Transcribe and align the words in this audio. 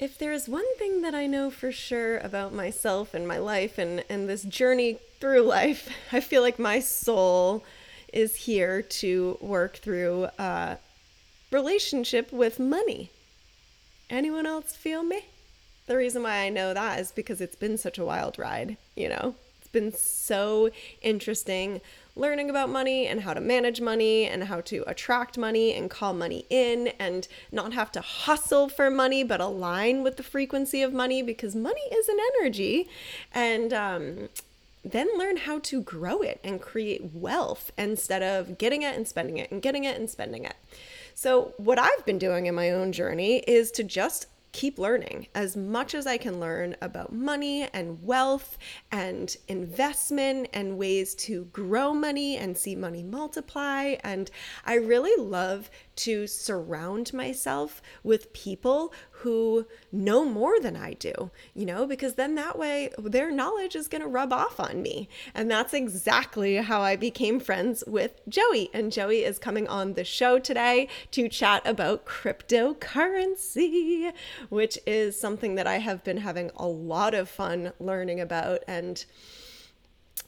If 0.00 0.16
there's 0.16 0.48
one 0.48 0.64
thing 0.78 1.02
that 1.02 1.14
I 1.14 1.26
know 1.26 1.50
for 1.50 1.70
sure 1.70 2.16
about 2.18 2.54
myself 2.54 3.12
and 3.12 3.28
my 3.28 3.36
life 3.36 3.76
and, 3.76 4.02
and 4.08 4.26
this 4.26 4.44
journey 4.44 4.96
through 5.20 5.42
life, 5.42 5.90
I 6.12 6.20
feel 6.20 6.40
like 6.40 6.58
my 6.58 6.80
soul 6.80 7.62
is 8.10 8.34
here 8.34 8.80
to 8.80 9.36
work 9.42 9.76
through 9.76 10.28
a 10.38 10.78
relationship 11.50 12.32
with 12.32 12.58
money. 12.58 13.10
Anyone 14.08 14.46
else 14.46 14.74
feel 14.74 15.02
me? 15.02 15.26
The 15.86 15.98
reason 15.98 16.22
why 16.22 16.38
I 16.38 16.48
know 16.48 16.72
that 16.72 16.98
is 16.98 17.12
because 17.12 17.42
it's 17.42 17.54
been 17.54 17.76
such 17.76 17.98
a 17.98 18.04
wild 18.04 18.38
ride, 18.38 18.78
you 18.96 19.10
know? 19.10 19.34
Been 19.72 19.92
so 19.92 20.70
interesting 21.00 21.80
learning 22.16 22.50
about 22.50 22.68
money 22.68 23.06
and 23.06 23.20
how 23.20 23.32
to 23.32 23.40
manage 23.40 23.80
money 23.80 24.26
and 24.26 24.44
how 24.44 24.60
to 24.60 24.84
attract 24.86 25.38
money 25.38 25.72
and 25.74 25.88
call 25.88 26.12
money 26.12 26.44
in 26.50 26.88
and 26.98 27.28
not 27.52 27.72
have 27.72 27.90
to 27.92 28.00
hustle 28.00 28.68
for 28.68 28.90
money 28.90 29.22
but 29.22 29.40
align 29.40 30.02
with 30.02 30.16
the 30.16 30.22
frequency 30.22 30.82
of 30.82 30.92
money 30.92 31.22
because 31.22 31.54
money 31.54 31.82
is 31.92 32.08
an 32.08 32.16
energy 32.36 32.88
and 33.32 33.72
um, 33.72 34.28
then 34.84 35.08
learn 35.16 35.36
how 35.36 35.58
to 35.60 35.82
grow 35.82 36.20
it 36.20 36.40
and 36.42 36.60
create 36.60 37.10
wealth 37.12 37.70
instead 37.76 38.22
of 38.22 38.58
getting 38.58 38.82
it 38.82 38.96
and 38.96 39.06
spending 39.06 39.38
it 39.38 39.50
and 39.50 39.62
getting 39.62 39.84
it 39.84 39.98
and 39.98 40.08
spending 40.08 40.44
it. 40.44 40.54
So, 41.14 41.52
what 41.58 41.78
I've 41.78 42.06
been 42.06 42.18
doing 42.18 42.46
in 42.46 42.54
my 42.54 42.70
own 42.70 42.92
journey 42.92 43.38
is 43.46 43.70
to 43.72 43.84
just 43.84 44.26
keep 44.52 44.78
learning 44.78 45.28
as 45.34 45.56
much 45.56 45.94
as 45.94 46.06
I 46.06 46.16
can 46.16 46.40
learn 46.40 46.76
about 46.80 47.12
money 47.12 47.68
and 47.72 48.02
wealth 48.02 48.58
and 48.90 49.36
investment 49.48 50.48
and 50.52 50.76
ways 50.76 51.14
to 51.16 51.44
grow 51.46 51.94
money 51.94 52.36
and 52.36 52.56
see 52.56 52.74
money 52.74 53.02
multiply. 53.02 53.94
And 54.02 54.30
I 54.64 54.74
really 54.74 55.22
love 55.22 55.70
to 56.00 56.26
surround 56.26 57.12
myself 57.12 57.82
with 58.02 58.32
people 58.32 58.92
who 59.10 59.66
know 59.92 60.24
more 60.24 60.58
than 60.58 60.76
I 60.76 60.94
do, 60.94 61.30
you 61.54 61.66
know, 61.66 61.86
because 61.86 62.14
then 62.14 62.36
that 62.36 62.58
way 62.58 62.88
their 62.98 63.30
knowledge 63.30 63.76
is 63.76 63.86
going 63.86 64.00
to 64.00 64.08
rub 64.08 64.32
off 64.32 64.58
on 64.58 64.80
me. 64.80 65.10
And 65.34 65.50
that's 65.50 65.74
exactly 65.74 66.56
how 66.56 66.80
I 66.80 66.96
became 66.96 67.38
friends 67.38 67.84
with 67.86 68.18
Joey. 68.28 68.70
And 68.72 68.90
Joey 68.90 69.24
is 69.24 69.38
coming 69.38 69.68
on 69.68 69.92
the 69.92 70.04
show 70.04 70.38
today 70.38 70.88
to 71.10 71.28
chat 71.28 71.66
about 71.66 72.06
cryptocurrency, 72.06 74.10
which 74.48 74.78
is 74.86 75.20
something 75.20 75.54
that 75.56 75.66
I 75.66 75.78
have 75.78 76.02
been 76.02 76.18
having 76.18 76.50
a 76.56 76.66
lot 76.66 77.12
of 77.12 77.28
fun 77.28 77.72
learning 77.78 78.20
about 78.20 78.64
and 78.66 79.04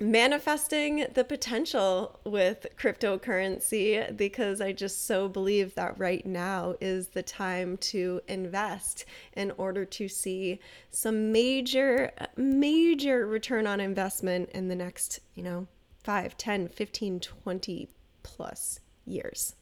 manifesting 0.01 1.07
the 1.15 1.25
potential 1.25 2.19
with 2.25 2.67
cryptocurrency 2.77 4.17
because 4.17 4.61
I 4.61 4.73
just 4.73 5.07
so 5.07 5.29
believe 5.29 5.75
that 5.75 5.98
right 5.98 6.25
now 6.27 6.75
is 6.81 7.09
the 7.09 7.23
time 7.23 7.77
to 7.79 8.20
invest 8.27 9.05
in 9.35 9.53
order 9.53 9.85
to 9.85 10.09
see 10.09 10.61
some 10.91 11.33
major, 11.33 12.11
major 12.37 13.27
return 13.27 13.67
on 13.67 13.81
investment 13.81 14.51
in 14.51 14.69
the 14.69 14.77
next, 14.77 15.20
you 15.35 15.43
know, 15.43 15.67
5, 16.03 16.37
10, 16.37 16.69
15, 16.69 17.20
20 17.20 17.89
plus 18.23 18.81
years. 19.05 19.55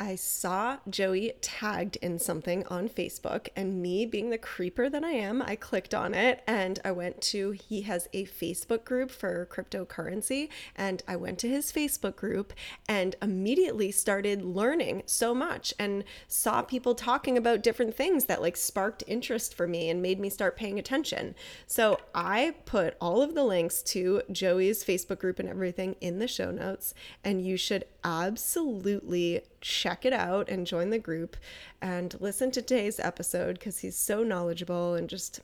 I 0.00 0.14
saw 0.14 0.78
Joey 0.88 1.34
tagged 1.42 1.96
in 1.96 2.18
something 2.18 2.66
on 2.68 2.88
Facebook, 2.88 3.48
and 3.54 3.82
me 3.82 4.06
being 4.06 4.30
the 4.30 4.38
creeper 4.38 4.88
that 4.88 5.04
I 5.04 5.10
am, 5.10 5.42
I 5.42 5.56
clicked 5.56 5.94
on 5.94 6.14
it 6.14 6.42
and 6.46 6.80
I 6.82 6.90
went 6.90 7.20
to, 7.20 7.50
he 7.50 7.82
has 7.82 8.08
a 8.14 8.24
Facebook 8.24 8.84
group 8.84 9.10
for 9.10 9.46
cryptocurrency, 9.52 10.48
and 10.74 11.02
I 11.06 11.16
went 11.16 11.38
to 11.40 11.48
his 11.50 11.70
Facebook 11.70 12.16
group 12.16 12.54
and 12.88 13.14
immediately 13.20 13.92
started 13.92 14.42
learning 14.42 15.02
so 15.04 15.34
much 15.34 15.74
and 15.78 16.04
saw 16.26 16.62
people 16.62 16.94
talking 16.94 17.36
about 17.36 17.62
different 17.62 17.94
things 17.94 18.24
that 18.24 18.40
like 18.40 18.56
sparked 18.56 19.04
interest 19.06 19.54
for 19.54 19.68
me 19.68 19.90
and 19.90 20.00
made 20.00 20.18
me 20.18 20.30
start 20.30 20.56
paying 20.56 20.78
attention. 20.78 21.34
So 21.66 22.00
I 22.14 22.54
put 22.64 22.96
all 23.02 23.20
of 23.20 23.34
the 23.34 23.44
links 23.44 23.82
to 23.82 24.22
Joey's 24.32 24.82
Facebook 24.82 25.18
group 25.18 25.38
and 25.38 25.48
everything 25.48 25.96
in 26.00 26.20
the 26.20 26.28
show 26.28 26.50
notes, 26.50 26.94
and 27.22 27.44
you 27.44 27.58
should 27.58 27.84
absolutely 28.04 29.42
check 29.60 30.04
it 30.04 30.12
out 30.12 30.48
and 30.48 30.66
join 30.66 30.90
the 30.90 30.98
group 30.98 31.36
and 31.80 32.16
listen 32.20 32.50
to 32.52 32.62
today's 32.62 33.00
episode 33.00 33.58
because 33.58 33.78
he's 33.78 33.96
so 33.96 34.22
knowledgeable 34.22 34.94
and 34.94 35.08
just 35.08 35.40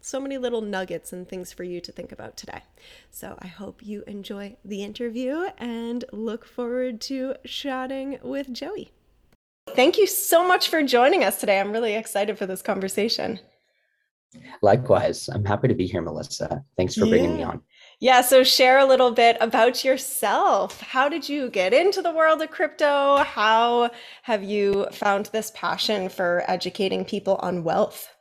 so 0.00 0.20
many 0.20 0.38
little 0.38 0.60
nuggets 0.60 1.12
and 1.12 1.28
things 1.28 1.52
for 1.52 1.64
you 1.64 1.80
to 1.80 1.90
think 1.90 2.12
about 2.12 2.36
today. 2.36 2.62
So 3.10 3.36
I 3.40 3.48
hope 3.48 3.84
you 3.84 4.04
enjoy 4.06 4.56
the 4.64 4.84
interview 4.84 5.46
and 5.58 6.04
look 6.12 6.46
forward 6.46 7.00
to 7.02 7.34
chatting 7.44 8.18
with 8.22 8.52
Joey. 8.52 8.92
Thank 9.70 9.98
you 9.98 10.06
so 10.06 10.46
much 10.46 10.68
for 10.68 10.82
joining 10.82 11.24
us 11.24 11.40
today. 11.40 11.58
I'm 11.58 11.72
really 11.72 11.94
excited 11.94 12.38
for 12.38 12.46
this 12.46 12.62
conversation. 12.62 13.40
Likewise, 14.62 15.28
I'm 15.28 15.44
happy 15.44 15.68
to 15.68 15.74
be 15.74 15.86
here, 15.86 16.02
Melissa. 16.02 16.64
Thanks 16.76 16.94
for 16.94 17.06
bringing 17.06 17.36
me 17.36 17.42
on. 17.42 17.62
Yeah, 17.98 18.20
so 18.20 18.44
share 18.44 18.78
a 18.78 18.84
little 18.84 19.10
bit 19.10 19.38
about 19.40 19.82
yourself. 19.82 20.82
How 20.82 21.08
did 21.08 21.30
you 21.30 21.48
get 21.48 21.72
into 21.72 22.02
the 22.02 22.12
world 22.12 22.42
of 22.42 22.50
crypto? 22.50 23.18
How 23.18 23.90
have 24.22 24.44
you 24.44 24.86
found 24.92 25.26
this 25.26 25.50
passion 25.54 26.10
for 26.10 26.44
educating 26.46 27.06
people 27.06 27.36
on 27.36 27.64
wealth? 27.64 28.14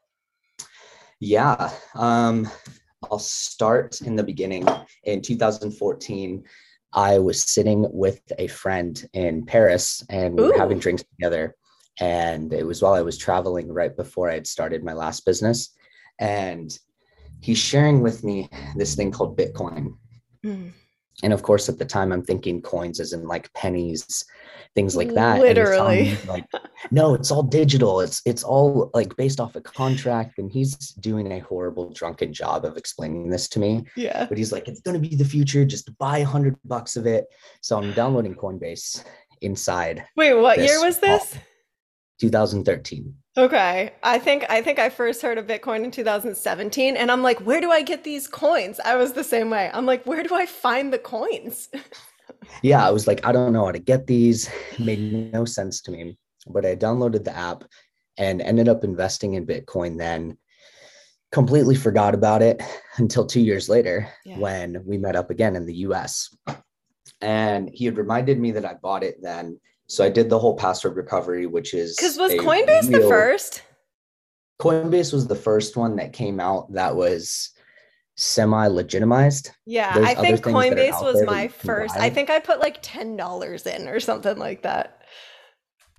Yeah, 1.19 1.71
um, 1.93 2.49
I'll 3.03 3.19
start 3.19 4.01
in 4.01 4.15
the 4.15 4.23
beginning. 4.23 4.65
In 5.03 5.21
2014, 5.21 6.43
I 6.93 7.19
was 7.19 7.43
sitting 7.43 7.85
with 7.91 8.21
a 8.39 8.47
friend 8.47 9.05
in 9.11 9.45
Paris 9.45 10.01
and 10.09 10.37
we 10.37 10.43
were 10.43 10.57
having 10.57 10.79
drinks 10.79 11.03
together. 11.03 11.53
And 11.99 12.53
it 12.53 12.65
was 12.65 12.81
while 12.81 12.93
I 12.93 13.01
was 13.01 13.17
traveling 13.17 13.71
right 13.71 13.95
before 13.95 14.29
I 14.29 14.35
had 14.35 14.47
started 14.47 14.85
my 14.85 14.93
last 14.93 15.25
business. 15.25 15.71
And 16.17 16.77
he's 17.45 17.59
sharing 17.59 18.01
with 18.01 18.23
me 18.23 18.49
this 18.75 18.95
thing 18.95 19.11
called 19.11 19.37
Bitcoin. 19.37 19.93
Mm. 20.43 20.71
And 21.23 21.31
of 21.31 21.43
course, 21.43 21.69
at 21.69 21.77
the 21.77 21.85
time, 21.85 22.11
I'm 22.11 22.23
thinking 22.23 22.61
coins 22.61 22.99
as 22.99 23.13
in 23.13 23.25
like 23.25 23.53
pennies, 23.53 24.25
things 24.73 24.97
like 24.97 25.13
that. 25.13 25.39
Literally, 25.39 26.17
like, 26.27 26.43
no, 26.91 27.13
it's 27.13 27.31
all 27.31 27.43
digital. 27.43 28.01
It's 28.01 28.21
it's 28.25 28.43
all 28.43 28.89
like 28.93 29.15
based 29.15 29.39
off 29.39 29.55
a 29.55 29.61
contract. 29.61 30.39
And 30.39 30.51
he's 30.51 30.75
doing 30.75 31.31
a 31.31 31.39
horrible 31.39 31.93
drunken 31.93 32.33
job 32.33 32.65
of 32.65 32.75
explaining 32.75 33.29
this 33.29 33.47
to 33.49 33.59
me. 33.59 33.85
Yeah. 33.95 34.25
But 34.25 34.37
he's 34.37 34.51
like, 34.51 34.67
it's 34.67 34.81
going 34.81 35.01
to 35.01 35.09
be 35.09 35.15
the 35.15 35.23
future. 35.23 35.63
Just 35.63 35.97
buy 35.99 36.17
a 36.17 36.25
hundred 36.25 36.57
bucks 36.65 36.97
of 36.97 37.05
it. 37.05 37.27
So 37.61 37.77
I'm 37.77 37.93
downloading 37.93 38.35
Coinbase 38.35 39.05
inside. 39.41 40.03
Wait, 40.17 40.33
what 40.33 40.57
year 40.57 40.83
was 40.83 40.99
this? 40.99 41.37
2013. 42.19 43.13
Okay. 43.37 43.93
I 44.03 44.19
think 44.19 44.45
I 44.49 44.61
think 44.61 44.79
I 44.79 44.89
first 44.89 45.21
heard 45.21 45.37
of 45.37 45.47
Bitcoin 45.47 45.83
in 45.83 45.91
2017 45.91 46.95
and 46.95 47.11
I'm 47.11 47.21
like, 47.21 47.39
where 47.41 47.59
do 47.59 47.71
I 47.71 47.81
get 47.81 48.03
these 48.03 48.27
coins? 48.27 48.79
I 48.79 48.95
was 48.95 49.13
the 49.13 49.23
same 49.23 49.49
way. 49.49 49.69
I'm 49.73 49.85
like, 49.85 50.05
where 50.05 50.23
do 50.23 50.33
I 50.33 50.45
find 50.45 50.93
the 50.93 50.99
coins? 50.99 51.69
yeah, 52.61 52.85
I 52.85 52.91
was 52.91 53.07
like, 53.07 53.25
I 53.25 53.31
don't 53.31 53.51
know 53.51 53.65
how 53.65 53.71
to 53.71 53.79
get 53.79 54.07
these. 54.07 54.49
It 54.73 54.79
made 54.79 55.33
no 55.33 55.43
sense 55.43 55.81
to 55.81 55.91
me. 55.91 56.17
But 56.47 56.65
I 56.65 56.75
downloaded 56.75 57.23
the 57.23 57.35
app 57.35 57.63
and 58.17 58.41
ended 58.41 58.69
up 58.69 58.83
investing 58.83 59.33
in 59.33 59.45
Bitcoin 59.45 59.97
then. 59.97 60.37
Completely 61.31 61.75
forgot 61.75 62.13
about 62.13 62.41
it 62.41 62.63
until 62.97 63.25
2 63.25 63.41
years 63.41 63.67
later 63.67 64.07
yeah. 64.25 64.37
when 64.37 64.81
we 64.85 64.97
met 64.97 65.17
up 65.17 65.29
again 65.29 65.57
in 65.57 65.65
the 65.65 65.75
US. 65.87 66.33
And 67.19 67.69
he 67.73 67.83
had 67.83 67.97
reminded 67.97 68.39
me 68.39 68.51
that 68.51 68.63
I 68.63 68.75
bought 68.75 69.03
it 69.03 69.17
then 69.21 69.59
so 69.87 70.03
I 70.03 70.09
did 70.09 70.29
the 70.29 70.39
whole 70.39 70.55
password 70.55 70.95
recovery, 70.95 71.45
which 71.45 71.73
is 71.73 71.95
because 71.95 72.17
was 72.17 72.31
Coinbase 72.33 72.89
real, 72.89 73.01
the 73.01 73.07
first? 73.07 73.61
Coinbase 74.59 75.13
was 75.13 75.27
the 75.27 75.35
first 75.35 75.77
one 75.77 75.95
that 75.97 76.13
came 76.13 76.39
out 76.39 76.71
that 76.73 76.95
was 76.95 77.51
semi 78.15 78.67
legitimized. 78.67 79.51
Yeah, 79.65 79.93
There's 79.93 80.07
I 80.07 80.15
think 80.15 80.41
Coinbase 80.41 81.01
was 81.01 81.23
my 81.25 81.47
first. 81.47 81.95
I 81.95 82.09
think 82.09 82.29
I 82.29 82.39
put 82.39 82.59
like 82.59 82.79
ten 82.81 83.15
dollars 83.15 83.67
in 83.67 83.87
or 83.87 83.99
something 83.99 84.37
like 84.37 84.63
that. 84.63 85.01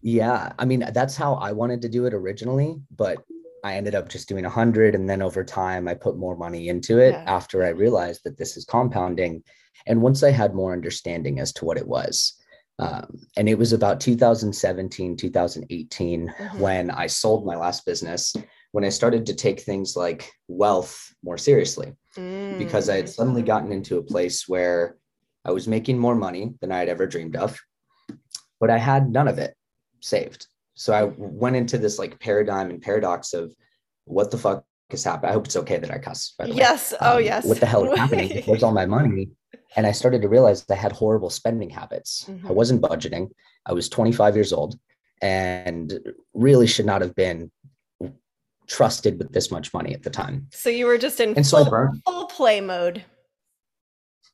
Yeah, 0.02 0.52
I 0.58 0.64
mean 0.64 0.84
that's 0.92 1.16
how 1.16 1.34
I 1.34 1.52
wanted 1.52 1.82
to 1.82 1.88
do 1.88 2.06
it 2.06 2.14
originally, 2.14 2.80
but 2.94 3.18
I 3.62 3.74
ended 3.74 3.94
up 3.94 4.08
just 4.08 4.28
doing 4.28 4.44
a 4.44 4.50
hundred, 4.50 4.94
and 4.94 5.08
then 5.08 5.22
over 5.22 5.44
time 5.44 5.86
I 5.86 5.94
put 5.94 6.16
more 6.16 6.36
money 6.36 6.68
into 6.68 6.98
it 6.98 7.12
yeah. 7.12 7.24
after 7.26 7.64
I 7.64 7.68
realized 7.68 8.22
that 8.24 8.38
this 8.38 8.56
is 8.56 8.64
compounding, 8.64 9.44
and 9.86 10.02
once 10.02 10.22
I 10.22 10.30
had 10.30 10.54
more 10.54 10.72
understanding 10.72 11.38
as 11.38 11.52
to 11.54 11.64
what 11.64 11.78
it 11.78 11.86
was. 11.86 12.34
Um, 12.78 13.20
and 13.36 13.48
it 13.48 13.58
was 13.58 13.72
about 13.72 14.00
2017, 14.00 15.16
2018 15.16 16.28
mm-hmm. 16.28 16.58
when 16.58 16.90
I 16.90 17.06
sold 17.06 17.46
my 17.46 17.56
last 17.56 17.86
business, 17.86 18.34
when 18.72 18.84
I 18.84 18.90
started 18.90 19.24
to 19.26 19.34
take 19.34 19.60
things 19.60 19.96
like 19.96 20.30
wealth 20.48 21.14
more 21.22 21.38
seriously, 21.38 21.94
mm. 22.16 22.58
because 22.58 22.90
I 22.90 22.96
had 22.96 23.08
suddenly 23.08 23.42
gotten 23.42 23.72
into 23.72 23.96
a 23.96 24.02
place 24.02 24.46
where 24.46 24.96
I 25.44 25.52
was 25.52 25.66
making 25.66 25.98
more 25.98 26.14
money 26.14 26.54
than 26.60 26.70
I 26.70 26.78
had 26.78 26.88
ever 26.88 27.06
dreamed 27.06 27.36
of, 27.36 27.58
but 28.60 28.68
I 28.68 28.78
had 28.78 29.10
none 29.10 29.28
of 29.28 29.38
it 29.38 29.54
saved. 30.00 30.46
So 30.74 30.92
I 30.92 31.04
went 31.16 31.56
into 31.56 31.78
this 31.78 31.98
like 31.98 32.20
paradigm 32.20 32.68
and 32.68 32.82
paradox 32.82 33.32
of 33.32 33.54
what 34.04 34.30
the 34.30 34.38
fuck 34.38 34.64
is 34.90 35.04
happening. 35.04 35.30
I 35.30 35.32
hope 35.32 35.46
it's 35.46 35.56
okay 35.56 35.78
that 35.78 35.90
I 35.90 35.98
cuss. 35.98 36.34
By 36.38 36.46
the 36.46 36.54
yes. 36.54 36.92
Way. 36.92 36.98
Oh, 37.00 37.16
um, 37.16 37.24
yes. 37.24 37.44
What 37.46 37.60
the 37.60 37.66
hell 37.66 37.90
is 37.90 37.98
happening? 37.98 38.42
Where's 38.46 38.62
all 38.62 38.72
my 38.72 38.86
money? 38.86 39.30
And 39.76 39.86
I 39.86 39.92
started 39.92 40.22
to 40.22 40.28
realize 40.28 40.64
I 40.70 40.74
had 40.74 40.92
horrible 40.92 41.30
spending 41.30 41.70
habits. 41.70 42.24
Mm-hmm. 42.28 42.48
I 42.48 42.52
wasn't 42.52 42.82
budgeting. 42.82 43.30
I 43.66 43.72
was 43.72 43.88
25 43.88 44.34
years 44.34 44.52
old 44.52 44.78
and 45.22 45.98
really 46.34 46.66
should 46.66 46.86
not 46.86 47.02
have 47.02 47.14
been 47.14 47.50
trusted 48.66 49.18
with 49.18 49.32
this 49.32 49.50
much 49.50 49.72
money 49.72 49.94
at 49.94 50.02
the 50.02 50.10
time. 50.10 50.48
So 50.50 50.70
you 50.70 50.86
were 50.86 50.98
just 50.98 51.20
in 51.20 51.34
and 51.34 51.46
full, 51.46 51.64
so 51.64 51.90
full 52.04 52.26
play 52.26 52.60
mode. 52.60 53.04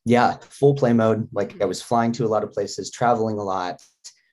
Yeah, 0.05 0.37
full 0.41 0.75
play 0.75 0.93
mode. 0.93 1.29
Like 1.33 1.61
I 1.61 1.65
was 1.65 1.83
flying 1.83 2.13
to 2.13 2.25
a 2.25 2.29
lot 2.29 2.45
of 2.45 2.53
places, 2.53 2.91
traveling 2.91 3.39
a 3.39 3.43
lot, 3.43 3.83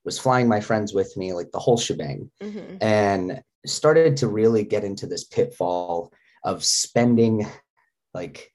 was 0.06 0.18
flying 0.18 0.48
my 0.48 0.62
friends 0.62 0.94
with 0.94 1.16
me, 1.18 1.34
like 1.34 1.52
the 1.52 1.60
whole 1.60 1.78
shebang, 1.78 2.32
mm-hmm. 2.42 2.78
and 2.82 3.42
started 3.66 4.18
to 4.18 4.28
really 4.28 4.64
get 4.64 4.84
into 4.84 5.06
this 5.06 5.26
pitfall 5.26 6.14
of 6.44 6.64
spending 6.64 7.46
like 8.14 8.52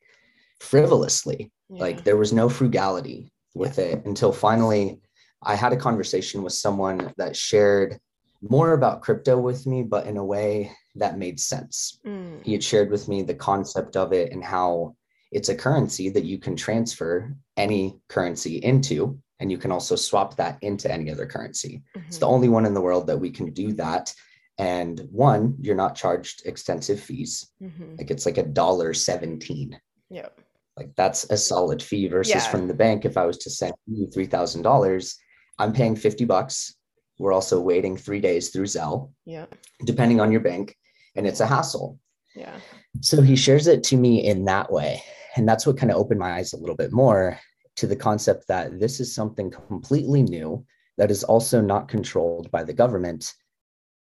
frivolously. 0.61 1.53
Yeah. 1.69 1.81
Like 1.81 2.05
there 2.05 2.16
was 2.16 2.32
no 2.32 2.49
frugality 2.49 3.32
with 3.55 3.78
yeah. 3.78 3.84
it 3.84 4.06
until 4.06 4.32
finally 4.32 5.00
I 5.43 5.55
had 5.55 5.72
a 5.72 5.76
conversation 5.76 6.43
with 6.43 6.52
someone 6.52 7.12
that 7.16 7.37
shared 7.37 7.99
more 8.43 8.72
about 8.72 9.02
crypto 9.02 9.38
with 9.38 9.66
me, 9.66 9.82
but 9.82 10.06
in 10.06 10.16
a 10.16 10.25
way 10.25 10.72
that 10.96 11.19
made 11.19 11.40
sense. 11.40 11.99
Mm. 12.06 12.44
He 12.44 12.52
had 12.52 12.64
shared 12.64 12.90
with 12.90 13.08
me 13.08 13.22
the 13.22 13.34
concept 13.34 13.96
of 13.96 14.12
it 14.12 14.32
and 14.32 14.44
how 14.44 14.96
it's 15.32 15.49
a 15.49 15.55
currency 15.55 16.08
that 16.11 16.25
you 16.25 16.38
can 16.38 16.55
transfer 16.55 17.34
any 17.56 17.99
currency 18.08 18.58
into, 18.58 19.19
and 19.40 19.50
you 19.50 19.58
can 19.58 19.72
also 19.72 19.96
swap 19.96 20.37
that 20.37 20.58
into 20.62 20.90
any 20.90 21.11
other 21.11 21.26
currency. 21.26 21.82
Mm-hmm. 21.96 22.06
It's 22.06 22.19
the 22.19 22.28
only 22.28 22.49
one 22.49 22.66
in 22.66 22.75
the 22.75 22.81
world 22.81 23.06
that 23.08 23.19
we 23.19 23.31
can 23.31 23.52
do 23.52 23.72
that. 23.75 24.14
And 24.58 25.08
one, 25.11 25.56
you're 25.61 25.75
not 25.75 25.96
charged 25.96 26.46
extensive 26.46 27.00
fees. 27.00 27.50
Mm-hmm. 27.61 27.96
Like 27.99 28.11
it's 28.11 28.26
like 28.26 28.38
a 28.38 28.44
dollar 28.44 28.94
17. 28.94 29.78
Yeah. 30.11 30.28
Like 30.76 30.91
that's 30.97 31.25
a 31.31 31.37
solid 31.37 31.82
fee 31.82 32.09
versus 32.09 32.35
yeah. 32.35 32.50
from 32.50 32.67
the 32.67 32.75
bank. 32.75 33.05
If 33.05 33.17
I 33.17 33.26
was 33.26 33.38
to 33.38 33.50
send 33.50 33.75
you 33.87 34.06
$3,000, 34.06 35.15
I'm 35.59 35.73
paying 35.73 35.94
50 35.97 36.25
bucks. 36.25 36.75
We're 37.19 37.32
also 37.32 37.61
waiting 37.61 37.97
three 37.97 38.21
days 38.21 38.50
through 38.50 38.65
Zelle. 38.65 39.12
Yeah. 39.25 39.47
Depending 39.85 40.21
on 40.21 40.32
your 40.32 40.41
bank. 40.41 40.76
And 41.15 41.26
it's 41.26 41.41
a 41.41 41.47
hassle. 41.47 41.99
Yeah. 42.35 42.56
So 43.00 43.23
he 43.23 43.37
shares 43.37 43.69
it 43.69 43.85
to 43.85 43.97
me 43.97 44.25
in 44.26 44.44
that 44.47 44.73
way. 44.73 45.03
And 45.37 45.49
that's 45.49 45.67
what 45.67 45.76
kind 45.76 45.93
of 45.93 45.99
opened 45.99 46.21
my 46.21 46.32
eyes 46.32 46.53
a 46.53 46.56
little 46.56 46.76
bit 46.76 46.93
more 46.93 47.38
to 47.76 47.87
the 47.87 47.97
concept 47.97 48.47
that 48.49 48.81
this 48.81 49.00
is 49.00 49.15
something 49.15 49.50
completely 49.50 50.23
new 50.23 50.65
that 50.97 51.11
is 51.11 51.25
also 51.25 51.61
not 51.61 51.88
controlled 51.88 52.50
by 52.50 52.65
the 52.65 52.73
government. 52.73 53.32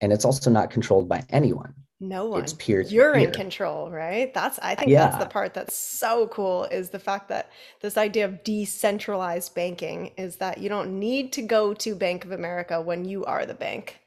And 0.01 0.11
it's 0.13 0.25
also 0.25 0.49
not 0.49 0.69
controlled 0.69 1.09
by 1.09 1.23
anyone. 1.29 1.73
No 2.01 2.25
one. 2.25 2.43
It's 2.43 2.53
peer. 2.53 2.81
You're 2.81 3.15
in 3.15 3.31
control, 3.31 3.91
right? 3.91 4.33
That's 4.33 4.57
I 4.59 4.75
think 4.75 4.89
yeah. 4.89 5.07
that's 5.07 5.21
the 5.21 5.29
part 5.29 5.53
that's 5.53 5.75
so 5.75 6.27
cool 6.27 6.63
is 6.65 6.89
the 6.89 6.99
fact 6.99 7.27
that 7.27 7.51
this 7.81 7.97
idea 7.97 8.23
of 8.23 8.43
decentralized 8.43 9.53
banking 9.53 10.11
is 10.17 10.37
that 10.37 10.59
you 10.59 10.69
don't 10.69 10.97
need 10.97 11.33
to 11.33 11.41
go 11.41 11.73
to 11.73 11.95
Bank 11.95 12.23
of 12.23 12.31
America 12.31 12.81
when 12.81 13.03
you 13.03 13.25
are 13.25 13.45
the 13.45 13.53
bank. 13.53 13.99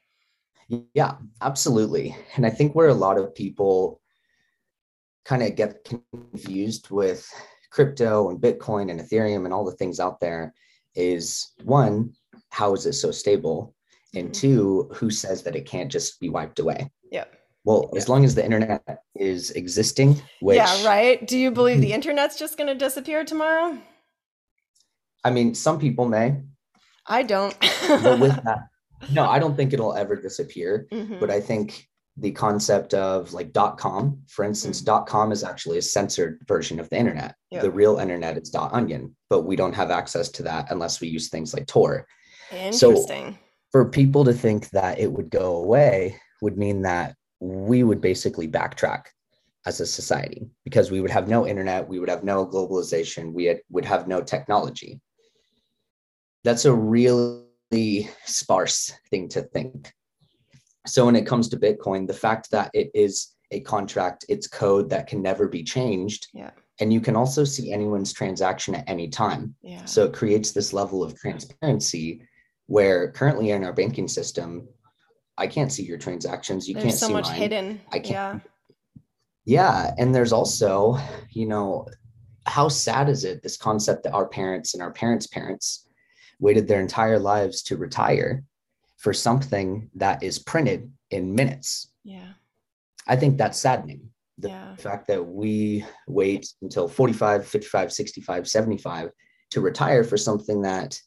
Yeah, 0.94 1.16
absolutely. 1.42 2.16
And 2.36 2.46
I 2.46 2.50
think 2.50 2.74
where 2.74 2.88
a 2.88 2.94
lot 2.94 3.18
of 3.18 3.34
people 3.34 4.00
kind 5.26 5.42
of 5.42 5.54
get 5.54 5.84
confused 5.84 6.90
with 6.90 7.28
crypto 7.70 8.30
and 8.30 8.40
Bitcoin 8.40 8.90
and 8.90 9.00
Ethereum 9.00 9.44
and 9.44 9.52
all 9.52 9.64
the 9.64 9.72
things 9.72 10.00
out 10.00 10.18
there 10.18 10.54
is 10.94 11.52
one, 11.64 12.14
how 12.48 12.72
is 12.72 12.86
it 12.86 12.94
so 12.94 13.10
stable? 13.10 13.74
And 14.14 14.28
mm-hmm. 14.28 14.40
two, 14.40 14.90
who 14.94 15.10
says 15.10 15.42
that 15.42 15.56
it 15.56 15.66
can't 15.66 15.92
just 15.92 16.20
be 16.20 16.30
wiped 16.30 16.58
away? 16.58 16.90
Yeah. 17.10 17.24
Well, 17.64 17.90
yeah. 17.92 17.98
as 17.98 18.08
long 18.08 18.24
as 18.24 18.34
the 18.34 18.44
internet 18.44 18.82
is 19.14 19.50
existing, 19.52 20.20
which 20.40 20.56
Yeah, 20.56 20.84
right. 20.86 21.26
Do 21.26 21.38
you 21.38 21.50
believe 21.50 21.80
the 21.80 21.92
internet's 21.92 22.38
just 22.38 22.58
gonna 22.58 22.74
disappear 22.74 23.24
tomorrow? 23.24 23.78
I 25.24 25.30
mean, 25.30 25.54
some 25.54 25.78
people 25.78 26.08
may. 26.08 26.40
I 27.06 27.22
don't. 27.22 27.56
but 27.88 28.18
with 28.18 28.34
that, 28.44 28.68
no, 29.12 29.28
I 29.28 29.38
don't 29.38 29.56
think 29.56 29.72
it'll 29.72 29.94
ever 29.94 30.16
disappear. 30.16 30.86
Mm-hmm. 30.92 31.20
But 31.20 31.30
I 31.30 31.40
think 31.40 31.88
the 32.16 32.30
concept 32.32 32.94
of 32.94 33.32
like 33.32 33.52
dot 33.52 33.78
com, 33.78 34.20
for 34.28 34.44
instance, 34.44 34.78
mm-hmm. 34.78 34.86
dot 34.86 35.06
com 35.06 35.32
is 35.32 35.44
actually 35.44 35.78
a 35.78 35.82
censored 35.82 36.40
version 36.46 36.80
of 36.80 36.90
the 36.90 36.96
internet. 36.96 37.36
Yep. 37.50 37.62
The 37.62 37.70
real 37.70 37.98
internet 37.98 38.36
is 38.36 38.50
dot 38.50 38.72
onion, 38.72 39.16
but 39.30 39.42
we 39.42 39.56
don't 39.56 39.74
have 39.74 39.90
access 39.90 40.28
to 40.30 40.42
that 40.44 40.70
unless 40.70 41.00
we 41.00 41.08
use 41.08 41.28
things 41.28 41.54
like 41.54 41.66
Tor. 41.66 42.06
Interesting. 42.50 43.32
So 43.32 43.38
for 43.70 43.88
people 43.88 44.24
to 44.24 44.32
think 44.34 44.68
that 44.70 44.98
it 44.98 45.10
would 45.10 45.30
go 45.30 45.56
away 45.56 46.16
would 46.42 46.58
mean 46.58 46.82
that 46.82 47.16
we 47.42 47.82
would 47.82 48.00
basically 48.00 48.46
backtrack 48.46 49.06
as 49.66 49.80
a 49.80 49.86
society 49.86 50.48
because 50.64 50.92
we 50.92 51.00
would 51.00 51.10
have 51.10 51.26
no 51.26 51.44
internet, 51.44 51.88
we 51.88 51.98
would 51.98 52.08
have 52.08 52.22
no 52.22 52.46
globalization, 52.46 53.32
we 53.32 53.46
had, 53.46 53.60
would 53.68 53.84
have 53.84 54.06
no 54.06 54.20
technology. 54.20 55.00
That's 56.44 56.66
a 56.66 56.72
really 56.72 58.08
sparse 58.26 58.92
thing 59.10 59.28
to 59.30 59.42
think. 59.42 59.92
So, 60.86 61.04
when 61.06 61.16
it 61.16 61.26
comes 61.26 61.48
to 61.48 61.56
Bitcoin, 61.56 62.06
the 62.06 62.14
fact 62.14 62.48
that 62.52 62.70
it 62.74 62.90
is 62.94 63.34
a 63.50 63.60
contract, 63.60 64.24
it's 64.28 64.46
code 64.46 64.88
that 64.90 65.08
can 65.08 65.20
never 65.20 65.48
be 65.48 65.64
changed. 65.64 66.28
Yeah. 66.32 66.50
And 66.80 66.92
you 66.92 67.00
can 67.00 67.16
also 67.16 67.44
see 67.44 67.72
anyone's 67.72 68.12
transaction 68.12 68.74
at 68.74 68.88
any 68.88 69.08
time. 69.08 69.54
Yeah. 69.62 69.84
So, 69.84 70.04
it 70.04 70.12
creates 70.12 70.52
this 70.52 70.72
level 70.72 71.02
of 71.02 71.16
transparency 71.16 72.22
where 72.66 73.10
currently 73.10 73.50
in 73.50 73.64
our 73.64 73.72
banking 73.72 74.08
system, 74.08 74.68
I 75.42 75.48
can't 75.48 75.72
see 75.72 75.82
your 75.82 75.98
transactions. 75.98 76.68
You 76.68 76.74
there's 76.74 76.84
can't 76.84 76.96
so 76.96 77.08
see 77.08 77.12
much 77.12 77.26
mine. 77.26 77.36
hidden. 77.36 77.80
I 77.90 77.98
can't. 77.98 78.40
Yeah. 79.44 79.88
yeah. 79.88 79.94
And 79.98 80.14
there's 80.14 80.32
also, 80.32 80.96
you 81.30 81.46
know, 81.46 81.88
how 82.46 82.68
sad 82.68 83.08
is 83.08 83.24
it 83.24 83.42
this 83.42 83.56
concept 83.56 84.04
that 84.04 84.12
our 84.12 84.28
parents 84.28 84.74
and 84.74 84.82
our 84.82 84.92
parents' 84.92 85.26
parents 85.26 85.88
waited 86.38 86.68
their 86.68 86.80
entire 86.80 87.18
lives 87.18 87.62
to 87.64 87.76
retire 87.76 88.44
for 88.98 89.12
something 89.12 89.90
that 89.96 90.22
is 90.22 90.38
printed 90.38 90.92
in 91.10 91.34
minutes? 91.34 91.90
Yeah. 92.04 92.34
I 93.08 93.16
think 93.16 93.36
that's 93.36 93.58
saddening. 93.58 94.10
The 94.38 94.50
yeah. 94.50 94.76
fact 94.76 95.08
that 95.08 95.26
we 95.26 95.84
wait 96.06 96.46
until 96.62 96.86
45, 96.86 97.44
55, 97.48 97.92
65, 97.92 98.48
75 98.48 99.10
to 99.50 99.60
retire 99.60 100.04
for 100.04 100.16
something 100.16 100.62
that 100.62 101.00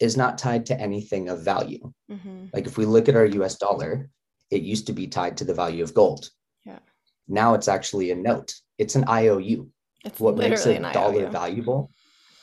is 0.00 0.16
not 0.16 0.38
tied 0.38 0.66
to 0.66 0.80
anything 0.80 1.28
of 1.28 1.44
value. 1.44 1.92
Mm-hmm. 2.10 2.46
Like 2.52 2.66
if 2.66 2.78
we 2.78 2.86
look 2.86 3.08
at 3.08 3.16
our 3.16 3.26
US 3.26 3.56
dollar, 3.56 4.08
it 4.50 4.62
used 4.62 4.86
to 4.86 4.92
be 4.92 5.06
tied 5.06 5.36
to 5.38 5.44
the 5.44 5.54
value 5.54 5.82
of 5.82 5.94
gold. 5.94 6.30
Yeah. 6.64 6.78
Now 7.26 7.54
it's 7.54 7.68
actually 7.68 8.10
a 8.10 8.14
note. 8.14 8.54
It's 8.78 8.94
an 8.94 9.04
IOU. 9.08 9.70
It's 10.04 10.20
what 10.20 10.36
makes 10.36 10.66
a 10.66 10.78
dollar 10.92 11.22
IOU. 11.22 11.30
valuable. 11.30 11.90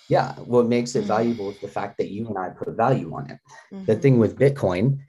Yeah, 0.08 0.34
what 0.34 0.68
makes 0.68 0.96
it 0.96 1.00
mm-hmm. 1.00 1.08
valuable 1.08 1.50
is 1.50 1.60
the 1.60 1.68
fact 1.68 1.98
that 1.98 2.12
you 2.12 2.28
and 2.28 2.38
I 2.38 2.50
put 2.50 2.70
value 2.76 3.16
on 3.16 3.32
it. 3.32 3.40
Mm-hmm. 3.74 3.86
The 3.86 3.96
thing 3.96 4.20
with 4.20 4.38
Bitcoin, 4.38 5.00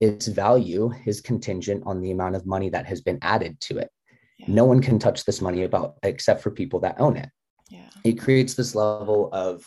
its 0.00 0.26
value 0.26 0.92
is 1.06 1.20
contingent 1.20 1.84
on 1.86 2.00
the 2.00 2.10
amount 2.10 2.34
of 2.34 2.46
money 2.46 2.68
that 2.70 2.86
has 2.86 3.00
been 3.00 3.18
added 3.22 3.60
to 3.60 3.78
it. 3.78 3.90
Yeah. 4.38 4.46
No 4.48 4.64
one 4.64 4.82
can 4.82 4.98
touch 4.98 5.24
this 5.24 5.40
money 5.40 5.62
about 5.62 5.96
except 6.02 6.42
for 6.42 6.50
people 6.50 6.80
that 6.80 7.00
own 7.00 7.16
it. 7.16 7.28
Yeah. 7.70 7.88
It 8.02 8.18
creates 8.18 8.54
this 8.54 8.74
level 8.74 9.30
of 9.32 9.64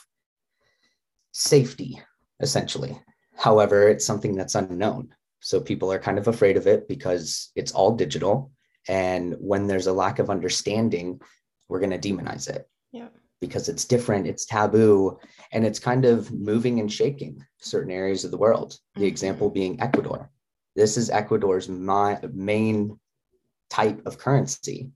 safety, 1.32 2.01
essentially. 2.39 3.00
However, 3.36 3.88
it's 3.88 4.06
something 4.06 4.36
that's 4.36 4.56
unknown. 4.56 5.13
So 5.39 5.60
people 5.62 5.91
are 5.91 6.00
kind 6.00 6.17
of 6.17 6.27
afraid 6.27 6.58
of 6.58 6.67
it 6.67 6.88
because 6.88 7.51
it's 7.56 7.72
all 7.72 7.96
digital. 7.96 8.51
And 8.88 9.36
when 9.39 9.67
there's 9.67 9.88
a 9.88 9.94
lack 9.94 10.20
of 10.20 10.29
understanding, 10.29 11.22
we're 11.67 11.79
going 11.79 12.00
to 12.00 12.10
demonize 12.10 12.50
it. 12.50 12.67
Yeah. 12.91 13.10
Because 13.39 13.70
it's 13.70 13.86
different, 13.86 14.25
it's 14.25 14.46
taboo, 14.46 15.20
and 15.51 15.65
it's 15.65 15.79
kind 15.79 16.06
of 16.06 16.32
moving 16.32 16.79
and 16.79 16.91
shaking 16.91 17.46
certain 17.60 17.91
areas 17.91 18.25
of 18.25 18.32
the 18.32 18.38
world. 18.38 18.77
The 18.96 19.01
mm-hmm. 19.01 19.08
example 19.08 19.50
being 19.50 19.79
Ecuador. 19.79 20.32
This 20.75 20.98
is 20.98 21.10
Ecuador's 21.10 21.70
my, 21.70 22.20
main 22.34 23.00
type 23.70 24.01
of 24.06 24.17
currency. 24.17 24.89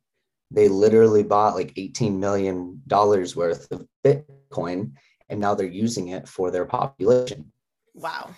They 0.49 0.67
literally 0.67 1.23
bought 1.23 1.55
like 1.55 1.73
$18 1.75 2.17
million 2.17 2.81
worth 2.89 3.71
of 3.71 3.87
Bitcoin 4.05 4.93
and 5.31 5.39
now 5.39 5.55
they're 5.55 5.65
using 5.65 6.09
it 6.09 6.27
for 6.27 6.51
their 6.51 6.65
population. 6.65 7.51
Wow. 7.95 8.29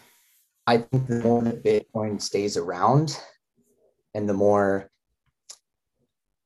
I 0.68 0.78
think 0.78 1.08
the 1.08 1.20
more 1.20 1.42
that 1.42 1.64
Bitcoin 1.64 2.22
stays 2.22 2.56
around 2.56 3.20
and 4.14 4.30
the 4.30 4.34
more 4.34 4.90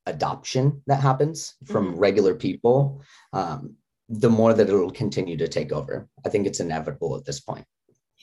adoption 0.07 0.81
that 0.87 1.01
happens 1.01 1.55
from 1.65 1.89
mm-hmm. 1.89 1.99
regular 1.99 2.33
people, 2.33 3.03
um, 3.33 3.75
the 4.09 4.29
more 4.29 4.53
that 4.53 4.69
it'll 4.69 4.89
continue 4.89 5.35
to 5.37 5.49
take 5.49 5.73
over. 5.73 6.07
I 6.25 6.29
think 6.29 6.47
it's 6.47 6.61
inevitable 6.61 7.17
at 7.17 7.25
this 7.25 7.41
point. 7.41 7.65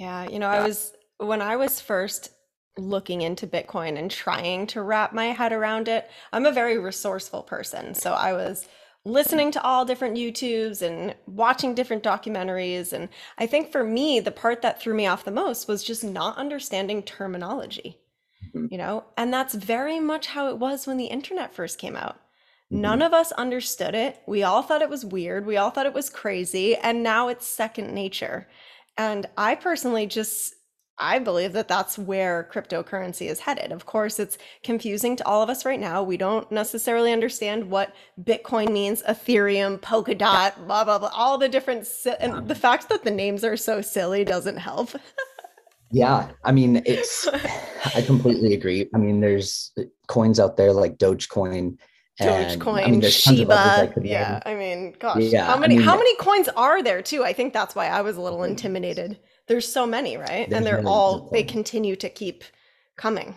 Yeah. 0.00 0.28
You 0.28 0.38
know. 0.38 0.48
I 0.48 0.66
was, 0.66 0.92
when 1.18 1.42
I 1.42 1.56
was 1.56 1.80
first 1.80 2.30
looking 2.78 3.20
into 3.20 3.46
Bitcoin 3.46 3.98
and 3.98 4.10
trying 4.10 4.66
to 4.68 4.82
wrap 4.82 5.12
my 5.12 5.26
head 5.26 5.52
around 5.52 5.88
it, 5.88 6.10
I'm 6.32 6.46
a 6.46 6.52
very 6.52 6.78
resourceful 6.78 7.42
person. 7.42 7.94
So 7.94 8.14
I 8.14 8.32
was, 8.32 8.66
listening 9.04 9.50
to 9.50 9.62
all 9.62 9.84
different 9.84 10.16
YouTubes 10.16 10.80
and 10.80 11.14
watching 11.26 11.74
different 11.74 12.02
documentaries. 12.02 12.92
And 12.92 13.08
I 13.38 13.46
think 13.46 13.70
for 13.70 13.84
me, 13.84 14.20
the 14.20 14.30
part 14.30 14.62
that 14.62 14.80
threw 14.80 14.94
me 14.94 15.06
off 15.06 15.24
the 15.24 15.30
most 15.30 15.68
was 15.68 15.84
just 15.84 16.02
not 16.02 16.38
understanding 16.38 17.02
terminology, 17.02 17.98
mm-hmm. 18.48 18.66
you 18.70 18.78
know? 18.78 19.04
And 19.16 19.32
that's 19.32 19.54
very 19.54 20.00
much 20.00 20.28
how 20.28 20.48
it 20.48 20.58
was 20.58 20.86
when 20.86 20.96
the 20.96 21.06
internet 21.06 21.54
first 21.54 21.78
came 21.78 21.96
out. 21.96 22.16
Mm-hmm. 22.72 22.80
None 22.80 23.02
of 23.02 23.12
us 23.12 23.30
understood 23.32 23.94
it. 23.94 24.22
We 24.26 24.42
all 24.42 24.62
thought 24.62 24.82
it 24.82 24.90
was 24.90 25.04
weird. 25.04 25.44
We 25.44 25.58
all 25.58 25.70
thought 25.70 25.86
it 25.86 25.94
was 25.94 26.08
crazy. 26.08 26.76
And 26.76 27.02
now 27.02 27.28
it's 27.28 27.46
second 27.46 27.92
nature. 27.92 28.48
And 28.96 29.26
I 29.36 29.54
personally 29.54 30.06
just 30.06 30.54
I 30.98 31.18
believe 31.18 31.52
that 31.54 31.66
that's 31.66 31.98
where 31.98 32.48
cryptocurrency 32.52 33.28
is 33.28 33.40
headed. 33.40 33.72
Of 33.72 33.84
course, 33.84 34.20
it's 34.20 34.38
confusing 34.62 35.16
to 35.16 35.26
all 35.26 35.42
of 35.42 35.50
us 35.50 35.64
right 35.64 35.80
now. 35.80 36.02
We 36.04 36.16
don't 36.16 36.50
necessarily 36.52 37.12
understand 37.12 37.68
what 37.68 37.92
Bitcoin 38.22 38.72
means, 38.72 39.02
Ethereum, 39.02 39.80
Polkadot, 39.80 40.56
blah, 40.66 40.84
blah, 40.84 40.98
blah, 40.98 41.10
all 41.12 41.36
the 41.36 41.48
different. 41.48 41.86
Si- 41.86 42.14
and 42.20 42.46
the 42.46 42.54
fact 42.54 42.88
that 42.90 43.02
the 43.02 43.10
names 43.10 43.42
are 43.42 43.56
so 43.56 43.80
silly 43.82 44.24
doesn't 44.24 44.56
help. 44.56 44.90
yeah. 45.90 46.30
I 46.44 46.52
mean, 46.52 46.80
it's, 46.86 47.26
I 47.94 48.02
completely 48.02 48.54
agree. 48.54 48.88
I 48.94 48.98
mean, 48.98 49.20
there's 49.20 49.72
coins 50.06 50.38
out 50.38 50.56
there 50.56 50.72
like 50.72 50.96
Dogecoin. 50.98 51.76
Dogecoin, 52.20 52.86
I 52.86 52.90
mean, 52.92 53.02
Shiba. 53.02 53.92
yeah. 54.00 54.40
I 54.46 54.54
mean, 54.54 54.94
gosh. 55.00 55.22
Yeah, 55.22 55.46
how 55.46 55.56
many, 55.58 55.74
I 55.74 55.78
mean, 55.78 55.86
how 55.86 55.96
many 55.96 56.14
coins 56.16 56.48
are 56.56 56.80
there 56.80 57.02
too? 57.02 57.24
I 57.24 57.32
think 57.32 57.52
that's 57.52 57.74
why 57.74 57.88
I 57.88 58.02
was 58.02 58.16
a 58.16 58.20
little 58.20 58.44
intimidated 58.44 59.18
there's 59.46 59.70
so 59.70 59.86
many, 59.86 60.16
right? 60.16 60.48
There's 60.48 60.52
and 60.52 60.66
they're 60.66 60.86
all 60.86 61.28
they 61.32 61.42
continue 61.42 61.96
to 61.96 62.08
keep 62.08 62.44
coming. 62.96 63.34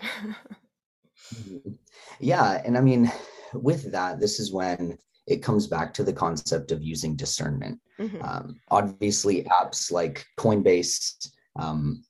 Mm-hmm. 1.34 1.72
yeah, 2.20 2.62
and 2.66 2.78
I 2.78 2.82
mean, 2.82 3.12
with 3.54 3.92
that, 3.92 4.20
this 4.20 4.40
is 4.40 4.54
when 4.54 4.98
it 5.28 5.44
comes 5.44 5.68
back 5.68 5.94
to 5.96 6.04
the 6.04 6.14
concept 6.14 6.72
of 6.72 6.82
using 6.82 7.16
discernment. 7.16 7.80
Mm-hmm. 8.00 8.22
Um, 8.24 8.60
obviously, 8.72 9.44
apps 9.44 9.92
like 9.92 10.26
Coinbase, 10.40 11.30
um, 11.60 12.04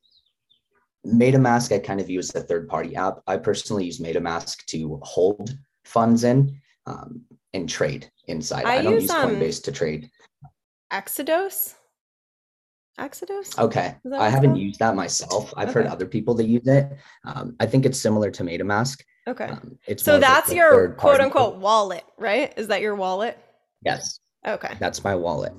MetaMask, 1.05 1.73
I 1.73 1.79
kind 1.79 1.99
of 1.99 2.07
view 2.07 2.19
as 2.19 2.35
a 2.35 2.41
third 2.41 2.67
party 2.67 2.95
app. 2.95 3.19
I 3.25 3.37
personally 3.37 3.85
use 3.85 3.99
MetaMask 3.99 4.65
to 4.65 4.99
hold 5.01 5.57
funds 5.85 6.23
in 6.23 6.59
um, 6.85 7.21
and 7.53 7.67
trade 7.67 8.11
inside. 8.27 8.65
I, 8.65 8.77
I 8.77 8.81
don't 8.83 8.93
use, 8.93 9.03
use 9.03 9.11
um, 9.11 9.31
Coinbase 9.31 9.63
to 9.63 9.71
trade. 9.71 10.11
Exodus? 10.91 11.75
Exodus? 12.97 13.57
Okay. 13.57 13.95
I 14.13 14.29
haven't 14.29 14.51
called? 14.51 14.61
used 14.61 14.79
that 14.79 14.95
myself. 14.95 15.53
I've 15.55 15.69
okay. 15.69 15.73
heard 15.81 15.87
other 15.87 16.05
people 16.05 16.33
that 16.35 16.47
use 16.47 16.67
it. 16.67 16.97
Um, 17.25 17.55
I 17.59 17.65
think 17.65 17.85
it's 17.85 17.99
similar 17.99 18.31
to 18.31 18.43
MetaMask. 18.43 19.01
Okay. 19.27 19.45
Um, 19.45 19.77
it's 19.85 20.03
so 20.03 20.19
that's 20.19 20.51
your 20.51 20.93
quote 20.93 21.19
unquote 21.19 21.57
wallet, 21.57 22.03
right? 22.17 22.53
Is 22.57 22.67
that 22.67 22.81
your 22.81 22.95
wallet? 22.95 23.37
Yes. 23.83 24.19
Okay. 24.47 24.75
That's 24.79 25.03
my 25.03 25.15
wallet. 25.15 25.53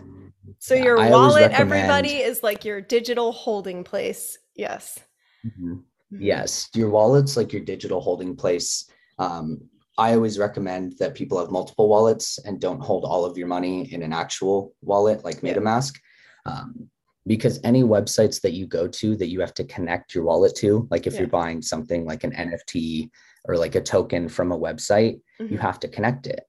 So 0.58 0.74
yeah, 0.74 0.84
your 0.84 1.00
I 1.00 1.10
wallet, 1.10 1.52
everybody, 1.52 2.16
is 2.16 2.42
like 2.42 2.64
your 2.64 2.80
digital 2.80 3.32
holding 3.32 3.84
place. 3.84 4.38
Yes. 4.56 4.98
Mm-hmm. 5.46 5.74
Mm-hmm. 5.74 6.22
Yes. 6.22 6.68
Your 6.74 6.90
wallet's 6.90 7.36
like 7.36 7.52
your 7.52 7.62
digital 7.62 8.00
holding 8.00 8.34
place. 8.34 8.90
Um, 9.18 9.60
I 9.98 10.14
always 10.14 10.38
recommend 10.38 10.94
that 10.98 11.14
people 11.14 11.38
have 11.38 11.50
multiple 11.50 11.88
wallets 11.88 12.38
and 12.38 12.60
don't 12.60 12.80
hold 12.80 13.04
all 13.04 13.24
of 13.24 13.36
your 13.36 13.48
money 13.48 13.92
in 13.92 14.02
an 14.02 14.12
actual 14.12 14.74
wallet 14.80 15.24
like 15.24 15.40
MetaMask. 15.40 15.98
Yeah. 16.46 16.52
Um, 16.52 16.88
because 17.28 17.60
any 17.62 17.82
websites 17.82 18.40
that 18.40 18.52
you 18.52 18.66
go 18.66 18.88
to 18.88 19.14
that 19.16 19.28
you 19.28 19.40
have 19.40 19.54
to 19.54 19.64
connect 19.64 20.14
your 20.14 20.24
wallet 20.24 20.56
to, 20.56 20.88
like 20.90 21.06
if 21.06 21.12
yeah. 21.12 21.20
you're 21.20 21.28
buying 21.28 21.62
something 21.62 22.04
like 22.04 22.24
an 22.24 22.32
NFT 22.32 23.10
or 23.44 23.56
like 23.56 23.74
a 23.74 23.80
token 23.80 24.28
from 24.28 24.50
a 24.50 24.58
website, 24.58 25.20
mm-hmm. 25.40 25.52
you 25.52 25.58
have 25.58 25.78
to 25.80 25.88
connect 25.88 26.26
it. 26.26 26.40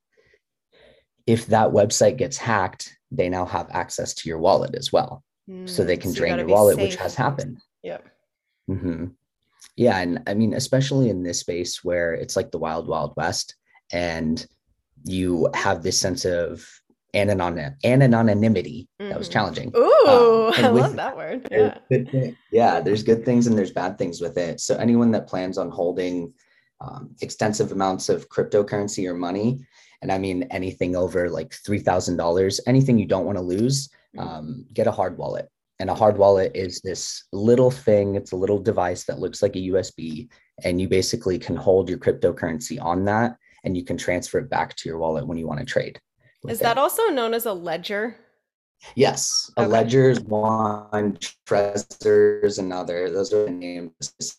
If 1.27 1.47
that 1.47 1.69
website 1.69 2.17
gets 2.17 2.37
hacked, 2.37 2.97
they 3.11 3.29
now 3.29 3.45
have 3.45 3.67
access 3.71 4.13
to 4.15 4.29
your 4.29 4.39
wallet 4.39 4.73
as 4.73 4.91
well. 4.91 5.23
Mm, 5.49 5.69
so 5.69 5.83
they 5.83 5.97
can 5.97 6.13
so 6.13 6.19
drain 6.19 6.33
you 6.33 6.39
your 6.39 6.47
wallet, 6.47 6.77
safe. 6.77 6.89
which 6.89 6.95
has 6.95 7.13
happened. 7.13 7.59
Yep. 7.83 8.07
Mm-hmm. 8.69 9.05
Yeah. 9.75 9.99
And 9.99 10.23
I 10.27 10.33
mean, 10.33 10.53
especially 10.53 11.09
in 11.09 11.23
this 11.23 11.41
space 11.41 11.83
where 11.83 12.13
it's 12.13 12.35
like 12.35 12.51
the 12.51 12.57
wild, 12.57 12.87
wild 12.87 13.13
west, 13.17 13.55
and 13.91 14.45
you 15.03 15.49
have 15.53 15.83
this 15.83 15.99
sense 15.99 16.25
of 16.25 16.65
anon- 17.13 17.75
anonymity. 17.83 18.87
Mm-hmm. 18.99 19.09
That 19.09 19.17
was 19.17 19.27
mm-hmm. 19.27 19.33
challenging. 19.33 19.71
Ooh, 19.75 20.53
um, 20.57 20.65
I 20.65 20.69
love 20.69 20.95
that 20.95 21.17
word. 21.17 21.47
Yeah. 21.51 21.77
Thing, 21.89 22.37
yeah, 22.51 22.81
there's 22.81 23.03
good 23.03 23.25
things 23.25 23.47
and 23.47 23.57
there's 23.57 23.71
bad 23.71 23.97
things 23.97 24.21
with 24.21 24.37
it. 24.37 24.59
So 24.59 24.75
anyone 24.75 25.11
that 25.11 25.27
plans 25.27 25.57
on 25.57 25.69
holding 25.69 26.33
um, 26.81 27.15
extensive 27.21 27.71
amounts 27.71 28.09
of 28.09 28.29
cryptocurrency 28.29 29.09
or 29.09 29.13
money, 29.13 29.65
and 30.01 30.11
I 30.11 30.17
mean 30.17 30.43
anything 30.43 30.95
over 30.95 31.29
like 31.29 31.53
three 31.53 31.79
thousand 31.79 32.17
dollars, 32.17 32.61
anything 32.67 32.97
you 32.97 33.05
don't 33.05 33.25
want 33.25 33.37
to 33.37 33.43
lose, 33.43 33.89
mm-hmm. 34.15 34.19
um, 34.19 34.65
get 34.73 34.87
a 34.87 34.91
hard 34.91 35.17
wallet. 35.17 35.49
And 35.81 35.89
a 35.89 35.95
hard 35.95 36.17
wallet 36.17 36.51
is 36.55 36.81
this 36.81 37.23
little 37.31 37.71
thing. 37.71 38.15
It's 38.15 38.33
a 38.33 38.35
little 38.35 38.59
device 38.59 39.05
that 39.05 39.19
looks 39.19 39.41
like 39.41 39.55
a 39.55 39.69
USB, 39.69 40.29
and 40.63 40.79
you 40.79 40.89
basically 40.89 41.39
can 41.39 41.55
hold 41.55 41.89
your 41.89 41.97
cryptocurrency 41.97 42.81
on 42.81 43.05
that, 43.05 43.37
and 43.63 43.77
you 43.77 43.85
can 43.85 43.97
transfer 43.97 44.39
it 44.39 44.49
back 44.49 44.75
to 44.75 44.89
your 44.89 44.97
wallet 44.97 45.25
when 45.25 45.37
you 45.37 45.47
want 45.47 45.59
to 45.59 45.65
trade. 45.65 45.99
Is 46.47 46.59
that 46.59 46.77
also 46.77 47.07
known 47.07 47.33
as 47.33 47.45
a 47.45 47.53
ledger? 47.53 48.17
Yes, 48.95 49.51
a 49.57 49.61
okay. 49.61 49.69
ledger 49.69 50.09
is 50.09 50.21
one, 50.21 51.17
Trezor 51.45 52.43
is 52.43 52.59
another. 52.59 53.09
Those 53.09 53.33
are 53.33 53.45
the 53.45 53.51
names. 53.51 54.37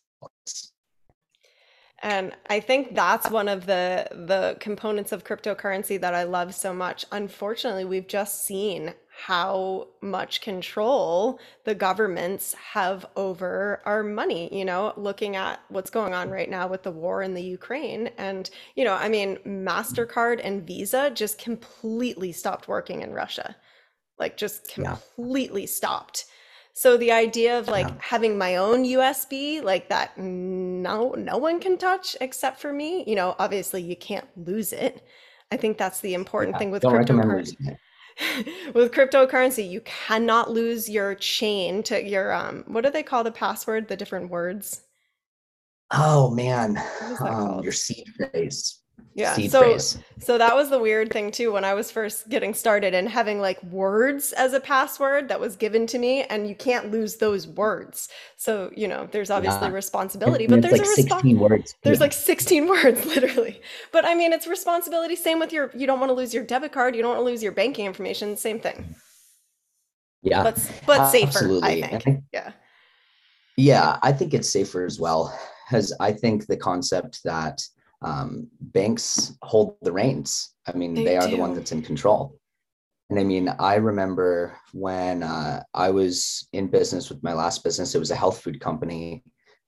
And 2.03 2.33
I 2.49 2.61
think 2.61 2.95
that's 2.95 3.31
one 3.31 3.49
of 3.49 3.67
the 3.67 4.09
the 4.11 4.57
components 4.59 5.13
of 5.13 5.25
cryptocurrency 5.25 6.01
that 6.01 6.15
I 6.15 6.23
love 6.23 6.55
so 6.55 6.73
much. 6.73 7.05
Unfortunately, 7.13 7.85
we've 7.85 8.09
just 8.09 8.47
seen 8.47 8.95
how 9.27 9.87
much 10.01 10.41
control 10.41 11.39
the 11.65 11.75
governments 11.75 12.55
have 12.55 13.05
over 13.17 13.83
our 13.85 14.03
money, 14.03 14.49
you 14.57 14.65
know, 14.65 14.95
looking 14.97 15.37
at 15.37 15.61
what's 15.69 15.91
going 15.91 16.15
on 16.15 16.31
right 16.31 16.49
now 16.49 16.67
with 16.67 16.83
the 16.83 16.91
war 16.91 17.23
in 17.23 17.35
the 17.35 17.43
Ukraine. 17.43 18.09
And, 18.17 18.49
you 18.77 18.85
know, 18.85 18.95
I 18.95 19.11
mean, 19.11 19.37
MasterCard 19.47 20.41
and 20.43 20.67
Visa 20.67 21.11
just 21.11 21.39
completely 21.39 22.33
stopped 22.33 22.67
working 22.67 23.03
in 23.03 23.13
Russia, 23.13 23.57
like 24.19 24.39
just 24.39 24.73
completely 24.73 25.63
yeah. 25.63 25.69
stopped. 25.69 26.25
So 26.73 26.97
the 26.97 27.13
idea 27.13 27.59
of 27.59 27.69
like 27.69 27.89
yeah. 27.89 27.95
having 28.01 28.39
my 28.39 28.57
own 28.57 28.85
USB, 28.85 29.63
like 29.63 29.91
that, 29.91 30.17
no, 30.17 31.11
no 31.11 31.37
one 31.37 31.61
can 31.61 31.77
touch 31.77 32.17
except 32.23 32.59
for 32.59 32.73
me. 32.73 33.05
You 33.07 33.17
know, 33.17 33.37
obviously 33.39 33.83
you 33.83 33.97
can't 33.97 34.29
lose 34.35 34.73
it. 34.73 35.07
I 35.53 35.59
think 35.59 35.77
that's 35.77 36.01
the 36.01 36.15
important 36.15 36.55
yeah, 36.55 36.59
thing 36.59 36.71
with 36.71 36.83
cryptocurrency 36.85 37.77
with 38.75 38.93
cryptocurrency, 38.93 39.69
you 39.69 39.81
cannot 39.83 40.51
lose 40.51 40.89
your 40.89 41.15
chain 41.15 41.83
to 41.85 42.03
your 42.03 42.33
um 42.33 42.65
what 42.67 42.85
do 42.85 42.91
they 42.91 43.03
call 43.03 43.25
the 43.25 43.33
password? 43.33 43.89
The 43.89 43.97
different 43.97 44.31
words. 44.31 44.83
Oh 45.91 46.31
man. 46.31 46.81
Um, 47.21 47.61
your 47.63 47.73
seed 47.73 48.07
phrase 48.17 48.80
yeah 49.15 49.35
so 49.35 49.63
phrase. 49.63 49.99
so 50.19 50.39
that 50.39 50.55
was 50.55 50.71
the 50.71 50.79
weird 50.79 51.13
thing 51.13 51.31
too 51.31 51.53
when 51.53 51.65
i 51.65 51.75
was 51.75 51.91
first 51.91 52.29
getting 52.29 52.55
started 52.55 52.95
and 52.95 53.09
having 53.09 53.41
like 53.41 53.63
words 53.65 54.33
as 54.33 54.53
a 54.53 54.61
password 54.61 55.29
that 55.29 55.39
was 55.39 55.57
given 55.57 55.87
to 55.87 55.99
me 55.99 56.23
and 56.25 56.49
you 56.49 56.55
can't 56.55 56.91
lose 56.91 57.17
those 57.17 57.47
words 57.47 58.09
so 58.37 58.71
you 58.77 58.87
know 58.89 59.09
there's 59.13 59.31
obviously 59.31 59.69
yeah. 59.69 59.75
responsibility 59.75 60.47
but 60.47 60.63
there's 60.63 60.79
like 60.79 60.83
a 60.83 60.85
respo- 60.85 61.15
16 61.15 61.39
words 61.39 61.75
there's 61.83 61.99
yeah. 61.99 62.03
like 62.03 62.13
16 62.13 62.69
words 62.69 63.05
literally 63.07 63.61
but 63.93 64.05
i 64.05 64.15
mean 64.15 64.33
it's 64.33 64.47
responsibility 64.47 65.17
same 65.17 65.39
with 65.39 65.53
your 65.53 65.71
you 65.75 65.87
don't 65.87 66.01
want 66.01 66.11
to 66.11 66.15
lose 66.15 66.33
your 66.33 66.45
debit 66.45 66.73
card 66.73 66.95
you 66.95 67.03
don't 67.03 67.11
want 67.11 67.21
to 67.21 67.25
lose 67.25 67.43
your 67.43 67.53
banking 67.53 67.87
information 67.87 68.37
same 68.37 68.61
thing 68.61 68.95
yeah 70.23 70.43
but 70.43 70.73
but 70.87 71.11
safer 71.11 71.27
Absolutely. 71.29 71.85
i 71.85 71.99
think 71.99 72.23
yeah 72.33 72.53
yeah 73.57 73.99
i 74.03 74.13
think 74.13 74.35
it's 74.35 74.51
safer 74.51 74.85
as 74.85 75.01
well 75.01 75.37
because 75.67 75.95
i 76.01 76.13
think 76.13 76.47
the 76.47 76.57
concept 76.57 77.21
that 77.25 77.61
um, 78.03 78.49
banks 78.61 79.37
hold 79.43 79.77
the 79.83 79.93
reins. 79.93 80.55
I 80.67 80.73
mean, 80.73 80.95
they, 80.95 81.05
they 81.05 81.17
are 81.17 81.29
the 81.29 81.37
one 81.37 81.55
that's 81.55 81.73
in 81.73 81.83
control. 81.83 82.39
And 83.11 83.19
I 83.19 83.25
mean, 83.25 83.49
I 83.59 83.75
remember 83.75 84.57
when 84.73 85.23
uh, 85.23 85.63
I 85.75 85.91
was 85.91 86.49
in 86.53 86.69
business 86.69 87.09
with 87.09 87.23
my 87.23 87.33
last 87.33 87.65
business, 87.65 87.95
it 87.95 87.99
was 87.99 88.13
a 88.13 88.17
health 88.17 88.41
food 88.41 88.61
company 88.61 89.25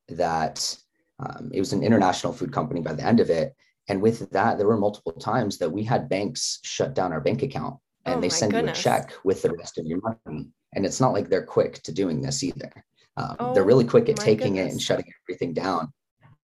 that 0.08 0.76
um, 1.18 1.50
it 1.52 1.58
was 1.58 1.72
an 1.72 1.82
international 1.82 2.32
food 2.32 2.52
company 2.52 2.80
by 2.80 2.92
the 2.92 3.04
end 3.04 3.20
of 3.20 3.30
it. 3.30 3.54
And 3.88 4.00
with 4.00 4.30
that, 4.30 4.58
there 4.58 4.68
were 4.68 4.76
multiple 4.76 5.12
times 5.12 5.58
that 5.58 5.70
we 5.70 5.82
had 5.82 6.08
banks 6.08 6.60
shut 6.62 6.94
down 6.94 7.12
our 7.12 7.20
bank 7.20 7.42
account 7.42 7.78
and 8.04 8.16
oh 8.16 8.20
they 8.20 8.28
send 8.28 8.52
goodness. 8.52 8.78
you 8.78 8.80
a 8.80 8.82
check 8.82 9.12
with 9.24 9.42
the 9.42 9.52
rest 9.52 9.76
of 9.76 9.86
your 9.86 10.00
money. 10.00 10.48
And 10.74 10.86
it's 10.86 11.00
not 11.00 11.12
like 11.12 11.28
they're 11.28 11.44
quick 11.44 11.82
to 11.82 11.92
doing 11.92 12.22
this 12.22 12.44
either. 12.44 12.72
Um, 13.16 13.36
oh, 13.40 13.54
they're 13.54 13.64
really 13.64 13.84
quick 13.84 14.08
at 14.08 14.16
taking 14.16 14.54
goodness. 14.54 14.68
it 14.68 14.72
and 14.72 14.82
shutting 14.82 15.12
everything 15.28 15.52
down. 15.52 15.92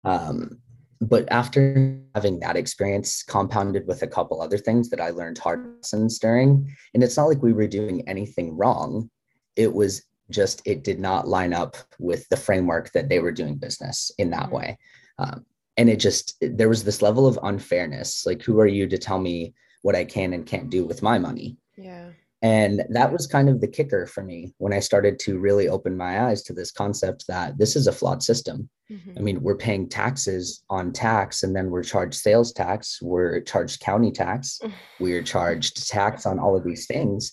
Um, 0.06 0.62
but 1.02 1.32
after 1.32 2.00
having 2.16 2.40
that 2.40 2.56
experience 2.56 3.24
compounded 3.24 3.88
with 3.88 4.02
a 4.02 4.08
couple 4.08 4.42
other 4.42 4.58
things 4.58 4.90
that 4.90 5.02
I 5.02 5.10
learned 5.10 5.38
hard 5.38 5.76
lessons 5.78 6.20
during, 6.20 6.74
and 6.94 7.04
it's 7.04 7.18
not 7.18 7.28
like 7.28 7.42
we 7.42 7.54
were 7.54 7.68
doing 7.68 8.08
anything 8.08 8.56
wrong. 8.56 9.10
It 9.56 9.74
was 9.74 10.04
just, 10.30 10.62
it 10.66 10.84
did 10.84 11.00
not 11.00 11.28
line 11.28 11.54
up 11.54 11.76
with 12.00 12.28
the 12.30 12.38
framework 12.38 12.92
that 12.94 13.10
they 13.10 13.20
were 13.20 13.32
doing 13.32 13.56
business 13.56 14.12
in 14.18 14.30
that 14.32 14.46
mm-hmm. 14.46 14.56
way. 14.56 14.78
Um, 15.20 15.46
and 15.78 15.90
it 15.90 15.98
just, 15.98 16.38
there 16.42 16.70
was 16.70 16.84
this 16.84 17.02
level 17.02 17.28
of 17.28 17.40
unfairness. 17.44 18.26
Like, 18.26 18.42
who 18.42 18.60
are 18.60 18.68
you 18.68 18.88
to 18.88 18.98
tell 18.98 19.20
me 19.20 19.54
what 19.82 19.96
I 19.96 20.06
can 20.06 20.34
and 20.34 20.46
can't 20.46 20.70
do 20.70 20.86
with 20.86 21.04
my 21.04 21.20
money? 21.20 21.58
Yeah. 21.76 22.10
And 22.44 22.84
that 22.90 23.10
was 23.10 23.26
kind 23.26 23.48
of 23.48 23.62
the 23.62 23.70
kicker 23.70 24.06
for 24.06 24.22
me 24.22 24.54
when 24.58 24.74
I 24.74 24.80
started 24.80 25.18
to 25.20 25.40
really 25.40 25.70
open 25.70 25.96
my 25.96 26.26
eyes 26.26 26.44
to 26.44 26.54
this 26.54 26.72
concept 26.72 27.26
that 27.30 27.58
this 27.58 27.78
is 27.78 27.88
a 27.88 27.92
flawed 27.94 28.22
system. 28.22 28.70
Mm-hmm. 28.92 29.12
I 29.18 29.22
mean, 29.22 29.42
we're 29.42 29.56
paying 29.56 29.88
taxes 29.88 30.62
on 30.70 30.92
tax, 30.92 31.44
and 31.44 31.56
then 31.56 31.70
we're 31.70 31.84
charged 31.84 32.16
sales 32.16 32.52
tax, 32.52 33.02
we're 33.02 33.40
charged 33.40 33.80
county 33.80 34.12
tax, 34.12 34.60
we're 35.00 35.24
charged 35.24 35.90
tax 35.90 36.26
on 36.26 36.38
all 36.38 36.58
of 36.58 36.66
these 36.66 36.86
things. 36.86 37.32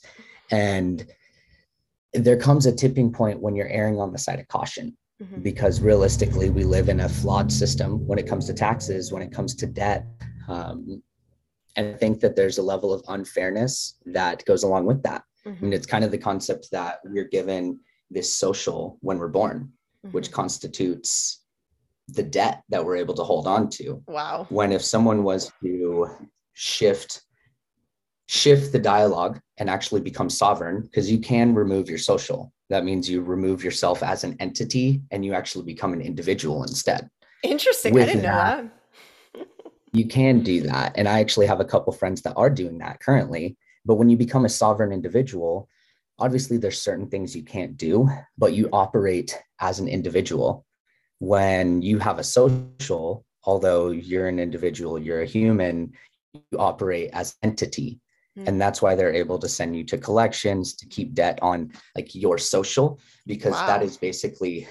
And 0.52 1.04
there 2.14 2.36
comes 2.36 2.66
a 2.66 2.72
tipping 2.72 3.12
point 3.12 3.40
when 3.40 3.56
you're 3.56 3.68
erring 3.68 3.98
on 3.98 4.12
the 4.12 4.18
side 4.18 4.38
of 4.38 4.46
caution. 4.46 4.96
mm-hmm. 5.20 5.40
because 5.42 5.80
realistically, 5.80 6.50
we 6.50 6.62
live 6.62 6.88
in 6.88 7.00
a 7.00 7.08
flawed 7.08 7.50
system 7.50 8.06
when 8.06 8.18
it 8.20 8.28
comes 8.28 8.46
to 8.46 8.54
taxes, 8.54 9.12
when 9.12 9.22
it 9.22 9.32
comes 9.32 9.56
to 9.56 9.66
debt. 9.66 10.06
Um, 10.48 11.02
and 11.76 11.94
I 11.94 11.96
think 11.96 12.20
that 12.20 12.36
there's 12.36 12.58
a 12.58 12.62
level 12.62 12.92
of 12.92 13.02
unfairness 13.08 13.96
that 14.06 14.44
goes 14.44 14.62
along 14.62 14.86
with 14.86 15.02
that. 15.02 15.22
Mm-hmm. 15.46 15.58
I 15.58 15.62
mean, 15.62 15.72
it's 15.72 15.86
kind 15.86 16.04
of 16.04 16.10
the 16.10 16.18
concept 16.18 16.68
that 16.72 17.00
we're 17.04 17.28
given 17.28 17.80
this 18.10 18.34
social 18.34 18.98
when 19.00 19.18
we're 19.18 19.28
born, 19.28 19.72
mm-hmm. 20.04 20.12
which 20.12 20.32
constitutes 20.32 21.44
the 22.08 22.22
debt 22.22 22.62
that 22.68 22.84
we're 22.84 22.96
able 22.96 23.14
to 23.14 23.22
hold 23.22 23.46
on 23.46 23.68
to. 23.70 24.02
Wow. 24.06 24.46
When 24.48 24.72
if 24.72 24.82
someone 24.82 25.22
was 25.22 25.52
to 25.62 26.08
shift 26.54 27.22
shift 28.30 28.70
the 28.70 28.78
dialogue 28.78 29.40
and 29.58 29.68
actually 29.68 30.00
become 30.00 30.30
sovereign 30.30 30.82
because 30.82 31.10
you 31.10 31.18
can 31.18 31.52
remove 31.52 31.88
your 31.88 31.98
social 31.98 32.52
that 32.68 32.84
means 32.84 33.10
you 33.10 33.22
remove 33.22 33.64
yourself 33.64 34.04
as 34.04 34.22
an 34.22 34.36
entity 34.38 35.02
and 35.10 35.24
you 35.24 35.34
actually 35.34 35.64
become 35.64 35.92
an 35.92 36.00
individual 36.00 36.62
instead 36.62 37.10
interesting 37.42 37.92
With 37.92 38.04
i 38.04 38.06
didn't 38.06 38.22
that, 38.22 38.56
know 38.58 38.62
that 38.62 38.79
you 39.92 40.06
can 40.06 40.40
do 40.40 40.62
that 40.62 40.92
and 40.96 41.08
i 41.08 41.20
actually 41.20 41.46
have 41.46 41.60
a 41.60 41.64
couple 41.64 41.92
friends 41.92 42.22
that 42.22 42.34
are 42.34 42.50
doing 42.50 42.78
that 42.78 43.00
currently 43.00 43.56
but 43.84 43.94
when 43.94 44.08
you 44.08 44.16
become 44.16 44.44
a 44.44 44.48
sovereign 44.48 44.92
individual 44.92 45.68
obviously 46.18 46.56
there's 46.56 46.80
certain 46.80 47.08
things 47.08 47.34
you 47.34 47.42
can't 47.42 47.76
do 47.76 48.08
but 48.38 48.52
you 48.52 48.68
operate 48.72 49.38
as 49.60 49.80
an 49.80 49.88
individual 49.88 50.64
when 51.18 51.82
you 51.82 51.98
have 51.98 52.18
a 52.18 52.24
social 52.24 53.24
although 53.44 53.90
you're 53.90 54.28
an 54.28 54.38
individual 54.38 54.98
you're 54.98 55.22
a 55.22 55.26
human 55.26 55.92
you 56.32 56.58
operate 56.58 57.10
as 57.12 57.36
entity 57.42 58.00
mm-hmm. 58.38 58.48
and 58.48 58.60
that's 58.60 58.80
why 58.80 58.94
they're 58.94 59.12
able 59.12 59.38
to 59.38 59.48
send 59.48 59.76
you 59.76 59.84
to 59.84 59.98
collections 59.98 60.74
to 60.74 60.86
keep 60.86 61.14
debt 61.14 61.38
on 61.42 61.72
like 61.96 62.14
your 62.14 62.38
social 62.38 63.00
because 63.26 63.52
wow. 63.52 63.66
that 63.66 63.82
is 63.82 63.96
basically 63.96 64.68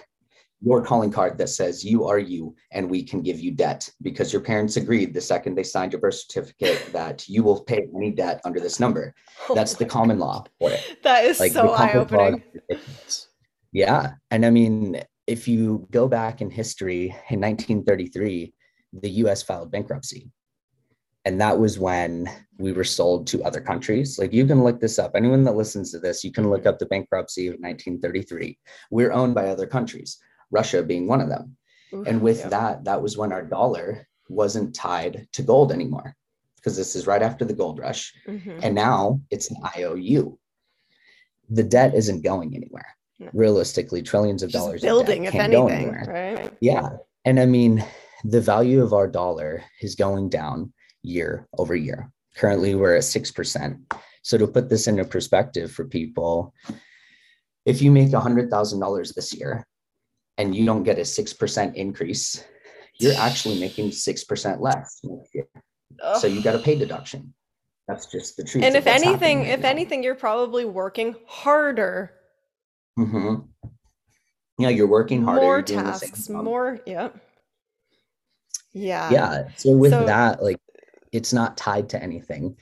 your 0.61 0.83
calling 0.83 1.11
card 1.11 1.37
that 1.37 1.47
says 1.47 1.85
you 1.85 2.05
are 2.05 2.19
you 2.19 2.53
and 2.71 2.89
we 2.89 3.01
can 3.01 3.21
give 3.21 3.39
you 3.39 3.51
debt 3.51 3.89
because 4.01 4.33
your 4.33 4.41
parents 4.41 4.75
agreed 4.75 5.13
the 5.13 5.21
second 5.21 5.55
they 5.55 5.63
signed 5.63 5.93
your 5.93 6.01
birth 6.01 6.15
certificate 6.15 6.91
that 6.91 7.27
you 7.29 7.43
will 7.43 7.61
pay 7.63 7.87
any 7.95 8.11
debt 8.11 8.41
under 8.43 8.59
this 8.59 8.77
number 8.79 9.13
oh 9.47 9.55
that's 9.55 9.75
the 9.75 9.85
common 9.85 10.19
law 10.19 10.43
for 10.59 10.69
it 10.71 10.97
that 11.03 11.23
is 11.23 11.39
like 11.39 11.53
so 11.53 11.69
eye-opening 11.69 12.43
yeah 13.71 14.11
and 14.31 14.45
i 14.45 14.49
mean 14.49 15.01
if 15.29 15.47
you 15.47 15.87
go 15.91 16.07
back 16.07 16.41
in 16.41 16.49
history 16.49 17.15
in 17.29 17.39
1933, 17.39 18.51
the 18.93 19.09
US 19.23 19.43
filed 19.43 19.69
bankruptcy. 19.69 20.31
And 21.23 21.39
that 21.39 21.59
was 21.59 21.77
when 21.77 22.27
we 22.57 22.71
were 22.71 22.83
sold 22.83 23.27
to 23.27 23.43
other 23.43 23.61
countries. 23.61 24.17
Like 24.17 24.33
you 24.33 24.47
can 24.47 24.63
look 24.63 24.79
this 24.79 24.97
up. 24.97 25.11
Anyone 25.13 25.43
that 25.43 25.55
listens 25.55 25.91
to 25.91 25.99
this, 25.99 26.23
you 26.23 26.31
can 26.31 26.49
look 26.49 26.65
up 26.65 26.79
the 26.79 26.87
bankruptcy 26.87 27.45
of 27.45 27.59
1933. 27.59 28.57
We're 28.89 29.11
owned 29.11 29.35
by 29.35 29.49
other 29.49 29.67
countries, 29.67 30.17
Russia 30.51 30.83
being 30.83 31.07
one 31.07 31.21
of 31.21 31.29
them. 31.29 31.55
And 32.05 32.21
with 32.21 32.39
yeah. 32.39 32.49
that, 32.49 32.83
that 32.83 33.01
was 33.01 33.17
when 33.17 33.31
our 33.31 33.43
dollar 33.43 34.07
wasn't 34.27 34.75
tied 34.75 35.27
to 35.33 35.41
gold 35.41 35.71
anymore 35.71 36.15
because 36.55 36.77
this 36.77 36.95
is 36.95 37.07
right 37.07 37.23
after 37.23 37.45
the 37.45 37.53
gold 37.53 37.79
rush. 37.79 38.13
Mm-hmm. 38.27 38.59
And 38.61 38.75
now 38.75 39.21
it's 39.31 39.49
an 39.49 39.57
IOU. 39.75 40.37
The 41.49 41.63
debt 41.63 41.95
isn't 41.95 42.23
going 42.23 42.55
anywhere 42.55 42.95
realistically 43.33 44.01
trillions 44.01 44.43
of 44.43 44.49
Just 44.49 44.63
dollars 44.63 44.81
building 44.81 45.25
if 45.25 45.35
anything 45.35 45.91
right 46.07 46.53
yeah 46.61 46.89
and 47.25 47.39
i 47.39 47.45
mean 47.45 47.83
the 48.23 48.41
value 48.41 48.81
of 48.81 48.93
our 48.93 49.07
dollar 49.07 49.63
is 49.81 49.95
going 49.95 50.29
down 50.29 50.71
year 51.03 51.47
over 51.57 51.75
year 51.75 52.11
currently 52.35 52.75
we're 52.75 52.95
at 52.95 53.03
6% 53.03 53.79
so 54.21 54.37
to 54.37 54.47
put 54.47 54.69
this 54.69 54.87
into 54.87 55.03
perspective 55.03 55.71
for 55.71 55.85
people 55.85 56.53
if 57.65 57.81
you 57.81 57.91
make 57.91 58.09
$100000 58.09 59.13
this 59.13 59.33
year 59.33 59.67
and 60.39 60.55
you 60.55 60.65
don't 60.65 60.84
get 60.84 60.98
a 60.98 61.01
6% 61.01 61.75
increase 61.75 62.43
you're 63.00 63.13
actually 63.17 63.60
making 63.60 63.89
6% 63.89 64.60
less 64.60 65.01
so 66.19 66.27
you 66.27 66.41
got 66.41 66.55
a 66.55 66.60
pay 66.60 66.75
deduction 66.77 67.34
that's 67.88 68.08
just 68.08 68.38
the 68.38 68.43
truth 68.43 68.63
and 68.63 68.75
if 68.75 68.88
anything 68.88 69.46
if 69.46 69.62
now. 69.62 69.69
anything 69.69 70.04
you're 70.04 70.15
probably 70.15 70.65
working 70.65 71.15
harder 71.28 72.13
Mm-hmm. 72.99 73.36
Yeah, 74.58 74.69
you're 74.69 74.88
working 74.88 75.23
harder. 75.23 75.41
More 75.41 75.62
tasks, 75.62 76.28
more. 76.28 76.80
Yeah. 76.86 77.10
Yeah. 78.73 79.10
Yeah. 79.10 79.47
So 79.56 79.71
with 79.71 79.91
so, 79.91 80.06
that, 80.06 80.43
like, 80.43 80.60
it's 81.13 81.32
not 81.32 81.56
tied 81.56 81.89
to 81.89 82.04
anything. 82.04 82.58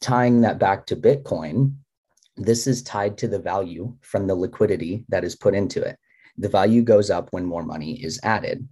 Tying 0.00 0.40
that 0.40 0.58
back 0.58 0.86
to 0.86 0.96
Bitcoin, 0.96 1.74
this 2.36 2.66
is 2.66 2.82
tied 2.82 3.18
to 3.18 3.28
the 3.28 3.38
value 3.38 3.94
from 4.00 4.26
the 4.26 4.34
liquidity 4.34 5.04
that 5.10 5.22
is 5.22 5.36
put 5.36 5.54
into 5.54 5.82
it. 5.82 5.98
The 6.38 6.48
value 6.48 6.82
goes 6.82 7.10
up 7.10 7.28
when 7.32 7.44
more 7.44 7.64
money 7.64 8.02
is 8.02 8.20
added, 8.22 8.66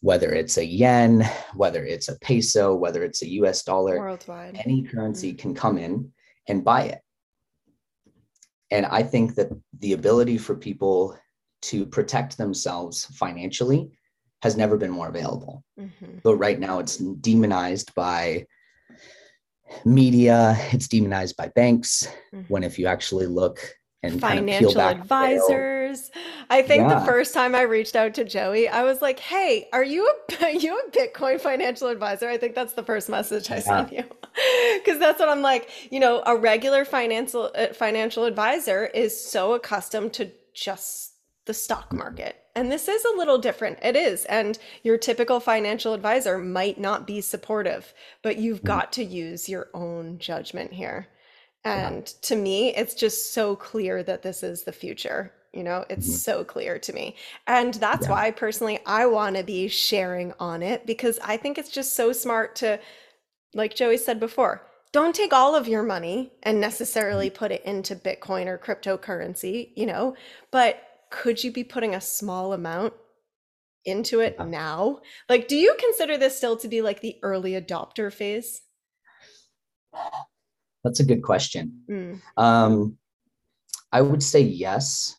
whether 0.00 0.32
it's 0.32 0.56
a 0.56 0.64
yen, 0.64 1.28
whether 1.54 1.84
it's 1.84 2.08
a 2.08 2.18
peso, 2.20 2.74
whether 2.74 3.04
it's 3.04 3.22
a 3.22 3.28
US 3.28 3.62
dollar, 3.62 3.98
worldwide. 3.98 4.60
Any 4.64 4.82
currency 4.82 5.32
mm-hmm. 5.32 5.40
can 5.40 5.54
come 5.54 5.78
in 5.78 6.12
and 6.48 6.64
buy 6.64 6.84
it. 6.84 7.00
And 8.70 8.86
I 8.86 9.02
think 9.02 9.34
that 9.34 9.50
the 9.78 9.92
ability 9.92 10.38
for 10.38 10.54
people 10.54 11.18
to 11.62 11.84
protect 11.84 12.38
themselves 12.38 13.04
financially 13.04 13.90
has 14.42 14.56
never 14.56 14.76
been 14.76 14.90
more 14.90 15.08
available. 15.08 15.64
Mm-hmm. 15.78 16.18
But 16.22 16.36
right 16.36 16.58
now 16.58 16.78
it's 16.78 16.96
demonized 16.96 17.94
by 17.94 18.46
media, 19.84 20.56
it's 20.72 20.88
demonized 20.88 21.36
by 21.36 21.48
banks. 21.48 22.08
Mm-hmm. 22.32 22.44
When 22.48 22.64
if 22.64 22.78
you 22.78 22.86
actually 22.86 23.26
look 23.26 23.60
and 24.02 24.20
financial 24.20 24.72
kind 24.72 24.96
of 24.96 25.02
advisors. 25.02 26.10
I 26.50 26.62
think 26.62 26.88
yeah. 26.88 26.98
the 26.98 27.06
first 27.06 27.32
time 27.32 27.54
I 27.54 27.62
reached 27.62 27.94
out 27.94 28.12
to 28.14 28.24
Joey, 28.24 28.68
I 28.68 28.82
was 28.82 29.00
like, 29.00 29.20
"Hey, 29.20 29.68
are 29.72 29.84
you 29.84 30.06
a 30.06 30.44
are 30.44 30.50
you 30.50 30.76
a 30.78 30.90
Bitcoin 30.90 31.40
financial 31.40 31.88
advisor?" 31.88 32.28
I 32.28 32.36
think 32.36 32.56
that's 32.56 32.72
the 32.72 32.82
first 32.82 33.08
message 33.08 33.50
I 33.50 33.56
yeah. 33.56 33.60
sent 33.60 33.92
you. 33.92 34.02
Cuz 34.84 34.98
that's 34.98 35.20
what 35.20 35.28
I'm 35.28 35.42
like, 35.42 35.70
you 35.92 36.00
know, 36.00 36.22
a 36.26 36.36
regular 36.36 36.84
financial 36.84 37.50
uh, 37.54 37.68
financial 37.68 38.24
advisor 38.24 38.86
is 38.86 39.18
so 39.18 39.54
accustomed 39.54 40.12
to 40.14 40.32
just 40.52 41.12
the 41.46 41.54
stock 41.54 41.92
market. 41.92 42.36
And 42.56 42.70
this 42.70 42.88
is 42.88 43.04
a 43.04 43.16
little 43.16 43.38
different. 43.38 43.78
It 43.82 43.96
is. 43.96 44.24
And 44.24 44.58
your 44.82 44.98
typical 44.98 45.38
financial 45.40 45.94
advisor 45.94 46.36
might 46.36 46.78
not 46.78 47.06
be 47.06 47.20
supportive, 47.20 47.94
but 48.22 48.36
you've 48.36 48.58
mm-hmm. 48.58 48.66
got 48.66 48.92
to 48.94 49.04
use 49.04 49.48
your 49.48 49.68
own 49.72 50.18
judgment 50.18 50.72
here. 50.72 51.08
And 51.64 52.06
yeah. 52.06 52.12
to 52.22 52.36
me, 52.36 52.74
it's 52.74 52.94
just 52.94 53.32
so 53.32 53.54
clear 53.54 54.02
that 54.02 54.22
this 54.22 54.42
is 54.42 54.64
the 54.64 54.72
future. 54.72 55.32
You 55.52 55.64
know, 55.64 55.84
it's 55.90 56.06
mm-hmm. 56.06 56.16
so 56.16 56.44
clear 56.44 56.78
to 56.78 56.92
me. 56.92 57.16
And 57.46 57.74
that's 57.74 58.06
yeah. 58.06 58.12
why 58.12 58.30
personally 58.30 58.78
I 58.86 59.06
want 59.06 59.36
to 59.36 59.42
be 59.42 59.68
sharing 59.68 60.32
on 60.38 60.62
it 60.62 60.86
because 60.86 61.18
I 61.24 61.36
think 61.36 61.58
it's 61.58 61.70
just 61.70 61.96
so 61.96 62.12
smart 62.12 62.56
to, 62.56 62.78
like 63.54 63.74
Joey 63.74 63.96
said 63.96 64.20
before, 64.20 64.66
don't 64.92 65.14
take 65.14 65.32
all 65.32 65.56
of 65.56 65.68
your 65.68 65.82
money 65.82 66.32
and 66.42 66.60
necessarily 66.60 67.28
mm-hmm. 67.28 67.38
put 67.38 67.52
it 67.52 67.64
into 67.64 67.96
Bitcoin 67.96 68.46
or 68.46 68.58
cryptocurrency, 68.58 69.70
you 69.76 69.86
know, 69.86 70.14
but 70.50 70.82
could 71.10 71.42
you 71.42 71.50
be 71.50 71.64
putting 71.64 71.94
a 71.94 72.00
small 72.00 72.52
amount 72.52 72.94
into 73.84 74.20
it 74.20 74.38
now? 74.38 75.00
Like, 75.28 75.48
do 75.48 75.56
you 75.56 75.74
consider 75.78 76.16
this 76.16 76.36
still 76.36 76.56
to 76.58 76.68
be 76.68 76.82
like 76.82 77.00
the 77.00 77.16
early 77.22 77.52
adopter 77.52 78.12
phase? 78.12 78.62
That's 80.84 81.00
a 81.00 81.04
good 81.04 81.22
question. 81.22 81.82
Mm. 81.90 82.20
Um, 82.36 82.98
I 83.92 84.00
would 84.02 84.22
say 84.22 84.40
yes. 84.40 85.16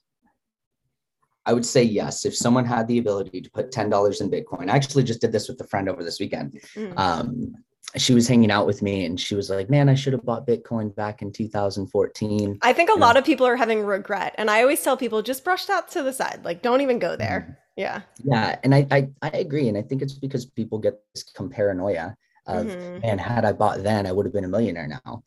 I 1.45 1.53
would 1.53 1.65
say 1.65 1.83
yes. 1.83 2.25
If 2.25 2.35
someone 2.35 2.65
had 2.65 2.87
the 2.87 2.99
ability 2.99 3.41
to 3.41 3.49
put 3.51 3.71
ten 3.71 3.89
dollars 3.89 4.21
in 4.21 4.29
Bitcoin, 4.29 4.69
I 4.69 4.75
actually 4.75 5.03
just 5.03 5.21
did 5.21 5.31
this 5.31 5.47
with 5.47 5.59
a 5.61 5.67
friend 5.67 5.89
over 5.89 6.03
this 6.03 6.19
weekend. 6.19 6.59
Mm. 6.75 6.97
Um, 6.97 7.55
she 7.97 8.13
was 8.13 8.27
hanging 8.27 8.51
out 8.51 8.65
with 8.67 8.81
me 8.81 9.05
and 9.05 9.19
she 9.19 9.35
was 9.35 9.49
like, 9.49 9.69
"Man, 9.69 9.89
I 9.89 9.95
should 9.95 10.13
have 10.13 10.23
bought 10.23 10.47
Bitcoin 10.47 10.95
back 10.95 11.21
in 11.21 11.31
2014." 11.31 12.59
I 12.61 12.73
think 12.73 12.89
a 12.89 12.97
lot 12.97 13.17
of 13.17 13.25
people 13.25 13.45
are 13.45 13.55
having 13.55 13.83
regret, 13.83 14.35
and 14.37 14.49
I 14.49 14.61
always 14.61 14.81
tell 14.81 14.95
people 14.95 15.21
just 15.21 15.43
brush 15.43 15.65
that 15.65 15.89
to 15.91 16.03
the 16.03 16.13
side. 16.13 16.41
Like, 16.43 16.61
don't 16.61 16.81
even 16.81 16.99
go 16.99 17.15
there. 17.15 17.47
Mm. 17.49 17.57
Yeah. 17.77 18.01
Yeah, 18.23 18.59
and 18.63 18.75
I, 18.75 18.85
I 18.91 19.09
I 19.21 19.29
agree, 19.29 19.67
and 19.67 19.77
I 19.77 19.81
think 19.81 20.01
it's 20.01 20.13
because 20.13 20.45
people 20.45 20.77
get 20.77 20.99
this 21.13 21.25
paranoia 21.51 22.15
of, 22.45 22.67
mm-hmm. 22.67 22.99
"Man, 22.99 23.17
had 23.17 23.45
I 23.45 23.51
bought 23.53 23.83
then, 23.83 24.05
I 24.05 24.11
would 24.11 24.25
have 24.25 24.33
been 24.33 24.45
a 24.45 24.49
millionaire 24.49 24.87
now." 24.87 25.23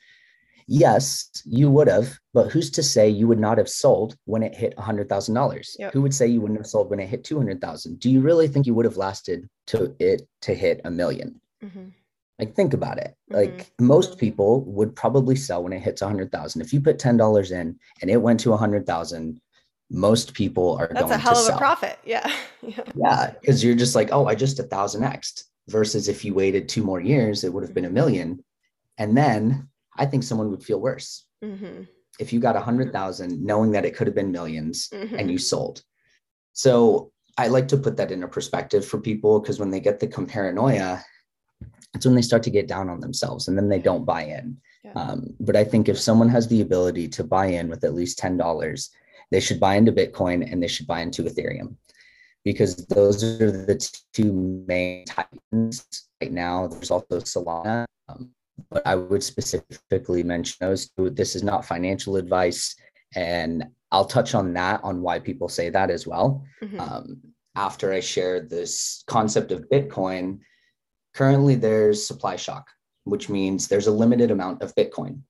Yes, 0.66 1.30
you 1.44 1.70
would 1.70 1.88
have, 1.88 2.18
but 2.32 2.50
who's 2.50 2.70
to 2.72 2.82
say 2.82 3.08
you 3.08 3.26
would 3.26 3.38
not 3.38 3.58
have 3.58 3.68
sold 3.68 4.16
when 4.24 4.42
it 4.42 4.54
hit 4.54 4.76
$100,000? 4.76 5.76
Yep. 5.78 5.92
Who 5.92 6.02
would 6.02 6.14
say 6.14 6.26
you 6.26 6.40
wouldn't 6.40 6.58
have 6.58 6.66
sold 6.66 6.90
when 6.90 7.00
it 7.00 7.08
hit 7.08 7.24
200,000? 7.24 7.98
Do 7.98 8.10
you 8.10 8.20
really 8.20 8.48
think 8.48 8.66
you 8.66 8.74
would 8.74 8.84
have 8.84 8.96
lasted 8.96 9.48
to 9.68 9.94
it 9.98 10.22
to 10.42 10.54
hit 10.54 10.80
a 10.84 10.90
1000000 10.90 11.34
mm-hmm. 11.64 11.84
Like 12.38 12.56
think 12.56 12.74
about 12.74 12.98
it. 12.98 13.14
Mm-hmm. 13.30 13.34
Like 13.34 13.72
most 13.80 14.18
people 14.18 14.62
would 14.64 14.96
probably 14.96 15.36
sell 15.36 15.62
when 15.62 15.72
it 15.72 15.82
hits 15.82 16.02
100,000. 16.02 16.60
If 16.60 16.72
you 16.72 16.80
put 16.80 16.98
$10 16.98 17.52
in 17.52 17.78
and 18.02 18.10
it 18.10 18.20
went 18.20 18.40
to 18.40 18.50
100,000, 18.50 19.40
most 19.90 20.34
people 20.34 20.76
are 20.76 20.88
That's 20.88 21.02
going 21.02 21.12
a 21.12 21.18
hell 21.18 21.32
of 21.32 21.44
sell. 21.44 21.56
a 21.56 21.58
profit. 21.58 21.98
Yeah. 22.04 22.28
yeah. 22.96 23.34
Because 23.40 23.62
you're 23.62 23.76
just 23.76 23.94
like, 23.94 24.08
oh, 24.10 24.26
I 24.26 24.34
just 24.34 24.58
a 24.58 24.64
thousand 24.64 25.04
X 25.04 25.44
versus 25.68 26.08
if 26.08 26.24
you 26.24 26.34
waited 26.34 26.68
two 26.68 26.82
more 26.82 27.00
years, 27.00 27.44
it 27.44 27.52
would 27.52 27.62
have 27.62 27.74
been 27.74 27.84
a 27.84 27.90
million. 27.90 28.42
And 28.98 29.16
then 29.16 29.68
I 29.96 30.06
think 30.06 30.22
someone 30.22 30.50
would 30.50 30.62
feel 30.62 30.80
worse. 30.80 31.26
Mm-hmm. 31.42 31.82
If 32.18 32.32
you 32.32 32.40
got 32.40 32.56
a 32.56 32.60
hundred 32.60 32.92
thousand, 32.92 33.44
knowing 33.44 33.72
that 33.72 33.84
it 33.84 33.96
could 33.96 34.06
have 34.06 34.14
been 34.14 34.32
1000000s 34.32 34.92
mm-hmm. 34.92 35.16
and 35.16 35.30
you 35.30 35.38
sold. 35.38 35.82
So 36.52 37.12
I 37.36 37.48
like 37.48 37.68
to 37.68 37.76
put 37.76 37.96
that 37.96 38.12
into 38.12 38.28
perspective 38.28 38.84
for 38.84 39.00
people 39.00 39.40
because 39.40 39.58
when 39.58 39.70
they 39.70 39.80
get 39.80 39.98
the 39.98 40.06
comparanoia, 40.06 41.02
it's 41.94 42.06
when 42.06 42.14
they 42.14 42.22
start 42.22 42.42
to 42.44 42.50
get 42.50 42.68
down 42.68 42.88
on 42.88 43.00
themselves 43.00 43.48
and 43.48 43.56
then 43.56 43.68
they 43.68 43.78
don't 43.78 44.04
buy 44.04 44.24
in. 44.24 44.56
Yeah. 44.84 44.92
Um, 44.92 45.34
but 45.40 45.56
I 45.56 45.64
think 45.64 45.88
if 45.88 45.98
someone 45.98 46.28
has 46.28 46.46
the 46.46 46.60
ability 46.60 47.08
to 47.08 47.24
buy 47.24 47.46
in 47.46 47.68
with 47.68 47.84
at 47.84 47.94
least 47.94 48.18
$10, 48.18 48.90
they 49.30 49.40
should 49.40 49.58
buy 49.58 49.76
into 49.76 49.92
Bitcoin 49.92 50.50
and 50.50 50.62
they 50.62 50.68
should 50.68 50.86
buy 50.86 51.00
into 51.00 51.22
Ethereum 51.24 51.76
because 52.44 52.86
those 52.86 53.24
are 53.24 53.50
the 53.50 53.90
two 54.12 54.64
main 54.68 55.04
titans 55.06 55.86
right 56.20 56.30
now. 56.30 56.66
There's 56.66 56.90
also 56.90 57.20
Solana, 57.20 57.86
um, 58.08 58.30
but 58.70 58.86
I 58.86 58.94
would 58.94 59.22
specifically 59.22 60.22
mention 60.22 60.56
those. 60.60 60.90
two. 60.90 61.10
This 61.10 61.34
is 61.36 61.42
not 61.42 61.64
financial 61.64 62.16
advice. 62.16 62.74
And 63.16 63.64
I'll 63.92 64.04
touch 64.04 64.34
on 64.34 64.52
that 64.54 64.82
on 64.82 65.00
why 65.02 65.20
people 65.20 65.48
say 65.48 65.70
that 65.70 65.90
as 65.90 66.06
well. 66.06 66.44
Mm-hmm. 66.62 66.80
Um, 66.80 67.20
after 67.56 67.92
I 67.92 68.00
share 68.00 68.40
this 68.40 69.04
concept 69.06 69.52
of 69.52 69.68
Bitcoin, 69.68 70.40
currently 71.14 71.54
there's 71.54 72.06
supply 72.06 72.36
shock, 72.36 72.68
which 73.04 73.28
means 73.28 73.68
there's 73.68 73.86
a 73.86 73.92
limited 73.92 74.30
amount 74.30 74.62
of 74.62 74.74
Bitcoin. 74.74 75.20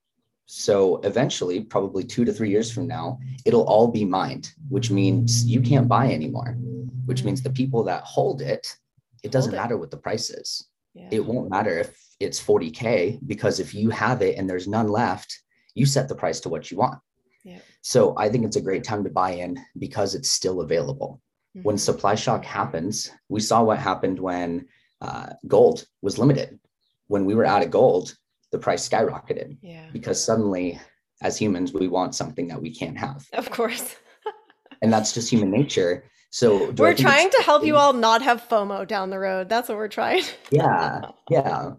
So 0.47 0.97
eventually, 0.97 1.61
probably 1.61 2.03
two 2.03 2.25
to 2.25 2.33
three 2.33 2.49
years 2.49 2.71
from 2.71 2.87
now, 2.87 3.19
it'll 3.45 3.65
all 3.67 3.87
be 3.87 4.05
mined, 4.05 4.51
which 4.69 4.91
means 4.91 5.45
you 5.45 5.61
can't 5.61 5.87
buy 5.87 6.11
anymore, 6.11 6.57
which 7.05 7.23
means 7.23 7.41
the 7.41 7.49
people 7.49 7.83
that 7.83 8.03
hold 8.03 8.41
it, 8.41 8.75
it 9.23 9.31
doesn't 9.31 9.53
it. 9.53 9.57
matter 9.57 9.77
what 9.77 9.89
the 9.89 9.97
price 9.97 10.29
is. 10.29 10.67
Yeah. 10.93 11.09
It 11.11 11.25
won't 11.25 11.49
matter 11.49 11.79
if 11.79 11.99
it's 12.19 12.43
40K 12.43 13.19
because 13.25 13.59
if 13.59 13.73
you 13.73 13.89
have 13.89 14.21
it 14.21 14.37
and 14.37 14.49
there's 14.49 14.67
none 14.67 14.87
left, 14.87 15.41
you 15.73 15.85
set 15.85 16.07
the 16.07 16.15
price 16.15 16.39
to 16.41 16.49
what 16.49 16.71
you 16.71 16.77
want. 16.77 16.99
Yeah. 17.43 17.59
So 17.81 18.15
I 18.17 18.29
think 18.29 18.45
it's 18.45 18.55
a 18.55 18.61
great 18.61 18.83
time 18.83 19.03
to 19.03 19.09
buy 19.09 19.31
in 19.31 19.59
because 19.77 20.15
it's 20.15 20.29
still 20.29 20.61
available. 20.61 21.21
Mm-hmm. 21.55 21.63
When 21.63 21.77
supply 21.77 22.15
shock 22.15 22.43
happens, 22.43 23.11
we 23.29 23.39
saw 23.39 23.63
what 23.63 23.77
happened 23.77 24.19
when 24.19 24.67
uh, 25.01 25.27
gold 25.47 25.85
was 26.01 26.17
limited. 26.17 26.59
When 27.07 27.25
we 27.25 27.35
were 27.35 27.45
out 27.45 27.61
of 27.61 27.69
gold, 27.69 28.15
the 28.51 28.57
price 28.57 28.87
skyrocketed 28.87 29.57
yeah. 29.61 29.87
because 29.91 30.23
suddenly, 30.23 30.79
as 31.21 31.37
humans, 31.37 31.73
we 31.73 31.87
want 31.87 32.15
something 32.15 32.47
that 32.47 32.61
we 32.61 32.73
can't 32.73 32.97
have. 32.97 33.25
Of 33.33 33.51
course. 33.51 33.95
and 34.81 34.91
that's 34.91 35.13
just 35.13 35.29
human 35.29 35.51
nature. 35.51 36.05
So 36.31 36.71
we're 36.71 36.95
trying 36.95 37.29
to 37.29 37.41
help 37.43 37.63
you 37.63 37.77
all 37.77 37.93
not 37.93 38.21
have 38.21 38.45
FOMO 38.49 38.87
down 38.87 39.09
the 39.09 39.19
road. 39.19 39.47
That's 39.47 39.69
what 39.69 39.77
we're 39.77 39.87
trying. 39.87 40.23
yeah. 40.49 41.01
Yeah. 41.29 41.73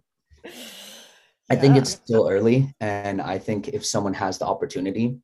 I 1.50 1.56
think 1.56 1.76
it's 1.76 1.90
still 1.90 2.28
early. 2.28 2.74
And 2.80 3.20
I 3.20 3.38
think 3.38 3.68
if 3.68 3.87
someone 3.87 4.14
has 4.14 4.38
the 4.38 4.46
opportunity 4.46 5.18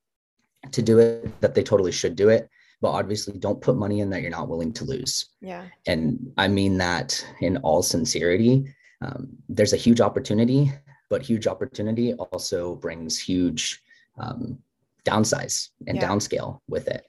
to 0.70 0.82
do 0.82 0.98
it 0.98 1.40
that 1.40 1.54
they 1.54 1.62
totally 1.62 1.92
should 1.92 2.14
do 2.14 2.28
it. 2.28 2.48
But 2.80 2.90
obviously 2.90 3.38
don't 3.38 3.60
put 3.60 3.76
money 3.76 4.00
in 4.00 4.10
that 4.10 4.22
you're 4.22 4.30
not 4.30 4.48
willing 4.48 4.72
to 4.74 4.84
lose. 4.84 5.30
Yeah. 5.40 5.64
And 5.86 6.32
i 6.36 6.48
mean 6.48 6.78
that 6.78 7.24
in 7.40 7.56
all 7.58 7.82
sincerity. 7.82 8.66
Um, 9.00 9.30
there's 9.48 9.72
a 9.72 9.76
huge 9.76 10.00
opportunity 10.00 10.72
but 11.12 11.20
huge 11.20 11.46
opportunity 11.46 12.14
also 12.14 12.74
brings 12.76 13.18
huge 13.18 13.82
um, 14.18 14.58
downsize 15.04 15.68
and 15.86 15.98
yeah. 15.98 16.08
downscale 16.08 16.60
with 16.68 16.88
it 16.88 17.04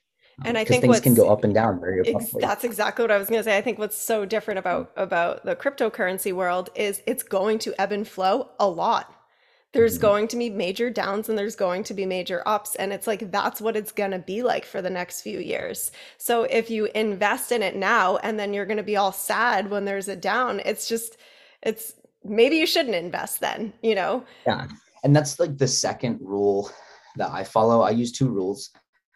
and 0.46 0.58
I 0.58 0.66
think 0.66 0.82
things 0.82 1.00
can 1.00 1.14
go 1.14 1.30
up 1.30 1.44
and 1.44 1.54
down 1.54 1.80
very 1.80 2.08
ex- 2.08 2.34
That's 2.40 2.64
exactly 2.64 3.04
what 3.04 3.12
I 3.12 3.18
was 3.18 3.30
going 3.30 3.40
to 3.40 3.44
say. 3.44 3.58
I 3.58 3.62
think 3.62 3.78
what's 3.78 3.98
so 3.98 4.26
different 4.26 4.60
about 4.60 4.92
about 4.96 5.46
the 5.46 5.56
cryptocurrency 5.56 6.34
world 6.34 6.70
is 6.76 7.02
it's 7.06 7.24
going 7.24 7.60
to 7.60 7.80
ebb 7.80 7.92
and 7.92 8.08
flow 8.08 8.50
a 8.60 8.68
lot. 8.68 9.14
There's 9.74 9.96
mm-hmm. 9.96 10.02
going 10.02 10.28
to 10.30 10.38
be 10.38 10.50
major 10.50 10.90
downs 10.90 11.30
and 11.30 11.38
there's 11.38 11.56
going 11.56 11.84
to 11.86 11.94
be 11.94 12.06
major 12.06 12.44
ups 12.46 12.76
and 12.76 12.94
it's 12.94 13.08
like 13.08 13.32
that's 13.32 13.62
what 13.62 13.76
it's 13.76 13.92
going 13.92 14.12
to 14.12 14.20
be 14.20 14.44
like 14.44 14.66
for 14.66 14.82
the 14.82 14.90
next 14.90 15.22
few 15.22 15.40
years. 15.40 15.92
So 16.18 16.44
if 16.44 16.70
you 16.70 16.90
invest 16.96 17.52
in 17.52 17.64
it 17.64 17.76
now 17.76 18.18
and 18.18 18.40
then 18.40 18.54
you're 18.54 18.66
going 18.66 18.78
to 18.78 18.84
be 18.84 18.98
all 18.98 19.12
sad 19.12 19.70
when 19.70 19.86
there's 19.86 20.08
a 20.08 20.16
down 20.16 20.62
it's 20.66 20.88
just 20.88 21.18
it's 21.62 21.94
maybe 22.24 22.58
you 22.58 22.68
shouldn't 22.68 22.96
invest 22.96 23.40
then 23.40 23.74
you 23.82 23.96
know? 23.96 24.24
Yeah. 24.46 24.68
And 25.04 25.16
that's 25.16 25.40
like 25.40 25.58
the 25.58 25.68
second 25.68 26.20
rule 26.22 26.72
that 27.18 27.30
i 27.32 27.44
follow. 27.44 27.82
I 27.82 27.92
use 27.92 28.12
two 28.12 28.30
rules 28.30 28.72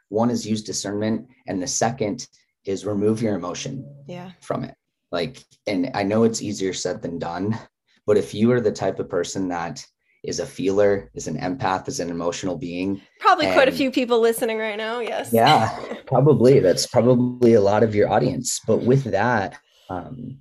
one 0.09 0.29
is 0.29 0.47
use 0.47 0.63
discernment 0.63 1.27
and 1.47 1.61
the 1.61 1.67
second 1.67 2.27
is 2.65 2.85
remove 2.85 3.21
your 3.21 3.35
emotion 3.35 3.85
yeah 4.07 4.31
from 4.41 4.63
it 4.63 4.75
like 5.11 5.43
and 5.67 5.89
i 5.93 6.03
know 6.03 6.23
it's 6.23 6.41
easier 6.41 6.73
said 6.73 7.01
than 7.01 7.19
done 7.19 7.57
but 8.05 8.17
if 8.17 8.33
you 8.33 8.51
are 8.51 8.61
the 8.61 8.71
type 8.71 8.99
of 8.99 9.09
person 9.09 9.49
that 9.49 9.85
is 10.23 10.39
a 10.39 10.45
feeler, 10.45 11.09
is 11.13 11.27
an 11.27 11.37
empath, 11.37 11.87
is 11.87 11.99
an 11.99 12.09
emotional 12.09 12.57
being. 12.57 13.01
Probably 13.19 13.45
and, 13.45 13.53
quite 13.53 13.67
a 13.67 13.71
few 13.71 13.91
people 13.91 14.19
listening 14.19 14.57
right 14.57 14.77
now. 14.77 14.99
Yes. 14.99 15.31
Yeah, 15.31 15.77
probably. 16.05 16.59
That's 16.59 16.87
probably 16.87 17.53
a 17.53 17.61
lot 17.61 17.83
of 17.83 17.95
your 17.95 18.11
audience. 18.11 18.59
But 18.67 18.77
with 18.77 19.05
that, 19.05 19.57
um, 19.89 20.39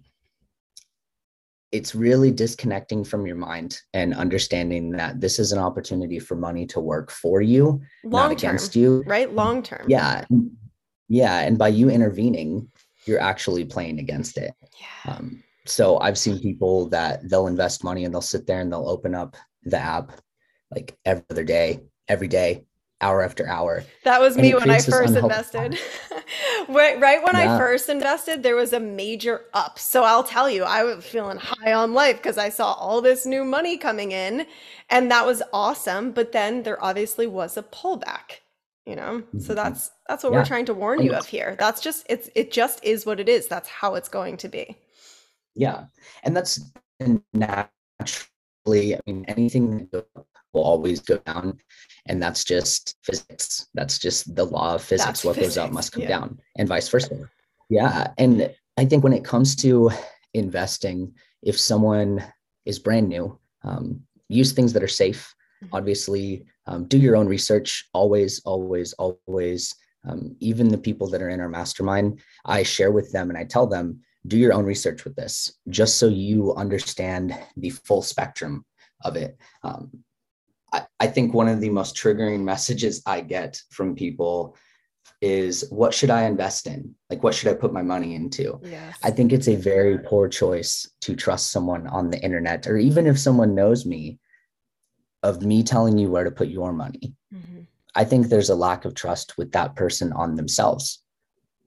it's 1.72 1.94
really 1.94 2.30
disconnecting 2.30 3.04
from 3.04 3.26
your 3.26 3.36
mind 3.36 3.80
and 3.92 4.14
understanding 4.14 4.90
that 4.92 5.20
this 5.20 5.38
is 5.38 5.52
an 5.52 5.58
opportunity 5.58 6.18
for 6.18 6.36
money 6.36 6.66
to 6.66 6.80
work 6.80 7.10
for 7.10 7.42
you, 7.42 7.80
long 8.04 8.12
not 8.12 8.22
term, 8.28 8.32
against 8.32 8.76
you. 8.76 9.02
Right? 9.06 9.32
Long 9.32 9.62
term. 9.62 9.84
Yeah. 9.88 10.24
Yeah. 11.08 11.40
And 11.40 11.58
by 11.58 11.68
you 11.68 11.90
intervening, 11.90 12.68
you're 13.04 13.20
actually 13.20 13.64
playing 13.64 13.98
against 13.98 14.38
it. 14.38 14.54
Yeah. 14.80 15.14
Um, 15.14 15.42
so 15.66 15.98
I've 15.98 16.18
seen 16.18 16.38
people 16.38 16.88
that 16.90 17.28
they'll 17.28 17.48
invest 17.48 17.84
money 17.84 18.04
and 18.04 18.14
they'll 18.14 18.20
sit 18.20 18.46
there 18.46 18.60
and 18.60 18.72
they'll 18.72 18.88
open 18.88 19.14
up 19.14 19.36
the 19.64 19.78
app 19.78 20.12
like 20.70 20.96
every 21.04 21.24
other 21.30 21.44
day, 21.44 21.80
every 22.08 22.28
day, 22.28 22.64
hour 23.00 23.22
after 23.22 23.46
hour. 23.46 23.84
That 24.04 24.20
was 24.20 24.36
me 24.36 24.54
when 24.54 24.70
I 24.70 24.78
first 24.78 25.16
invested. 25.16 25.78
right, 26.68 26.98
right 26.98 27.22
when 27.22 27.36
yeah. 27.36 27.54
I 27.54 27.58
first 27.58 27.88
invested, 27.88 28.42
there 28.42 28.56
was 28.56 28.72
a 28.72 28.80
major 28.80 29.42
up. 29.52 29.78
So 29.78 30.04
I'll 30.04 30.24
tell 30.24 30.48
you, 30.48 30.64
I 30.64 30.82
was 30.82 31.04
feeling 31.04 31.36
high 31.36 31.72
on 31.72 31.92
life 31.92 32.16
because 32.16 32.38
I 32.38 32.48
saw 32.48 32.72
all 32.72 33.00
this 33.00 33.26
new 33.26 33.44
money 33.44 33.76
coming 33.76 34.12
in 34.12 34.46
and 34.88 35.10
that 35.10 35.26
was 35.26 35.42
awesome. 35.52 36.12
But 36.12 36.32
then 36.32 36.62
there 36.62 36.82
obviously 36.82 37.26
was 37.26 37.56
a 37.56 37.62
pullback, 37.62 38.40
you 38.86 38.96
know? 38.96 39.22
Mm-hmm. 39.22 39.40
So 39.40 39.54
that's 39.54 39.90
that's 40.08 40.24
what 40.24 40.32
yeah. 40.32 40.38
we're 40.38 40.46
trying 40.46 40.66
to 40.66 40.74
warn 40.74 41.02
you 41.02 41.12
of 41.12 41.26
here. 41.26 41.56
That's 41.58 41.80
just 41.80 42.06
it's 42.08 42.30
it 42.34 42.50
just 42.50 42.82
is 42.82 43.04
what 43.04 43.20
it 43.20 43.28
is. 43.28 43.46
That's 43.46 43.68
how 43.68 43.94
it's 43.94 44.08
going 44.08 44.38
to 44.38 44.48
be. 44.48 44.76
Yeah. 45.54 45.86
And 46.22 46.36
that's 46.36 46.60
naturally 47.34 48.96
I 48.96 49.00
mean, 49.06 49.24
anything 49.28 49.88
will 50.56 50.64
always 50.64 51.00
go 51.00 51.18
down. 51.18 51.58
And 52.06 52.22
that's 52.22 52.44
just 52.44 52.96
physics. 53.02 53.66
That's 53.74 53.98
just 53.98 54.34
the 54.34 54.44
law 54.44 54.74
of 54.74 54.82
physics. 54.82 55.06
That's 55.06 55.24
what 55.24 55.36
physics. 55.36 55.56
goes 55.56 55.64
up 55.64 55.72
must 55.72 55.92
come 55.92 56.02
yeah. 56.02 56.08
down, 56.08 56.40
and 56.56 56.68
vice 56.68 56.88
versa. 56.88 57.28
Yeah. 57.68 58.12
And 58.18 58.54
I 58.76 58.84
think 58.84 59.02
when 59.02 59.12
it 59.12 59.24
comes 59.24 59.56
to 59.56 59.90
investing, 60.34 61.12
if 61.42 61.58
someone 61.58 62.24
is 62.64 62.78
brand 62.78 63.08
new, 63.08 63.38
um, 63.62 64.02
use 64.28 64.52
things 64.52 64.72
that 64.72 64.82
are 64.82 64.88
safe. 64.88 65.34
Mm-hmm. 65.64 65.74
Obviously, 65.74 66.46
um, 66.66 66.84
do 66.86 66.98
your 66.98 67.16
own 67.16 67.26
research. 67.26 67.88
Always, 67.92 68.40
always, 68.44 68.92
always. 68.94 69.74
Um, 70.08 70.36
even 70.38 70.68
the 70.68 70.78
people 70.78 71.08
that 71.10 71.22
are 71.22 71.30
in 71.30 71.40
our 71.40 71.48
mastermind, 71.48 72.20
I 72.44 72.62
share 72.62 72.92
with 72.92 73.10
them 73.10 73.28
and 73.30 73.38
I 73.38 73.44
tell 73.44 73.66
them 73.66 74.00
do 74.26 74.38
your 74.38 74.52
own 74.52 74.64
research 74.64 75.04
with 75.04 75.14
this 75.16 75.52
just 75.68 75.96
so 75.96 76.08
you 76.08 76.54
understand 76.54 77.36
the 77.56 77.70
full 77.70 78.02
spectrum 78.02 78.64
of 79.04 79.16
it 79.16 79.36
um, 79.62 79.90
I, 80.72 80.86
I 81.00 81.06
think 81.06 81.34
one 81.34 81.48
of 81.48 81.60
the 81.60 81.70
most 81.70 81.96
triggering 81.96 82.42
messages 82.42 83.02
i 83.06 83.20
get 83.20 83.60
from 83.70 83.94
people 83.94 84.56
is 85.22 85.66
what 85.70 85.94
should 85.94 86.10
i 86.10 86.24
invest 86.24 86.66
in 86.66 86.94
like 87.10 87.22
what 87.22 87.34
should 87.34 87.48
i 87.48 87.54
put 87.54 87.72
my 87.72 87.82
money 87.82 88.14
into 88.14 88.60
yes. 88.62 88.96
i 89.02 89.10
think 89.10 89.32
it's 89.32 89.48
a 89.48 89.56
very 89.56 89.98
poor 89.98 90.28
choice 90.28 90.88
to 91.00 91.16
trust 91.16 91.50
someone 91.50 91.86
on 91.86 92.10
the 92.10 92.20
internet 92.22 92.66
or 92.66 92.76
even 92.76 93.06
if 93.06 93.18
someone 93.18 93.54
knows 93.54 93.86
me 93.86 94.18
of 95.22 95.42
me 95.42 95.62
telling 95.62 95.96
you 95.96 96.10
where 96.10 96.24
to 96.24 96.30
put 96.30 96.48
your 96.48 96.72
money 96.72 97.14
mm-hmm. 97.34 97.60
i 97.94 98.04
think 98.04 98.26
there's 98.26 98.50
a 98.50 98.54
lack 98.54 98.84
of 98.84 98.94
trust 98.94 99.38
with 99.38 99.52
that 99.52 99.74
person 99.74 100.12
on 100.12 100.34
themselves 100.34 101.02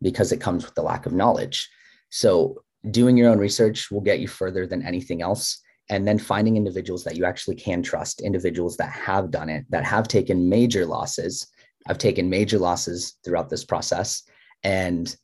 because 0.01 0.31
it 0.31 0.39
comes 0.39 0.63
with 0.63 0.75
the 0.75 0.83
lack 0.83 1.05
of 1.05 1.13
knowledge 1.13 1.69
so 2.09 2.61
doing 2.89 3.17
your 3.17 3.29
own 3.29 3.39
research 3.39 3.91
will 3.91 4.01
get 4.01 4.19
you 4.19 4.27
further 4.27 4.65
than 4.65 4.85
anything 4.85 5.21
else. 5.21 5.61
And 5.89 6.07
then 6.07 6.19
finding 6.19 6.55
individuals 6.55 7.03
that 7.03 7.15
you 7.15 7.25
actually 7.25 7.55
can 7.55 7.81
trust, 7.81 8.21
individuals 8.21 8.77
that 8.77 8.91
have 8.91 9.31
done 9.31 9.49
it, 9.49 9.65
that 9.69 9.83
have 9.85 10.07
taken 10.07 10.49
major 10.49 10.85
losses. 10.85 11.47
I've 11.87 11.97
taken 11.97 12.29
major 12.29 12.59
losses 12.59 13.17
throughout 13.23 13.49
this 13.49 13.65
process 13.65 14.23
and 14.63 15.15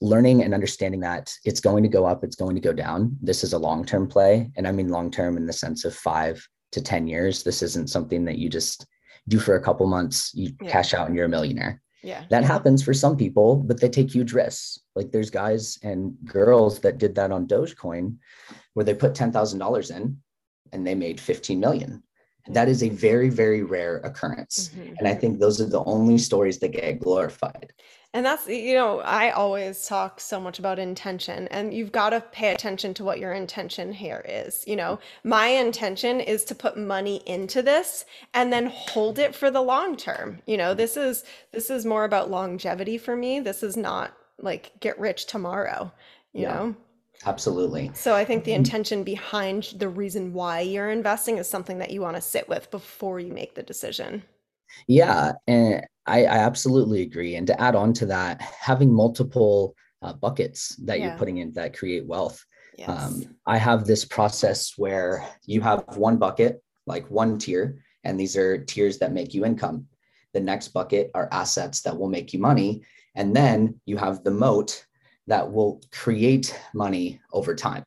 learning 0.00 0.42
and 0.42 0.52
understanding 0.52 1.00
that 1.00 1.32
it's 1.44 1.60
going 1.60 1.82
to 1.82 1.88
go 1.88 2.04
up, 2.04 2.22
it's 2.22 2.36
going 2.36 2.54
to 2.54 2.60
go 2.60 2.72
down. 2.72 3.16
This 3.22 3.42
is 3.42 3.54
a 3.54 3.58
long 3.58 3.84
term 3.84 4.06
play. 4.06 4.50
And 4.56 4.68
I 4.68 4.72
mean 4.72 4.88
long 4.88 5.10
term 5.10 5.36
in 5.36 5.46
the 5.46 5.52
sense 5.52 5.84
of 5.84 5.94
five 5.94 6.46
to 6.72 6.82
10 6.82 7.06
years. 7.06 7.42
This 7.42 7.62
isn't 7.62 7.90
something 7.90 8.24
that 8.26 8.38
you 8.38 8.50
just 8.50 8.86
do 9.28 9.38
for 9.38 9.56
a 9.56 9.62
couple 9.62 9.86
months, 9.86 10.32
you 10.34 10.52
yeah. 10.60 10.70
cash 10.70 10.94
out 10.94 11.06
and 11.06 11.16
you're 11.16 11.24
a 11.24 11.28
millionaire. 11.28 11.80
Yeah. 12.02 12.24
That 12.30 12.44
happens 12.44 12.82
for 12.82 12.94
some 12.94 13.16
people, 13.16 13.56
but 13.56 13.80
they 13.80 13.88
take 13.88 14.14
huge 14.14 14.32
risks. 14.32 14.80
Like 14.94 15.10
there's 15.10 15.30
guys 15.30 15.78
and 15.82 16.14
girls 16.24 16.80
that 16.80 16.98
did 16.98 17.14
that 17.16 17.32
on 17.32 17.46
Dogecoin 17.46 18.16
where 18.74 18.84
they 18.84 18.94
put 18.94 19.14
$10,000 19.14 19.96
in 19.96 20.18
and 20.72 20.86
they 20.86 20.94
made 20.94 21.20
15 21.20 21.58
million. 21.58 22.02
That 22.48 22.68
is 22.68 22.82
a 22.82 22.88
very, 22.90 23.28
very 23.28 23.62
rare 23.62 23.96
occurrence. 23.98 24.68
Mm-hmm. 24.68 24.94
And 24.98 25.08
I 25.08 25.14
think 25.14 25.40
those 25.40 25.60
are 25.60 25.68
the 25.68 25.82
only 25.84 26.18
stories 26.18 26.58
that 26.60 26.68
get 26.68 27.00
glorified. 27.00 27.72
And 28.16 28.24
that's, 28.24 28.48
you 28.48 28.72
know, 28.72 29.00
I 29.00 29.28
always 29.28 29.86
talk 29.86 30.20
so 30.20 30.40
much 30.40 30.58
about 30.58 30.78
intention, 30.78 31.48
and 31.48 31.74
you've 31.74 31.92
got 31.92 32.10
to 32.10 32.22
pay 32.22 32.54
attention 32.54 32.94
to 32.94 33.04
what 33.04 33.18
your 33.18 33.34
intention 33.34 33.92
here 33.92 34.24
is. 34.26 34.64
You 34.66 34.74
know, 34.74 34.98
my 35.22 35.48
intention 35.48 36.20
is 36.20 36.42
to 36.46 36.54
put 36.54 36.78
money 36.78 37.16
into 37.26 37.60
this 37.60 38.06
and 38.32 38.50
then 38.50 38.72
hold 38.72 39.18
it 39.18 39.34
for 39.34 39.50
the 39.50 39.60
long 39.60 39.98
term. 39.98 40.40
You 40.46 40.56
know, 40.56 40.72
this 40.72 40.96
is 40.96 41.24
this 41.52 41.68
is 41.68 41.84
more 41.84 42.04
about 42.04 42.30
longevity 42.30 42.96
for 42.96 43.14
me. 43.14 43.38
This 43.38 43.62
is 43.62 43.76
not 43.76 44.16
like 44.38 44.72
get 44.80 44.98
rich 44.98 45.26
tomorrow, 45.26 45.92
you 46.32 46.44
yeah, 46.44 46.54
know. 46.54 46.76
Absolutely. 47.26 47.90
So 47.92 48.14
I 48.14 48.24
think 48.24 48.44
the 48.44 48.52
mm-hmm. 48.52 48.60
intention 48.60 49.04
behind 49.04 49.74
the 49.76 49.90
reason 49.90 50.32
why 50.32 50.60
you're 50.60 50.90
investing 50.90 51.36
is 51.36 51.50
something 51.50 51.76
that 51.80 51.90
you 51.90 52.00
want 52.00 52.16
to 52.16 52.22
sit 52.22 52.48
with 52.48 52.70
before 52.70 53.20
you 53.20 53.34
make 53.34 53.56
the 53.56 53.62
decision. 53.62 54.22
Yeah, 54.86 55.32
and 55.46 55.84
I, 56.06 56.24
I 56.24 56.38
absolutely 56.38 57.02
agree. 57.02 57.36
And 57.36 57.46
to 57.46 57.60
add 57.60 57.74
on 57.74 57.92
to 57.94 58.06
that, 58.06 58.40
having 58.40 58.92
multiple 58.92 59.74
uh, 60.02 60.12
buckets 60.12 60.76
that 60.84 60.98
yeah. 60.98 61.06
you're 61.06 61.18
putting 61.18 61.38
in 61.38 61.52
that 61.54 61.76
create 61.76 62.06
wealth. 62.06 62.44
Yes. 62.78 62.88
Um, 62.88 63.36
I 63.46 63.56
have 63.56 63.86
this 63.86 64.04
process 64.04 64.74
where 64.76 65.26
you 65.46 65.60
have 65.62 65.84
one 65.96 66.18
bucket, 66.18 66.62
like 66.86 67.10
one 67.10 67.38
tier, 67.38 67.82
and 68.04 68.20
these 68.20 68.36
are 68.36 68.58
tiers 68.58 68.98
that 68.98 69.12
make 69.12 69.34
you 69.34 69.44
income. 69.44 69.86
The 70.32 70.40
next 70.40 70.68
bucket 70.68 71.10
are 71.14 71.28
assets 71.32 71.80
that 71.82 71.96
will 71.96 72.08
make 72.08 72.32
you 72.32 72.38
money. 72.38 72.82
And 73.14 73.34
then 73.34 73.80
you 73.86 73.96
have 73.96 74.22
the 74.22 74.30
moat 74.30 74.84
that 75.26 75.50
will 75.50 75.80
create 75.90 76.56
money 76.74 77.20
over 77.32 77.54
time. 77.54 77.82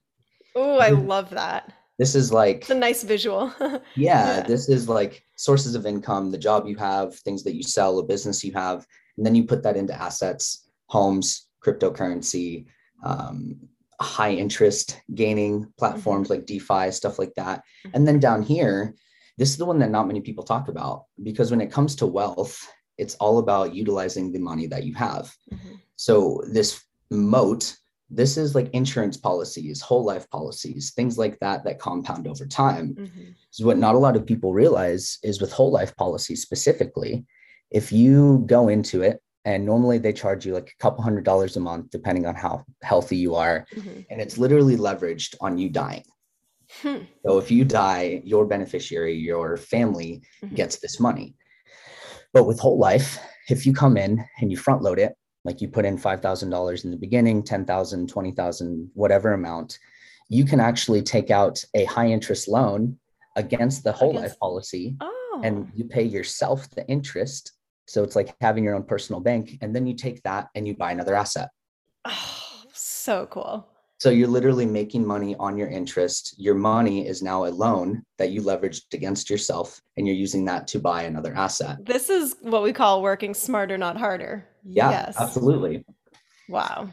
Oh, 0.56 0.80
I 0.80 0.90
love 0.90 1.30
that. 1.30 1.72
This 2.00 2.16
is 2.16 2.32
like 2.32 2.62
it's 2.62 2.70
a 2.70 2.76
nice 2.76 3.04
visual. 3.04 3.54
yeah, 3.60 3.80
yeah, 3.96 4.42
this 4.42 4.70
is 4.70 4.88
like 4.88 5.22
sources 5.36 5.76
of 5.76 5.86
income, 5.86 6.32
the 6.32 6.38
job 6.38 6.66
you 6.66 6.78
have, 6.78 7.14
things 7.14 7.44
that 7.44 7.56
you 7.56 7.62
sell, 7.62 8.00
a 8.00 8.04
business 8.04 8.44
you 8.44 8.54
have, 8.54 8.88
and 9.18 9.26
then 9.26 9.36
you 9.36 9.44
put 9.44 9.62
that 9.64 9.76
into 9.76 9.94
assets, 9.94 10.70
homes, 10.88 11.50
cryptocurrency, 11.64 12.66
um, 13.04 13.60
high 14.02 14.32
interest 14.32 15.02
gaining 15.14 15.72
platforms 15.78 16.30
mm-hmm. 16.30 16.40
like 16.40 16.46
DeFi, 16.46 16.92
stuff 16.92 17.20
like 17.20 17.34
that. 17.36 17.60
Mm-hmm. 17.60 17.90
And 17.96 18.08
then 18.08 18.20
down 18.20 18.44
here, 18.44 18.96
this 19.38 19.50
is 19.50 19.58
the 19.58 19.66
one 19.66 19.80
that 19.80 19.92
not 19.92 20.08
many 20.08 20.22
people 20.22 20.44
talk 20.44 20.70
about 20.70 21.04
because 21.22 21.52
when 21.52 21.62
it 21.62 21.72
comes 21.72 21.96
to 21.98 22.06
wealth, 22.06 22.66
it's 22.98 23.16
all 23.16 23.40
about 23.40 23.76
utilizing 23.76 24.32
the 24.32 24.40
money 24.40 24.68
that 24.68 24.86
you 24.86 24.94
have. 24.96 25.34
Mm-hmm. 25.52 25.76
So 25.98 26.42
this 26.50 26.82
moat 27.12 27.76
this 28.10 28.38
is 28.38 28.56
like 28.56 28.70
insurance 28.74 29.18
policies 29.18 29.82
whole 29.82 30.04
life 30.04 30.30
policies 30.30 30.92
things 30.92 31.18
like 31.18 31.38
that 31.40 31.64
that 31.64 31.80
compound 31.80 32.28
over 32.28 32.46
time 32.46 32.96
mm-hmm. 32.96 33.30
so 33.52 33.66
what 33.66 33.78
not 33.78 33.96
a 33.96 34.00
lot 34.00 34.16
of 34.16 34.26
people 34.26 34.54
realize 34.54 35.20
is 35.24 35.40
with 35.40 35.52
whole 35.52 35.72
life 35.72 35.96
policies 35.96 36.42
specifically 36.42 37.26
if 37.72 37.92
you 37.92 38.44
go 38.48 38.68
into 38.68 39.02
it 39.02 39.22
and 39.46 39.66
normally 39.66 39.98
they 39.98 40.14
charge 40.14 40.46
you 40.46 40.54
like 40.54 40.74
a 40.78 40.84
couple 40.84 41.04
hundred 41.04 41.24
dollars 41.24 41.56
a 41.56 41.60
month 41.60 41.90
depending 41.92 42.26
on 42.26 42.36
how 42.36 42.64
healthy 42.82 43.18
you 43.18 43.36
are 43.36 43.66
mm-hmm. 43.76 44.02
and 44.10 44.22
it's 44.22 44.38
literally 44.38 44.76
leveraged 44.76 45.36
on 45.42 45.58
you 45.58 45.70
dying 45.70 46.04
hmm. 46.82 46.98
so 47.26 47.38
if 47.38 47.52
you 47.52 47.64
die 47.64 48.22
your 48.24 48.46
beneficiary 48.46 49.14
your 49.14 49.56
family 49.56 50.22
mm-hmm. 50.44 50.56
gets 50.56 50.80
this 50.80 51.00
money 51.00 51.36
but 52.34 52.46
with 52.46 52.60
whole 52.60 52.80
life 52.80 53.20
if 53.50 53.66
you 53.66 53.74
come 53.74 53.98
in 53.98 54.24
and 54.40 54.52
you 54.52 54.58
front 54.58 54.82
load 54.82 55.00
it 55.00 55.14
like 55.50 55.62
you 55.62 55.68
put 55.68 55.84
in 55.84 55.98
$5,000 55.98 56.86
in 56.86 56.92
the 56.92 56.98
beginning, 56.98 57.42
10,000, 57.42 58.08
20,000, 58.08 58.92
whatever 58.94 59.34
amount, 59.34 59.80
you 60.28 60.46
can 60.46 60.60
actually 60.60 61.02
take 61.02 61.32
out 61.32 61.66
a 61.74 61.86
high 61.86 62.06
interest 62.06 62.48
loan 62.48 63.00
against 63.36 63.84
the 63.84 63.92
whole 63.92 64.14
life 64.14 64.38
policy 64.40 64.96
oh. 65.02 65.42
and 65.44 65.72
you 65.74 65.86
pay 65.86 66.04
yourself 66.04 66.70
the 66.76 66.88
interest. 66.88 67.54
So 67.88 68.04
it's 68.04 68.16
like 68.16 68.36
having 68.42 68.64
your 68.64 68.76
own 68.76 68.84
personal 68.84 69.22
bank 69.22 69.58
and 69.62 69.76
then 69.76 69.88
you 69.88 69.96
take 69.96 70.22
that 70.22 70.50
and 70.54 70.68
you 70.68 70.78
buy 70.78 70.92
another 70.92 71.16
asset. 71.16 71.50
Oh, 72.06 72.64
so 72.72 73.26
cool. 73.26 73.68
So 74.00 74.10
you're 74.10 74.30
literally 74.30 74.66
making 74.66 75.06
money 75.06 75.36
on 75.40 75.58
your 75.58 75.68
interest. 75.68 76.36
Your 76.38 76.56
money 76.56 77.06
is 77.06 77.22
now 77.22 77.46
a 77.46 77.52
loan 77.52 78.02
that 78.18 78.32
you 78.32 78.42
leveraged 78.42 78.94
against 78.94 79.30
yourself, 79.30 79.82
and 79.98 80.08
you're 80.08 80.16
using 80.16 80.46
that 80.46 80.68
to 80.70 80.80
buy 80.80 81.04
another 81.04 81.36
asset. 81.36 81.86
This 81.86 82.10
is 82.10 82.38
what 82.42 82.64
we 82.64 82.72
call 82.72 83.02
working 83.02 83.34
smarter, 83.34 83.78
not 83.78 83.98
harder. 83.98 84.48
Yeah, 84.64 84.90
yes. 84.90 85.18
absolutely. 85.20 85.84
Wow. 86.48 86.90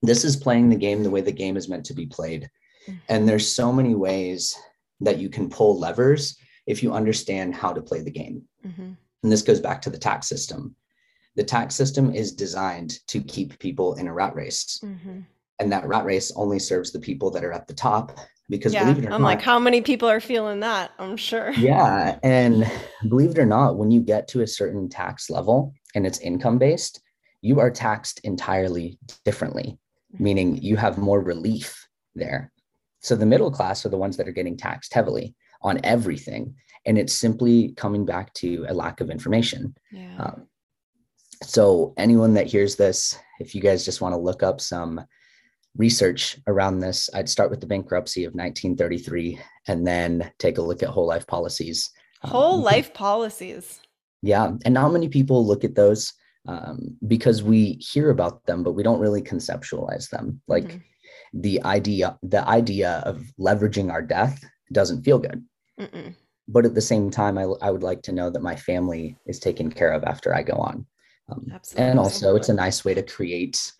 This 0.00 0.24
is 0.24 0.36
playing 0.36 0.70
the 0.70 0.76
game 0.76 1.02
the 1.02 1.10
way 1.10 1.20
the 1.20 1.32
game 1.32 1.58
is 1.58 1.68
meant 1.68 1.84
to 1.86 1.94
be 1.94 2.06
played. 2.06 2.48
Mm-hmm. 2.88 2.98
And 3.10 3.28
there's 3.28 3.52
so 3.52 3.70
many 3.70 3.94
ways 3.94 4.56
that 5.00 5.18
you 5.18 5.28
can 5.28 5.50
pull 5.50 5.78
levers 5.78 6.34
if 6.66 6.82
you 6.82 6.94
understand 6.94 7.54
how 7.54 7.74
to 7.74 7.82
play 7.82 8.00
the 8.00 8.10
game. 8.10 8.42
Mm-hmm. 8.66 8.92
And 9.22 9.32
this 9.32 9.42
goes 9.42 9.60
back 9.60 9.82
to 9.82 9.90
the 9.90 9.98
tax 9.98 10.28
system. 10.28 10.74
The 11.36 11.44
tax 11.44 11.74
system 11.74 12.14
is 12.14 12.32
designed 12.32 13.06
to 13.08 13.20
keep 13.20 13.58
people 13.58 13.94
in 13.94 14.08
a 14.08 14.14
rat 14.14 14.34
race. 14.34 14.80
Mm-hmm. 14.82 15.20
And 15.60 15.72
that 15.72 15.86
rat 15.86 16.04
race 16.04 16.32
only 16.36 16.58
serves 16.58 16.92
the 16.92 17.00
people 17.00 17.30
that 17.32 17.44
are 17.44 17.52
at 17.52 17.66
the 17.66 17.74
top 17.74 18.18
because 18.48 18.72
yeah, 18.72 18.84
believe 18.84 18.98
it 18.98 19.06
or 19.06 19.10
not, 19.10 19.16
I'm 19.16 19.22
not, 19.22 19.26
like, 19.26 19.42
how 19.42 19.58
many 19.58 19.82
people 19.82 20.08
are 20.08 20.20
feeling 20.20 20.60
that? 20.60 20.92
I'm 20.98 21.16
sure. 21.16 21.52
Yeah. 21.58 22.18
And 22.22 22.70
believe 23.08 23.30
it 23.30 23.38
or 23.38 23.46
not, 23.46 23.76
when 23.76 23.90
you 23.90 24.00
get 24.00 24.28
to 24.28 24.40
a 24.40 24.46
certain 24.46 24.88
tax 24.88 25.28
level 25.28 25.74
and 25.94 26.06
it's 26.06 26.20
income 26.20 26.58
based, 26.58 27.00
you 27.42 27.60
are 27.60 27.70
taxed 27.70 28.20
entirely 28.24 28.98
differently, 29.24 29.78
mm-hmm. 30.14 30.24
meaning 30.24 30.62
you 30.62 30.76
have 30.76 30.96
more 30.96 31.20
relief 31.20 31.86
there. 32.14 32.50
So 33.00 33.16
the 33.16 33.26
middle 33.26 33.50
class 33.50 33.84
are 33.84 33.90
the 33.90 33.98
ones 33.98 34.16
that 34.16 34.28
are 34.28 34.32
getting 34.32 34.56
taxed 34.56 34.94
heavily 34.94 35.34
on 35.62 35.80
everything. 35.84 36.54
And 36.86 36.96
it's 36.96 37.12
simply 37.12 37.74
coming 37.76 38.06
back 38.06 38.32
to 38.34 38.64
a 38.68 38.74
lack 38.74 39.00
of 39.00 39.10
information. 39.10 39.74
Yeah. 39.92 40.16
Um, 40.18 40.46
so 41.42 41.92
anyone 41.96 42.34
that 42.34 42.46
hears 42.46 42.76
this, 42.76 43.16
if 43.40 43.54
you 43.54 43.60
guys 43.60 43.84
just 43.84 44.00
want 44.00 44.14
to 44.14 44.18
look 44.18 44.42
up 44.42 44.60
some 44.60 45.04
research 45.76 46.38
around 46.46 46.80
this, 46.80 47.08
I'd 47.14 47.28
start 47.28 47.50
with 47.50 47.60
the 47.60 47.66
bankruptcy 47.66 48.24
of 48.24 48.34
1933 48.34 49.38
and 49.66 49.86
then 49.86 50.30
take 50.38 50.58
a 50.58 50.62
look 50.62 50.82
at 50.82 50.88
whole 50.88 51.06
life 51.06 51.26
policies. 51.26 51.90
Um, 52.22 52.30
whole 52.30 52.54
um, 52.56 52.62
life 52.62 52.92
policies. 52.94 53.80
Yeah. 54.22 54.52
And 54.64 54.74
not 54.74 54.92
many 54.92 55.08
people 55.08 55.46
look 55.46 55.64
at 55.64 55.74
those 55.74 56.12
um, 56.46 56.96
because 57.06 57.42
we 57.42 57.72
hear 57.74 58.10
about 58.10 58.44
them, 58.46 58.62
but 58.62 58.72
we 58.72 58.82
don't 58.82 59.00
really 59.00 59.22
conceptualize 59.22 60.08
them. 60.10 60.40
Like 60.48 60.64
mm-hmm. 60.64 61.40
the 61.40 61.62
idea, 61.64 62.18
the 62.22 62.46
idea 62.48 63.02
of 63.04 63.22
leveraging 63.38 63.92
our 63.92 64.02
death 64.02 64.42
doesn't 64.72 65.04
feel 65.04 65.18
good. 65.18 65.44
Mm-mm. 65.78 66.14
But 66.48 66.64
at 66.64 66.74
the 66.74 66.80
same 66.80 67.10
time, 67.10 67.36
I, 67.36 67.42
I 67.60 67.70
would 67.70 67.82
like 67.82 68.02
to 68.02 68.12
know 68.12 68.30
that 68.30 68.42
my 68.42 68.56
family 68.56 69.16
is 69.26 69.38
taken 69.38 69.70
care 69.70 69.92
of 69.92 70.02
after 70.04 70.34
I 70.34 70.42
go 70.42 70.54
on. 70.54 70.86
Um, 71.30 71.52
and 71.76 71.98
also, 71.98 72.36
it's 72.36 72.48
a 72.48 72.54
nice 72.54 72.86
way 72.86 72.94
to 72.94 73.02
create 73.02 73.70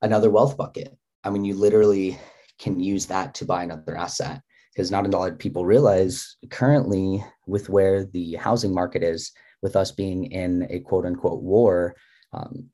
another 0.00 0.30
wealth 0.30 0.56
bucket 0.56 0.96
I 1.24 1.30
mean, 1.30 1.44
you 1.44 1.54
literally 1.54 2.18
can 2.58 2.80
use 2.80 3.06
that 3.06 3.34
to 3.34 3.44
buy 3.44 3.62
another 3.62 3.96
asset 3.96 4.42
because 4.72 4.90
not 4.90 5.06
a 5.06 5.08
lot 5.08 5.32
of 5.32 5.38
people 5.38 5.64
realize 5.64 6.36
currently 6.50 7.24
with 7.46 7.68
where 7.68 8.04
the 8.04 8.34
housing 8.34 8.72
market 8.72 9.02
is, 9.02 9.32
with 9.62 9.76
us 9.76 9.90
being 9.92 10.32
in 10.32 10.66
a 10.70 10.80
quote 10.80 11.04
unquote 11.04 11.42
war, 11.42 11.94
um, 12.32 12.70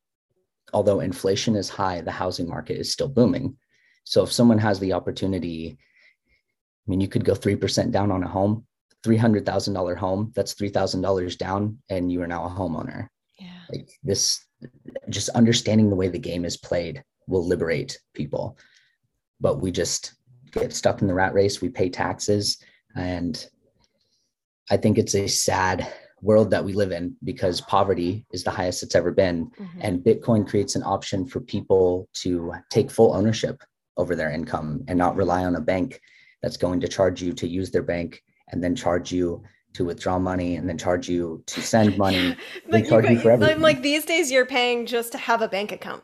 although 0.72 1.00
inflation 1.00 1.56
is 1.56 1.68
high, 1.68 2.00
the 2.00 2.10
housing 2.10 2.48
market 2.48 2.76
is 2.78 2.92
still 2.92 3.08
booming. 3.08 3.56
So 4.04 4.22
if 4.22 4.32
someone 4.32 4.58
has 4.58 4.78
the 4.78 4.92
opportunity, 4.92 5.78
I 6.86 6.90
mean, 6.90 7.00
you 7.00 7.08
could 7.08 7.24
go 7.24 7.34
3% 7.34 7.90
down 7.90 8.12
on 8.12 8.22
a 8.22 8.28
home, 8.28 8.66
$300,000 9.04 9.96
home, 9.96 10.32
that's 10.36 10.54
$3,000 10.54 11.38
down, 11.38 11.78
and 11.90 12.12
you 12.12 12.22
are 12.22 12.28
now 12.28 12.44
a 12.44 12.50
homeowner. 12.50 13.08
Yeah. 13.40 13.48
Like 13.70 13.88
this, 14.04 14.44
just 15.08 15.28
understanding 15.30 15.90
the 15.90 15.96
way 15.96 16.08
the 16.08 16.18
game 16.18 16.44
is 16.44 16.56
played 16.56 17.02
will 17.26 17.46
liberate 17.46 17.98
people. 18.14 18.58
But 19.40 19.60
we 19.60 19.70
just 19.70 20.14
get 20.52 20.72
stuck 20.72 21.02
in 21.02 21.08
the 21.08 21.14
rat 21.14 21.34
race. 21.34 21.60
We 21.60 21.68
pay 21.68 21.88
taxes. 21.88 22.58
And 22.94 23.46
I 24.70 24.76
think 24.76 24.98
it's 24.98 25.14
a 25.14 25.26
sad 25.26 25.92
world 26.22 26.50
that 26.50 26.64
we 26.64 26.72
live 26.72 26.92
in 26.92 27.14
because 27.24 27.60
poverty 27.60 28.24
is 28.32 28.42
the 28.42 28.50
highest 28.50 28.82
it's 28.82 28.94
ever 28.94 29.12
been. 29.12 29.50
Mm-hmm. 29.60 29.80
And 29.82 30.00
Bitcoin 30.00 30.48
creates 30.48 30.74
an 30.74 30.82
option 30.82 31.26
for 31.26 31.40
people 31.40 32.08
to 32.14 32.52
take 32.70 32.90
full 32.90 33.14
ownership 33.14 33.62
over 33.96 34.16
their 34.16 34.30
income 34.30 34.84
and 34.88 34.98
not 34.98 35.16
rely 35.16 35.44
on 35.44 35.56
a 35.56 35.60
bank 35.60 36.00
that's 36.42 36.56
going 36.56 36.80
to 36.80 36.88
charge 36.88 37.22
you 37.22 37.32
to 37.34 37.46
use 37.46 37.70
their 37.70 37.82
bank 37.82 38.22
and 38.48 38.62
then 38.62 38.74
charge 38.74 39.12
you 39.12 39.42
to 39.74 39.84
withdraw 39.84 40.18
money 40.18 40.56
and 40.56 40.68
then 40.68 40.78
charge 40.78 41.08
you 41.08 41.42
to 41.46 41.60
send 41.60 41.98
money. 41.98 42.34
like 42.68 42.88
charge 42.88 43.04
you, 43.04 43.12
you 43.12 43.20
for 43.20 43.30
everything. 43.30 43.60
Like 43.60 43.82
these 43.82 44.04
days, 44.04 44.30
you're 44.30 44.46
paying 44.46 44.86
just 44.86 45.12
to 45.12 45.18
have 45.18 45.42
a 45.42 45.48
bank 45.48 45.70
account. 45.70 46.02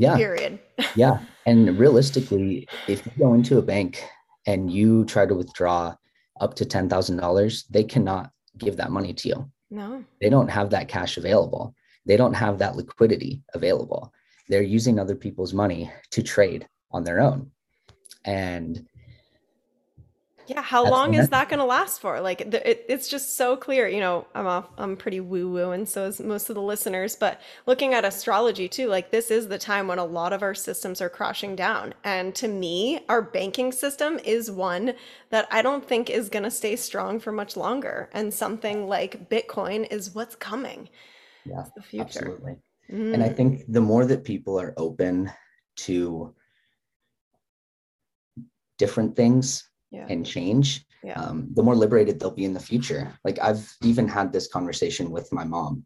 Yeah. 0.00 0.16
Period. 0.16 0.58
yeah. 0.96 1.18
And 1.44 1.78
realistically, 1.78 2.66
if 2.88 3.04
you 3.04 3.12
go 3.18 3.34
into 3.34 3.58
a 3.58 3.62
bank 3.62 4.02
and 4.46 4.72
you 4.72 5.04
try 5.04 5.26
to 5.26 5.34
withdraw 5.34 5.94
up 6.40 6.54
to 6.54 6.64
$10,000, 6.64 7.64
they 7.68 7.84
cannot 7.84 8.30
give 8.56 8.78
that 8.78 8.90
money 8.90 9.12
to 9.12 9.28
you. 9.28 9.50
No. 9.70 10.02
They 10.22 10.30
don't 10.30 10.48
have 10.48 10.70
that 10.70 10.88
cash 10.88 11.18
available. 11.18 11.74
They 12.06 12.16
don't 12.16 12.32
have 12.32 12.58
that 12.58 12.76
liquidity 12.76 13.42
available. 13.52 14.10
They're 14.48 14.62
using 14.62 14.98
other 14.98 15.14
people's 15.14 15.52
money 15.52 15.92
to 16.12 16.22
trade 16.22 16.66
on 16.92 17.04
their 17.04 17.20
own. 17.20 17.50
And 18.24 18.86
yeah 20.50 20.62
how 20.62 20.84
long 20.84 21.14
is 21.14 21.28
that 21.28 21.48
going 21.48 21.60
to 21.60 21.64
last 21.64 22.00
for? 22.00 22.20
Like 22.20 22.40
it, 22.40 22.84
it's 22.88 23.08
just 23.08 23.36
so 23.36 23.56
clear 23.56 23.86
you 23.86 24.00
know 24.00 24.26
i'm 24.34 24.46
off 24.46 24.68
i'm 24.78 24.96
pretty 24.96 25.20
woo 25.20 25.48
woo 25.48 25.70
and 25.70 25.88
so 25.88 26.06
is 26.06 26.20
most 26.20 26.48
of 26.48 26.54
the 26.56 26.62
listeners 26.62 27.14
but 27.14 27.40
looking 27.66 27.94
at 27.94 28.04
astrology 28.04 28.68
too 28.68 28.88
like 28.88 29.10
this 29.10 29.30
is 29.30 29.48
the 29.48 29.58
time 29.58 29.86
when 29.86 29.98
a 29.98 30.04
lot 30.04 30.32
of 30.32 30.42
our 30.42 30.54
systems 30.54 31.00
are 31.00 31.08
crashing 31.08 31.54
down 31.54 31.94
and 32.04 32.34
to 32.34 32.48
me 32.48 33.00
our 33.08 33.22
banking 33.22 33.70
system 33.70 34.18
is 34.24 34.50
one 34.50 34.94
that 35.30 35.46
i 35.50 35.62
don't 35.62 35.86
think 35.86 36.10
is 36.10 36.28
going 36.28 36.42
to 36.42 36.50
stay 36.50 36.74
strong 36.74 37.20
for 37.20 37.32
much 37.32 37.56
longer 37.56 38.10
and 38.12 38.34
something 38.34 38.88
like 38.88 39.28
bitcoin 39.30 39.86
is 39.90 40.14
what's 40.14 40.34
coming. 40.34 40.88
Yeah 41.44 41.64
the 41.76 41.82
future. 41.82 42.04
absolutely. 42.04 42.56
Mm. 42.90 43.14
and 43.14 43.22
i 43.22 43.28
think 43.28 43.62
the 43.68 43.80
more 43.80 44.04
that 44.04 44.24
people 44.24 44.60
are 44.60 44.74
open 44.76 45.30
to 45.76 46.34
different 48.78 49.14
things 49.14 49.69
yeah. 49.90 50.06
and 50.08 50.24
change, 50.24 50.84
yeah. 51.02 51.20
um, 51.20 51.48
the 51.54 51.62
more 51.62 51.74
liberated 51.74 52.18
they'll 52.18 52.30
be 52.30 52.44
in 52.44 52.54
the 52.54 52.60
future. 52.60 53.12
Like 53.24 53.38
I've 53.40 53.76
even 53.82 54.08
had 54.08 54.32
this 54.32 54.48
conversation 54.48 55.10
with 55.10 55.32
my 55.32 55.44
mom, 55.44 55.84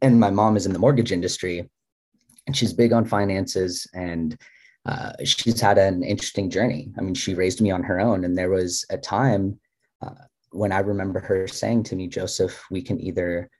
and 0.00 0.18
my 0.18 0.30
mom 0.30 0.56
is 0.56 0.66
in 0.66 0.72
the 0.72 0.78
mortgage 0.78 1.12
industry, 1.12 1.68
and 2.46 2.56
she's 2.56 2.72
big 2.72 2.92
on 2.92 3.04
finances, 3.04 3.86
and 3.94 4.36
uh, 4.86 5.12
she's 5.24 5.60
had 5.60 5.78
an 5.78 6.02
interesting 6.02 6.50
journey. 6.50 6.92
I 6.98 7.02
mean, 7.02 7.14
she 7.14 7.34
raised 7.34 7.60
me 7.60 7.70
on 7.70 7.82
her 7.82 8.00
own, 8.00 8.24
and 8.24 8.36
there 8.36 8.50
was 8.50 8.84
a 8.90 8.98
time 8.98 9.58
uh, 10.02 10.24
when 10.50 10.72
I 10.72 10.80
remember 10.80 11.20
her 11.20 11.48
saying 11.48 11.84
to 11.84 11.96
me, 11.96 12.08
"Joseph, 12.08 12.64
we 12.70 12.82
can 12.82 13.00
either." 13.00 13.50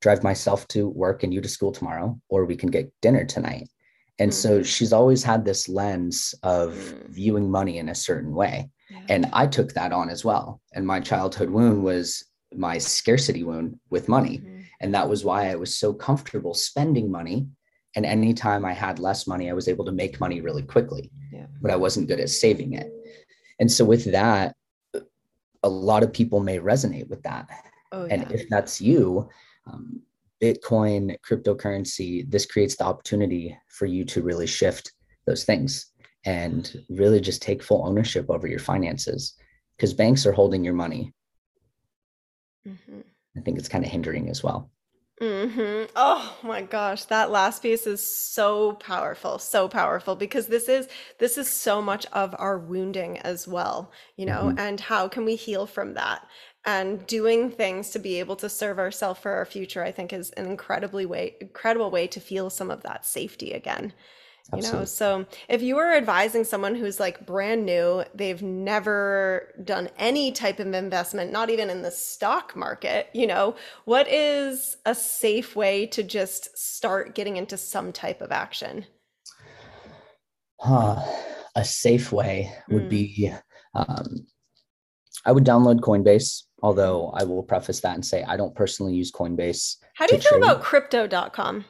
drive 0.00 0.22
myself 0.22 0.68
to 0.68 0.88
work 0.88 1.22
and 1.22 1.32
you 1.32 1.40
to 1.40 1.48
school 1.48 1.72
tomorrow 1.72 2.20
or 2.28 2.44
we 2.44 2.56
can 2.56 2.70
get 2.70 2.92
dinner 3.00 3.24
tonight 3.24 3.70
and 4.18 4.30
mm-hmm. 4.30 4.58
so 4.58 4.62
she's 4.62 4.92
always 4.92 5.22
had 5.22 5.44
this 5.44 5.68
lens 5.68 6.34
of 6.42 6.72
mm. 6.72 7.08
viewing 7.08 7.50
money 7.50 7.78
in 7.78 7.88
a 7.88 7.94
certain 7.94 8.34
way 8.34 8.70
and 9.08 9.26
I 9.32 9.46
took 9.46 9.72
that 9.72 9.92
on 9.92 10.08
as 10.08 10.24
well. 10.24 10.60
And 10.72 10.86
my 10.86 11.00
childhood 11.00 11.50
wound 11.50 11.82
was 11.82 12.24
my 12.54 12.78
scarcity 12.78 13.42
wound 13.42 13.78
with 13.90 14.08
money. 14.08 14.38
Mm-hmm. 14.38 14.60
And 14.80 14.94
that 14.94 15.08
was 15.08 15.24
why 15.24 15.50
I 15.50 15.54
was 15.54 15.76
so 15.76 15.92
comfortable 15.92 16.54
spending 16.54 17.10
money. 17.10 17.48
And 17.96 18.04
anytime 18.04 18.64
I 18.64 18.72
had 18.72 18.98
less 18.98 19.26
money, 19.26 19.50
I 19.50 19.54
was 19.54 19.68
able 19.68 19.84
to 19.84 19.92
make 19.92 20.20
money 20.20 20.40
really 20.40 20.62
quickly, 20.62 21.10
yeah. 21.32 21.46
but 21.62 21.70
I 21.70 21.76
wasn't 21.76 22.08
good 22.08 22.20
at 22.20 22.28
saving 22.28 22.74
it. 22.74 22.90
And 23.60 23.70
so 23.70 23.84
with 23.84 24.10
that, 24.12 24.54
a 25.62 25.68
lot 25.68 26.02
of 26.02 26.12
people 26.12 26.40
may 26.40 26.58
resonate 26.58 27.08
with 27.08 27.22
that. 27.22 27.48
Oh, 27.92 28.04
yeah. 28.04 28.14
and 28.14 28.32
if 28.32 28.48
that's 28.48 28.80
you, 28.80 29.28
um, 29.66 30.02
Bitcoin, 30.44 31.16
cryptocurrency, 31.26 32.30
this 32.30 32.44
creates 32.44 32.76
the 32.76 32.84
opportunity 32.84 33.56
for 33.68 33.86
you 33.86 34.04
to 34.04 34.22
really 34.22 34.46
shift 34.46 34.92
those 35.26 35.44
things 35.44 35.86
and 36.26 36.84
really 36.90 37.18
just 37.18 37.40
take 37.40 37.62
full 37.62 37.86
ownership 37.86 38.26
over 38.28 38.46
your 38.46 38.58
finances 38.58 39.38
because 39.74 39.94
banks 39.94 40.26
are 40.26 40.32
holding 40.32 40.62
your 40.62 40.74
money. 40.74 41.14
Mm-hmm. 42.68 43.00
I 43.38 43.40
think 43.40 43.58
it's 43.58 43.70
kind 43.70 43.84
of 43.86 43.90
hindering 43.90 44.28
as 44.28 44.42
well. 44.42 44.70
Mm-hmm. 45.18 45.86
Oh 45.96 46.36
my 46.42 46.60
gosh, 46.60 47.04
that 47.04 47.30
last 47.30 47.62
piece 47.62 47.86
is 47.86 48.04
so 48.04 48.72
powerful, 48.72 49.38
so 49.38 49.66
powerful 49.66 50.14
because 50.14 50.48
this 50.48 50.68
is 50.68 50.88
this 51.20 51.38
is 51.38 51.48
so 51.48 51.80
much 51.80 52.04
of 52.12 52.34
our 52.38 52.58
wounding 52.58 53.18
as 53.18 53.48
well, 53.48 53.92
you 54.16 54.26
know, 54.26 54.46
mm-hmm. 54.48 54.58
and 54.58 54.80
how 54.80 55.08
can 55.08 55.24
we 55.24 55.36
heal 55.36 55.66
from 55.66 55.94
that? 55.94 56.26
And 56.66 57.06
doing 57.06 57.50
things 57.50 57.90
to 57.90 57.98
be 57.98 58.18
able 58.20 58.36
to 58.36 58.48
serve 58.48 58.78
ourselves 58.78 59.20
for 59.20 59.32
our 59.32 59.44
future, 59.44 59.84
I 59.84 59.92
think, 59.92 60.12
is 60.12 60.30
an 60.30 60.46
incredibly 60.46 61.04
way, 61.04 61.36
incredible 61.40 61.90
way 61.90 62.06
to 62.06 62.20
feel 62.20 62.48
some 62.48 62.70
of 62.70 62.82
that 62.82 63.04
safety 63.04 63.52
again. 63.52 63.92
Absolutely. 64.52 64.68
You 64.68 64.80
know, 64.80 64.84
so 64.84 65.26
if 65.48 65.62
you 65.62 65.76
were 65.76 65.94
advising 65.94 66.44
someone 66.44 66.74
who's 66.74 67.00
like 67.00 67.24
brand 67.24 67.64
new, 67.64 68.04
they've 68.14 68.42
never 68.42 69.54
done 69.64 69.88
any 69.98 70.32
type 70.32 70.60
of 70.60 70.72
investment, 70.74 71.32
not 71.32 71.48
even 71.48 71.70
in 71.70 71.80
the 71.80 71.90
stock 71.90 72.54
market, 72.54 73.08
you 73.14 73.26
know, 73.26 73.56
what 73.86 74.06
is 74.06 74.76
a 74.84 74.94
safe 74.94 75.56
way 75.56 75.86
to 75.86 76.02
just 76.02 76.56
start 76.58 77.14
getting 77.14 77.36
into 77.36 77.56
some 77.56 77.90
type 77.90 78.20
of 78.20 78.32
action? 78.32 78.84
Huh. 80.60 81.02
A 81.56 81.64
safe 81.64 82.12
way 82.12 82.52
would 82.68 82.84
mm. 82.84 82.90
be 82.90 83.32
um, 83.74 84.26
I 85.24 85.32
would 85.32 85.44
download 85.44 85.80
Coinbase, 85.80 86.42
although 86.64 87.10
I 87.10 87.24
will 87.24 87.42
preface 87.42 87.80
that 87.80 87.94
and 87.94 88.04
say 88.04 88.24
I 88.24 88.38
don't 88.38 88.54
personally 88.54 88.94
use 88.94 89.12
Coinbase. 89.12 89.76
How 89.96 90.06
do 90.06 90.16
you 90.16 90.22
feel 90.22 90.38
about 90.38 90.62
crypto.com? 90.62 91.66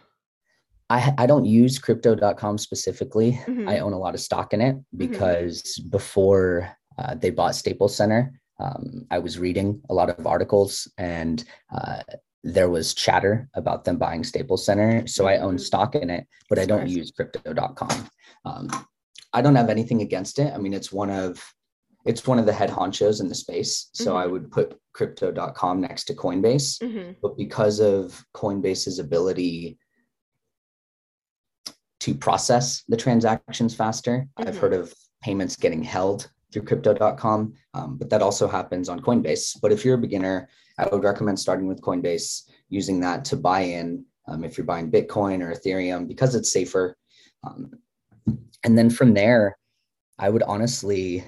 I, 0.88 1.12
I 1.18 1.26
don't 1.26 1.44
use 1.44 1.80
crypto.com 1.80 2.58
specifically. 2.58 3.32
Mm-hmm. 3.32 3.68
I 3.68 3.80
own 3.80 3.92
a 3.92 3.98
lot 3.98 4.14
of 4.14 4.20
stock 4.20 4.54
in 4.54 4.60
it 4.60 4.76
mm-hmm. 4.76 4.96
because 4.96 5.62
mm-hmm. 5.62 5.88
before 5.90 6.70
uh, 6.96 7.16
they 7.16 7.30
bought 7.30 7.56
Staples 7.56 7.96
Center, 7.96 8.40
um, 8.60 9.04
I 9.10 9.18
was 9.18 9.36
reading 9.36 9.82
a 9.90 9.94
lot 9.94 10.10
of 10.10 10.28
articles 10.28 10.88
and 10.96 11.42
uh, 11.76 12.02
there 12.44 12.70
was 12.70 12.94
chatter 12.94 13.48
about 13.54 13.84
them 13.84 13.96
buying 13.96 14.22
Staples 14.22 14.64
Center. 14.64 15.08
So 15.08 15.26
I 15.26 15.38
own 15.38 15.56
mm-hmm. 15.56 15.58
stock 15.58 15.96
in 15.96 16.08
it, 16.08 16.28
but 16.48 16.60
I 16.60 16.66
don't 16.66 16.88
use 16.88 17.10
crypto.com. 17.10 18.08
Um, 18.44 18.86
I 19.32 19.42
don't 19.42 19.56
have 19.56 19.70
anything 19.70 20.02
against 20.02 20.38
it. 20.38 20.54
I 20.54 20.58
mean, 20.58 20.72
it's 20.72 20.92
one 20.92 21.10
of 21.10 21.42
it's 22.04 22.26
one 22.26 22.38
of 22.38 22.46
the 22.46 22.52
head 22.52 22.70
honchos 22.70 23.20
in 23.20 23.28
the 23.28 23.34
space. 23.34 23.88
So 23.94 24.10
mm-hmm. 24.10 24.18
I 24.18 24.26
would 24.26 24.50
put 24.50 24.78
crypto.com 24.92 25.80
next 25.80 26.04
to 26.04 26.14
Coinbase. 26.14 26.82
Mm-hmm. 26.82 27.12
But 27.22 27.36
because 27.36 27.80
of 27.80 28.22
Coinbase's 28.34 28.98
ability 28.98 29.78
to 32.04 32.14
process 32.14 32.82
the 32.86 32.98
transactions 32.98 33.74
faster. 33.74 34.28
Mm-hmm. 34.38 34.48
I've 34.48 34.58
heard 34.58 34.74
of 34.74 34.92
payments 35.22 35.56
getting 35.56 35.82
held 35.82 36.30
through 36.52 36.64
crypto.com, 36.64 37.54
um, 37.72 37.96
but 37.96 38.10
that 38.10 38.20
also 38.20 38.46
happens 38.46 38.90
on 38.90 39.00
Coinbase. 39.00 39.58
But 39.62 39.72
if 39.72 39.86
you're 39.86 39.94
a 39.94 39.98
beginner, 39.98 40.50
I 40.78 40.86
would 40.86 41.02
recommend 41.02 41.40
starting 41.40 41.66
with 41.66 41.80
Coinbase, 41.80 42.42
using 42.68 43.00
that 43.00 43.24
to 43.26 43.36
buy 43.36 43.60
in 43.60 44.04
um, 44.28 44.44
if 44.44 44.58
you're 44.58 44.66
buying 44.66 44.90
Bitcoin 44.90 45.40
or 45.40 45.54
Ethereum 45.54 46.06
because 46.06 46.34
it's 46.34 46.52
safer. 46.52 46.94
Um, 47.42 47.70
and 48.64 48.76
then 48.76 48.90
from 48.90 49.14
there, 49.14 49.56
I 50.18 50.28
would 50.28 50.42
honestly, 50.42 51.24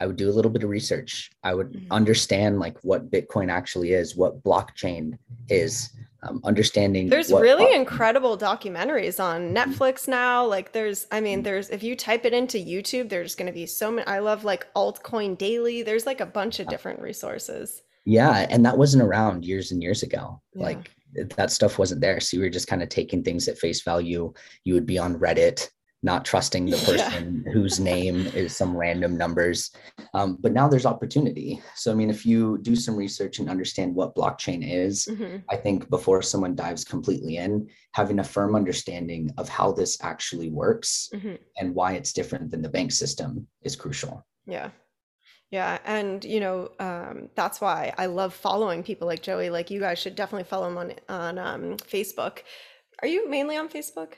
I 0.00 0.06
would 0.06 0.16
do 0.16 0.28
a 0.28 0.32
little 0.32 0.50
bit 0.50 0.64
of 0.64 0.70
research. 0.70 1.30
I 1.42 1.54
would 1.54 1.72
mm-hmm. 1.72 1.92
understand 1.92 2.58
like 2.58 2.76
what 2.82 3.10
Bitcoin 3.10 3.50
actually 3.50 3.92
is, 3.92 4.16
what 4.16 4.42
blockchain 4.42 5.18
is, 5.48 5.90
um, 6.26 6.40
understanding 6.44 7.08
there's 7.08 7.30
really 7.30 7.74
incredible 7.74 8.38
documentaries 8.38 9.22
on 9.22 9.54
netflix 9.54 10.08
now. 10.08 10.44
Like 10.44 10.72
there's 10.72 11.06
i 11.12 11.20
mean 11.20 11.42
there's 11.42 11.70
if 11.70 11.82
you 11.82 11.94
type 11.94 12.24
it 12.24 12.32
into 12.32 12.58
youtube 12.58 13.08
there's 13.08 13.34
going 13.34 13.46
to 13.46 13.52
be 13.52 13.66
so 13.66 13.90
many 13.90 14.06
i 14.06 14.20
love 14.20 14.44
like 14.44 14.72
altcoin 14.74 15.36
daily. 15.36 15.82
There's 15.82 16.06
like 16.06 16.20
a 16.20 16.26
bunch 16.26 16.60
of 16.60 16.68
different 16.68 17.00
resources. 17.00 17.82
Yeah 18.04 18.46
and 18.48 18.64
that 18.64 18.78
wasn't 18.78 19.02
around 19.02 19.44
years 19.44 19.70
and 19.70 19.82
years 19.82 20.02
ago. 20.02 20.40
Yeah. 20.54 20.62
like 20.62 20.90
that 21.36 21.50
stuff 21.52 21.78
wasn't 21.78 22.00
there. 22.00 22.18
So 22.20 22.36
you 22.36 22.42
were 22.42 22.48
just 22.48 22.66
kind 22.66 22.82
of 22.82 22.88
taking 22.88 23.22
things 23.22 23.46
at 23.46 23.58
face 23.58 23.82
value. 23.82 24.32
You 24.64 24.74
would 24.74 24.86
be 24.86 24.98
on 24.98 25.18
reddit 25.18 25.68
not 26.04 26.24
trusting 26.24 26.66
the 26.66 26.76
person 26.86 27.42
yeah. 27.44 27.52
whose 27.52 27.80
name 27.80 28.26
is 28.28 28.56
some 28.56 28.76
random 28.76 29.16
numbers. 29.16 29.70
Um, 30.12 30.36
but 30.38 30.52
now 30.52 30.68
there's 30.68 30.86
opportunity. 30.86 31.60
So, 31.74 31.90
I 31.90 31.94
mean, 31.94 32.10
if 32.10 32.24
you 32.26 32.58
do 32.58 32.76
some 32.76 32.94
research 32.94 33.38
and 33.38 33.48
understand 33.48 33.94
what 33.94 34.14
blockchain 34.14 34.60
is, 34.62 35.08
mm-hmm. 35.10 35.38
I 35.50 35.56
think 35.56 35.88
before 35.88 36.22
someone 36.22 36.54
dives 36.54 36.84
completely 36.84 37.38
in, 37.38 37.68
having 37.92 38.18
a 38.18 38.24
firm 38.24 38.54
understanding 38.54 39.32
of 39.38 39.48
how 39.48 39.72
this 39.72 39.96
actually 40.02 40.50
works 40.50 41.08
mm-hmm. 41.12 41.36
and 41.56 41.74
why 41.74 41.92
it's 41.92 42.12
different 42.12 42.50
than 42.50 42.60
the 42.60 42.68
bank 42.68 42.92
system 42.92 43.46
is 43.62 43.74
crucial. 43.74 44.24
Yeah. 44.46 44.70
Yeah, 45.50 45.78
and 45.84 46.24
you 46.24 46.40
know 46.40 46.72
um, 46.80 47.28
that's 47.36 47.60
why 47.60 47.92
I 47.96 48.06
love 48.06 48.34
following 48.34 48.82
people 48.82 49.06
like 49.06 49.22
Joey. 49.22 49.50
Like 49.50 49.70
you 49.70 49.78
guys 49.78 50.00
should 50.00 50.16
definitely 50.16 50.48
follow 50.48 50.66
him 50.66 50.78
on 50.78 50.94
on 51.08 51.38
um, 51.38 51.76
Facebook. 51.76 52.38
Are 53.02 53.06
you 53.06 53.30
mainly 53.30 53.56
on 53.56 53.68
Facebook? 53.68 54.14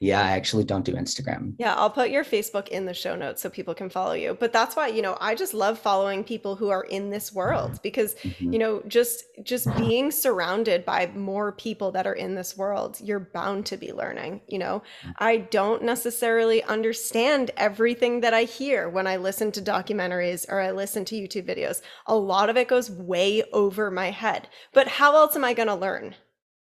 Yeah, 0.00 0.20
I 0.20 0.30
actually 0.32 0.64
don't 0.64 0.84
do 0.84 0.92
Instagram. 0.94 1.54
Yeah, 1.58 1.74
I'll 1.74 1.90
put 1.90 2.10
your 2.10 2.24
Facebook 2.24 2.68
in 2.68 2.84
the 2.84 2.94
show 2.94 3.16
notes 3.16 3.42
so 3.42 3.48
people 3.48 3.74
can 3.74 3.88
follow 3.88 4.12
you. 4.12 4.36
But 4.38 4.52
that's 4.52 4.76
why, 4.76 4.88
you 4.88 5.02
know, 5.02 5.16
I 5.20 5.34
just 5.34 5.54
love 5.54 5.78
following 5.78 6.22
people 6.22 6.56
who 6.56 6.68
are 6.68 6.84
in 6.84 7.10
this 7.10 7.32
world 7.32 7.80
because, 7.82 8.14
mm-hmm. 8.16 8.52
you 8.52 8.58
know, 8.58 8.82
just 8.86 9.24
just 9.42 9.74
being 9.76 10.10
surrounded 10.10 10.84
by 10.84 11.06
more 11.14 11.52
people 11.52 11.90
that 11.92 12.06
are 12.06 12.14
in 12.14 12.34
this 12.34 12.56
world, 12.56 12.98
you're 13.00 13.20
bound 13.20 13.66
to 13.66 13.76
be 13.76 13.92
learning, 13.92 14.40
you 14.48 14.58
know. 14.58 14.82
Mm. 15.04 15.14
I 15.18 15.36
don't 15.38 15.82
necessarily 15.82 16.62
understand 16.64 17.50
everything 17.56 18.20
that 18.20 18.34
I 18.34 18.44
hear 18.44 18.88
when 18.88 19.06
I 19.06 19.16
listen 19.16 19.50
to 19.52 19.62
documentaries 19.62 20.46
or 20.48 20.60
I 20.60 20.70
listen 20.72 21.04
to 21.06 21.16
YouTube 21.16 21.46
videos. 21.46 21.82
A 22.06 22.14
lot 22.14 22.50
of 22.50 22.56
it 22.56 22.68
goes 22.68 22.90
way 22.90 23.42
over 23.52 23.90
my 23.90 24.10
head. 24.10 24.48
But 24.72 24.88
how 24.88 25.16
else 25.16 25.36
am 25.36 25.44
I 25.44 25.54
going 25.54 25.68
to 25.68 25.74
learn? 25.74 26.14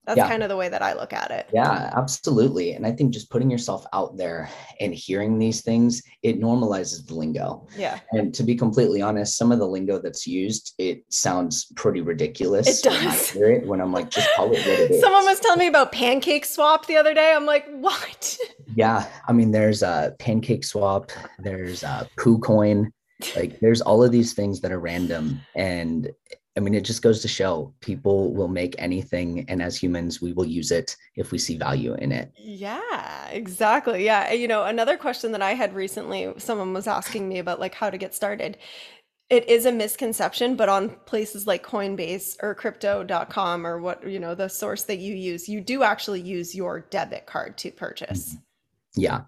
That's 0.05 0.17
yeah. 0.17 0.27
kind 0.27 0.43
of 0.43 0.49
the 0.49 0.57
way 0.57 0.67
that 0.67 0.81
I 0.81 0.93
look 0.93 1.13
at 1.13 1.31
it. 1.31 1.47
Yeah, 1.53 1.91
absolutely. 1.95 2.73
And 2.73 2.85
I 2.85 2.91
think 2.91 3.13
just 3.13 3.29
putting 3.29 3.49
yourself 3.49 3.85
out 3.93 4.17
there 4.17 4.49
and 4.81 4.93
hearing 4.93 5.39
these 5.39 5.61
things, 5.61 6.03
it 6.23 6.41
normalizes 6.41 7.07
the 7.07 7.15
lingo. 7.15 7.65
Yeah. 7.77 7.99
And 8.11 8.33
to 8.33 8.43
be 8.43 8.55
completely 8.55 9.01
honest, 9.01 9.37
some 9.37 9.53
of 9.53 9.59
the 9.59 9.67
lingo 9.67 9.99
that's 9.99 10.27
used, 10.27 10.73
it 10.77 11.05
sounds 11.09 11.71
pretty 11.75 12.01
ridiculous. 12.01 12.67
It 12.67 12.83
does. 12.83 12.99
When, 12.99 13.07
I 13.07 13.15
hear 13.15 13.51
it, 13.51 13.65
when 13.65 13.79
I'm 13.79 13.93
like, 13.93 14.09
just 14.09 14.29
call 14.35 14.47
it 14.47 14.57
what 14.57 14.67
it 14.67 14.91
is. 14.91 15.01
Someone 15.01 15.23
was 15.23 15.39
telling 15.39 15.59
me 15.59 15.67
about 15.67 15.93
pancake 15.93 16.43
swap 16.43 16.85
the 16.85 16.97
other 16.97 17.13
day. 17.13 17.33
I'm 17.33 17.45
like, 17.45 17.67
what? 17.71 18.37
Yeah. 18.75 19.05
I 19.27 19.33
mean, 19.33 19.51
there's 19.51 19.83
a 19.83 20.15
pancake 20.17 20.63
swap, 20.63 21.11
there's 21.37 21.83
a 21.83 22.09
poo 22.17 22.39
coin. 22.39 22.91
like 23.35 23.59
there's 23.59 23.81
all 23.81 24.03
of 24.03 24.11
these 24.11 24.33
things 24.33 24.61
that 24.61 24.71
are 24.71 24.79
random 24.79 25.39
and 25.55 26.11
I 26.55 26.59
mean, 26.59 26.75
it 26.75 26.81
just 26.81 27.01
goes 27.01 27.19
to 27.21 27.27
show 27.27 27.73
people 27.79 28.31
will 28.31 28.47
make 28.47 28.75
anything, 28.77 29.45
and 29.47 29.61
as 29.61 29.75
humans, 29.75 30.21
we 30.21 30.33
will 30.33 30.45
use 30.45 30.69
it 30.69 30.95
if 31.15 31.31
we 31.31 31.39
see 31.39 31.57
value 31.57 31.95
in 31.95 32.11
it. 32.11 32.31
Yeah, 32.37 33.27
exactly. 33.29 34.05
Yeah. 34.05 34.31
You 34.31 34.47
know, 34.47 34.63
another 34.63 34.95
question 34.95 35.31
that 35.31 35.41
I 35.41 35.53
had 35.53 35.73
recently, 35.73 36.31
someone 36.37 36.73
was 36.73 36.85
asking 36.85 37.27
me 37.27 37.39
about 37.39 37.59
like 37.59 37.73
how 37.73 37.89
to 37.89 37.97
get 37.97 38.13
started. 38.13 38.57
It 39.29 39.49
is 39.49 39.65
a 39.65 39.71
misconception, 39.71 40.55
but 40.55 40.69
on 40.69 40.89
places 41.05 41.47
like 41.47 41.65
Coinbase 41.65 42.35
or 42.43 42.53
crypto.com 42.53 43.65
or 43.65 43.79
what, 43.79 44.07
you 44.07 44.19
know, 44.19 44.35
the 44.35 44.47
source 44.47 44.83
that 44.83 44.99
you 44.99 45.15
use, 45.15 45.49
you 45.49 45.59
do 45.59 45.81
actually 45.81 46.21
use 46.21 46.53
your 46.53 46.81
debit 46.91 47.25
card 47.25 47.57
to 47.59 47.71
purchase. 47.71 48.33
Mm-hmm. 48.33 49.01
Yeah. 49.01 49.21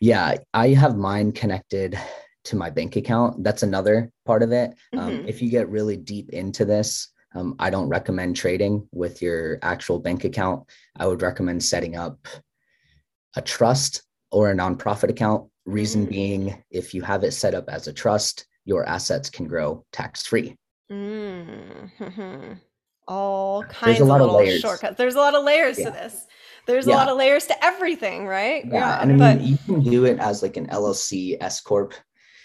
Yeah. 0.00 0.38
I 0.52 0.70
have 0.70 0.96
mine 0.96 1.30
connected 1.30 1.96
to 2.44 2.56
my 2.56 2.70
bank 2.70 2.96
account. 2.96 3.42
That's 3.44 3.62
another 3.62 4.10
part 4.26 4.42
of 4.42 4.52
it. 4.52 4.74
Um, 4.96 5.10
mm-hmm. 5.10 5.28
if 5.28 5.40
you 5.40 5.50
get 5.50 5.68
really 5.68 5.96
deep 5.96 6.30
into 6.30 6.64
this, 6.64 7.08
um, 7.34 7.54
I 7.58 7.70
don't 7.70 7.88
recommend 7.88 8.36
trading 8.36 8.86
with 8.92 9.22
your 9.22 9.58
actual 9.62 9.98
bank 9.98 10.24
account. 10.24 10.64
I 10.96 11.06
would 11.06 11.22
recommend 11.22 11.62
setting 11.62 11.96
up 11.96 12.26
a 13.36 13.42
trust 13.42 14.02
or 14.30 14.50
a 14.50 14.54
nonprofit 14.54 15.10
account. 15.10 15.48
Reason 15.64 16.02
mm-hmm. 16.02 16.10
being, 16.10 16.64
if 16.70 16.92
you 16.92 17.02
have 17.02 17.24
it 17.24 17.32
set 17.32 17.54
up 17.54 17.68
as 17.68 17.86
a 17.86 17.92
trust, 17.92 18.46
your 18.64 18.86
assets 18.86 19.30
can 19.30 19.46
grow 19.46 19.84
tax 19.92 20.26
free. 20.26 20.56
Mm-hmm. 20.90 22.54
All 23.08 23.64
kinds 23.64 24.00
of 24.00 24.08
little 24.08 24.38
of 24.38 24.48
shortcuts. 24.58 24.96
There's 24.96 25.14
a 25.14 25.18
lot 25.18 25.34
of 25.34 25.44
layers 25.44 25.78
yeah. 25.78 25.86
to 25.86 25.90
this. 25.90 26.26
There's 26.66 26.86
yeah. 26.86 26.94
a 26.94 26.96
lot 26.96 27.08
of 27.08 27.16
layers 27.16 27.46
to 27.46 27.64
everything, 27.64 28.26
right? 28.26 28.64
Yeah, 28.64 28.74
yeah. 28.74 29.02
and 29.02 29.22
I 29.22 29.34
mean, 29.34 29.38
but... 29.38 29.40
you 29.40 29.58
can 29.66 29.82
do 29.82 30.04
it 30.04 30.18
as 30.18 30.42
like 30.42 30.56
an 30.56 30.68
LLC 30.68 31.36
S 31.40 31.60
corp 31.60 31.94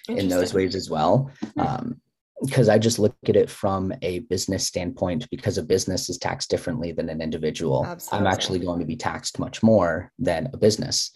in 0.08 0.30
those 0.30 0.54
ways 0.54 0.76
as 0.76 0.90
well. 0.90 1.32
Hmm. 1.56 1.60
Um, 1.60 2.02
because 2.44 2.70
I 2.70 2.78
just 2.78 3.00
look 3.00 3.16
at 3.28 3.36
it 3.36 3.50
from 3.50 3.92
a 4.04 4.20
business 4.20 4.66
standpoint 4.66 5.28
because 5.32 5.58
a 5.58 5.64
business 5.64 6.08
is 6.08 6.20
taxed 6.20 6.52
differently 6.52 6.92
than 6.92 7.10
an 7.10 7.20
individual. 7.20 7.84
Absolutely. 7.84 8.28
I'm 8.28 8.32
actually 8.32 8.60
going 8.60 8.80
to 8.80 8.86
be 8.86 8.96
taxed 8.96 9.40
much 9.40 9.64
more 9.64 10.12
than 10.20 10.50
a 10.54 10.58
business. 10.58 11.12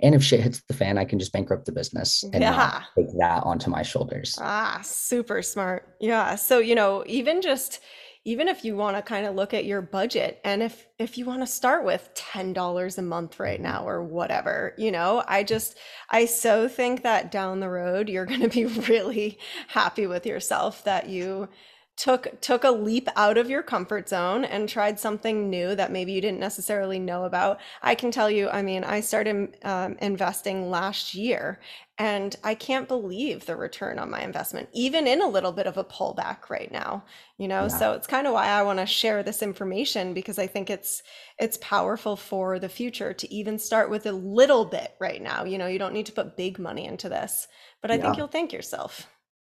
And 0.00 0.14
if 0.14 0.24
shit 0.24 0.40
hits 0.40 0.62
the 0.66 0.74
fan, 0.74 0.98
I 0.98 1.04
can 1.04 1.20
just 1.20 1.32
bankrupt 1.32 1.66
the 1.66 1.72
business 1.72 2.24
and 2.24 2.42
yeah. 2.42 2.82
take 2.98 3.06
that 3.18 3.44
onto 3.44 3.70
my 3.70 3.82
shoulders. 3.82 4.36
Ah, 4.40 4.80
super 4.82 5.42
smart. 5.42 5.88
Yeah. 6.00 6.34
So, 6.34 6.58
you 6.58 6.74
know, 6.74 7.04
even 7.06 7.40
just 7.40 7.78
even 8.24 8.48
if 8.48 8.64
you 8.64 8.74
want 8.74 8.96
to 8.96 9.02
kind 9.02 9.26
of 9.26 9.34
look 9.34 9.52
at 9.52 9.64
your 9.64 9.82
budget 9.82 10.40
and 10.44 10.62
if 10.62 10.86
if 10.98 11.18
you 11.18 11.24
want 11.24 11.40
to 11.40 11.46
start 11.46 11.84
with 11.84 12.10
$10 12.14 12.98
a 12.98 13.02
month 13.02 13.38
right 13.38 13.60
now 13.60 13.86
or 13.86 14.02
whatever 14.02 14.74
you 14.78 14.90
know 14.90 15.22
i 15.28 15.42
just 15.42 15.76
i 16.10 16.24
so 16.24 16.68
think 16.68 17.02
that 17.02 17.30
down 17.30 17.60
the 17.60 17.68
road 17.68 18.08
you're 18.08 18.26
going 18.26 18.40
to 18.40 18.48
be 18.48 18.64
really 18.88 19.38
happy 19.68 20.06
with 20.06 20.26
yourself 20.26 20.84
that 20.84 21.08
you 21.08 21.48
took 21.96 22.40
took 22.40 22.64
a 22.64 22.70
leap 22.70 23.08
out 23.14 23.38
of 23.38 23.48
your 23.48 23.62
comfort 23.62 24.08
zone 24.08 24.44
and 24.44 24.68
tried 24.68 24.98
something 24.98 25.48
new 25.48 25.74
that 25.76 25.92
maybe 25.92 26.12
you 26.12 26.20
didn't 26.20 26.40
necessarily 26.40 26.98
know 26.98 27.24
about. 27.24 27.60
I 27.82 27.94
can 27.94 28.10
tell 28.10 28.28
you 28.30 28.48
i 28.48 28.62
mean 28.62 28.82
i 28.84 29.00
started 29.00 29.56
um, 29.64 29.96
investing 30.00 30.70
last 30.70 31.14
year 31.14 31.60
and 31.98 32.36
i 32.42 32.54
can't 32.54 32.88
believe 32.88 33.46
the 33.46 33.54
return 33.54 33.98
on 33.98 34.10
my 34.10 34.22
investment 34.22 34.68
even 34.72 35.06
in 35.06 35.22
a 35.22 35.28
little 35.28 35.52
bit 35.52 35.66
of 35.66 35.76
a 35.76 35.84
pullback 35.84 36.50
right 36.50 36.72
now 36.72 37.04
you 37.38 37.46
know 37.46 37.62
yeah. 37.62 37.68
so 37.68 37.92
it's 37.92 38.06
kind 38.06 38.26
of 38.26 38.32
why 38.32 38.46
i 38.46 38.62
want 38.62 38.78
to 38.78 38.86
share 38.86 39.22
this 39.22 39.42
information 39.42 40.12
because 40.12 40.38
i 40.38 40.46
think 40.46 40.70
it's 40.70 41.02
it's 41.38 41.58
powerful 41.58 42.16
for 42.16 42.58
the 42.58 42.68
future 42.68 43.12
to 43.12 43.32
even 43.32 43.58
start 43.58 43.90
with 43.90 44.06
a 44.06 44.12
little 44.12 44.64
bit 44.64 44.94
right 45.00 45.22
now 45.22 45.44
you 45.44 45.56
know 45.56 45.68
you 45.68 45.78
don't 45.78 45.94
need 45.94 46.06
to 46.06 46.12
put 46.12 46.36
big 46.36 46.58
money 46.58 46.84
into 46.84 47.08
this 47.08 47.46
but 47.80 47.90
i 47.90 47.94
yeah. 47.94 48.02
think 48.02 48.16
you'll 48.16 48.26
thank 48.26 48.52
yourself 48.52 49.06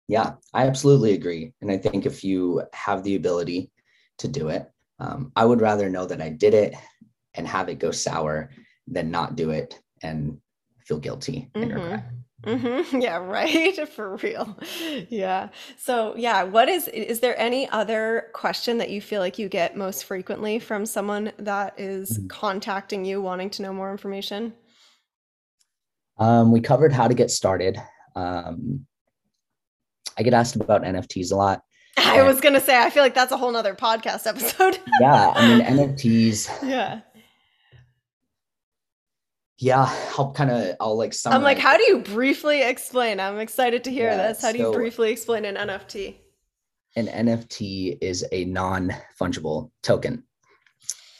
yeah, 0.08 0.36
I 0.54 0.68
absolutely 0.68 1.14
agree. 1.14 1.54
And 1.62 1.70
I 1.70 1.78
think 1.78 2.06
if 2.06 2.24
you 2.24 2.64
have 2.74 3.04
the 3.04 3.16
ability 3.16 3.72
to 4.20 4.28
do 4.28 4.48
it, 4.48 4.66
um, 5.00 5.32
I 5.36 5.46
would 5.46 5.62
rather 5.62 5.90
know 5.90 6.06
that 6.06 6.22
I 6.22 6.30
did 6.30 6.54
it 6.54 6.74
and 7.34 7.48
have 7.48 7.70
it 7.70 7.80
go 7.80 7.92
sour 7.92 8.50
than 8.88 9.12
not 9.12 9.36
do 9.36 9.52
it 9.52 9.80
and 10.02 10.40
feel 10.80 10.98
guilty 10.98 11.52
and 11.54 11.72
mm-hmm. 11.72 11.82
regret. 11.82 12.06
Mm-hmm. 12.48 13.00
Yeah, 13.02 13.18
right. 13.18 13.88
For 13.96 14.16
real. 14.18 14.58
Yeah. 15.10 15.50
So, 15.78 16.16
yeah, 16.16 16.44
what 16.44 16.70
is, 16.70 16.88
is 16.88 17.20
there 17.20 17.38
any 17.40 17.70
other 17.70 18.28
question 18.34 18.78
that 18.78 18.90
you 18.90 19.02
feel 19.02 19.22
like 19.22 19.38
you 19.38 19.50
get 19.50 19.76
most 19.76 20.06
frequently 20.06 20.60
from 20.60 20.86
someone 20.86 21.32
that 21.38 21.80
is 21.80 22.18
mm-hmm. 22.18 22.28
contacting 22.28 23.06
you 23.06 23.22
wanting 23.22 23.50
to 23.52 23.62
know 23.62 23.74
more 23.74 23.92
information? 23.92 24.54
Um, 26.18 26.52
we 26.52 26.62
covered 26.62 26.94
how 26.94 27.08
to 27.08 27.14
get 27.14 27.30
started. 27.30 27.78
Um, 28.16 28.88
I 30.18 30.24
get 30.24 30.34
asked 30.34 30.56
about 30.56 30.84
NFTs 30.84 31.32
a 31.32 31.36
lot. 31.36 31.62
I 31.98 32.24
was 32.24 32.42
gonna 32.42 32.62
say, 32.62 32.80
I 32.80 32.90
feel 32.90 33.04
like 33.04 33.16
that's 33.16 33.32
a 33.32 33.38
whole 33.38 33.52
nother 33.52 33.76
podcast 33.76 34.28
episode. 34.28 34.80
yeah, 35.02 35.34
I 35.36 35.48
mean 35.48 35.66
NFTs. 35.66 36.68
Yeah. 36.68 37.02
Yeah, 39.60 39.92
I'll 40.18 40.32
kind 40.34 40.52
of 40.52 40.76
I'll 40.80 40.98
like 40.98 41.14
I'm 41.26 41.42
like, 41.42 41.58
how 41.58 41.78
do 41.78 41.84
you 41.84 42.00
briefly 42.00 42.62
explain? 42.62 43.20
I'm 43.20 43.40
excited 43.40 43.84
to 43.86 43.92
hear 43.92 44.10
yeah, 44.10 44.28
this. 44.28 44.42
How 44.42 44.52
do 44.52 44.60
you 44.60 44.72
briefly 44.72 45.12
explain 45.12 45.46
an 45.46 45.56
NFT? 45.56 46.16
An 46.96 47.08
NFT 47.08 47.98
is 48.02 48.26
a 48.32 48.46
non-fungible 48.46 49.72
token. 49.84 50.24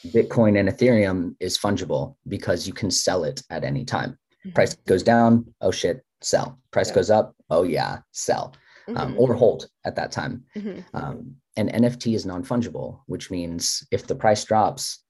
Bitcoin 0.06 0.58
and 0.58 0.68
Ethereum 0.68 1.34
is 1.40 1.58
fungible 1.58 2.16
because 2.28 2.66
you 2.66 2.72
can 2.72 2.90
sell 2.90 3.24
it 3.24 3.42
at 3.50 3.64
any 3.64 3.84
time. 3.84 4.10
Mm-hmm. 4.46 4.50
Price 4.50 4.74
goes 4.86 5.02
down, 5.02 5.52
oh 5.60 5.72
shit, 5.72 6.04
sell. 6.20 6.60
Price 6.70 6.88
yeah. 6.90 6.94
goes 6.94 7.10
up, 7.10 7.34
oh 7.50 7.64
yeah, 7.64 7.98
sell 8.12 8.54
um, 8.88 9.12
mm-hmm. 9.12 9.20
or 9.20 9.34
hold 9.34 9.68
at 9.84 9.96
that 9.96 10.12
time. 10.12 10.44
Mm-hmm. 10.56 10.96
Um, 10.96 11.36
and 11.56 11.70
NFT 11.70 12.14
is 12.14 12.24
non 12.24 12.44
fungible, 12.44 13.00
which 13.06 13.30
means 13.30 13.86
if 13.90 14.06
the 14.06 14.14
price 14.14 14.44
drops, 14.44 15.04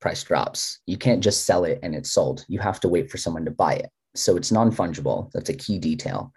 price 0.00 0.22
drops. 0.22 0.80
You 0.86 0.96
can't 0.96 1.22
just 1.22 1.44
sell 1.44 1.64
it 1.64 1.78
and 1.82 1.94
it's 1.94 2.12
sold. 2.12 2.44
You 2.48 2.58
have 2.60 2.80
to 2.80 2.88
wait 2.88 3.10
for 3.10 3.18
someone 3.18 3.44
to 3.44 3.50
buy 3.50 3.74
it. 3.74 3.90
So 4.14 4.36
it's 4.36 4.52
non 4.52 4.70
fungible. 4.72 5.30
That's 5.32 5.50
a 5.50 5.54
key 5.54 5.78
detail. 5.78 6.32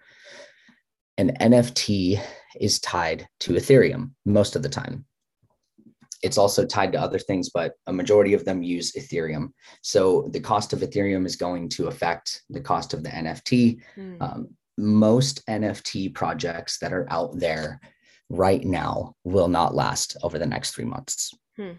An 1.18 1.36
NFT 1.40 2.20
is 2.58 2.80
tied 2.80 3.28
to 3.40 3.52
Ethereum 3.52 4.12
most 4.24 4.56
of 4.56 4.62
the 4.62 4.68
time. 4.68 5.04
It's 6.22 6.38
also 6.38 6.66
tied 6.66 6.92
to 6.92 7.00
other 7.00 7.18
things, 7.18 7.48
but 7.48 7.72
a 7.86 7.92
majority 7.92 8.34
of 8.34 8.44
them 8.44 8.62
use 8.62 8.92
Ethereum. 8.92 9.48
So 9.82 10.28
the 10.32 10.40
cost 10.40 10.72
of 10.72 10.80
Ethereum 10.80 11.24
is 11.24 11.36
going 11.36 11.70
to 11.70 11.86
affect 11.86 12.42
the 12.50 12.60
cost 12.60 12.92
of 12.92 13.02
the 13.02 13.08
NFT. 13.08 13.80
Mm. 13.96 14.20
Um, 14.20 14.48
most 14.76 15.46
NFT 15.46 16.14
projects 16.14 16.78
that 16.78 16.92
are 16.92 17.06
out 17.10 17.38
there 17.38 17.80
right 18.30 18.64
now 18.64 19.14
will 19.24 19.48
not 19.48 19.74
last 19.74 20.16
over 20.22 20.38
the 20.38 20.46
next 20.46 20.70
three 20.70 20.84
months 20.84 21.34
hmm. 21.56 21.72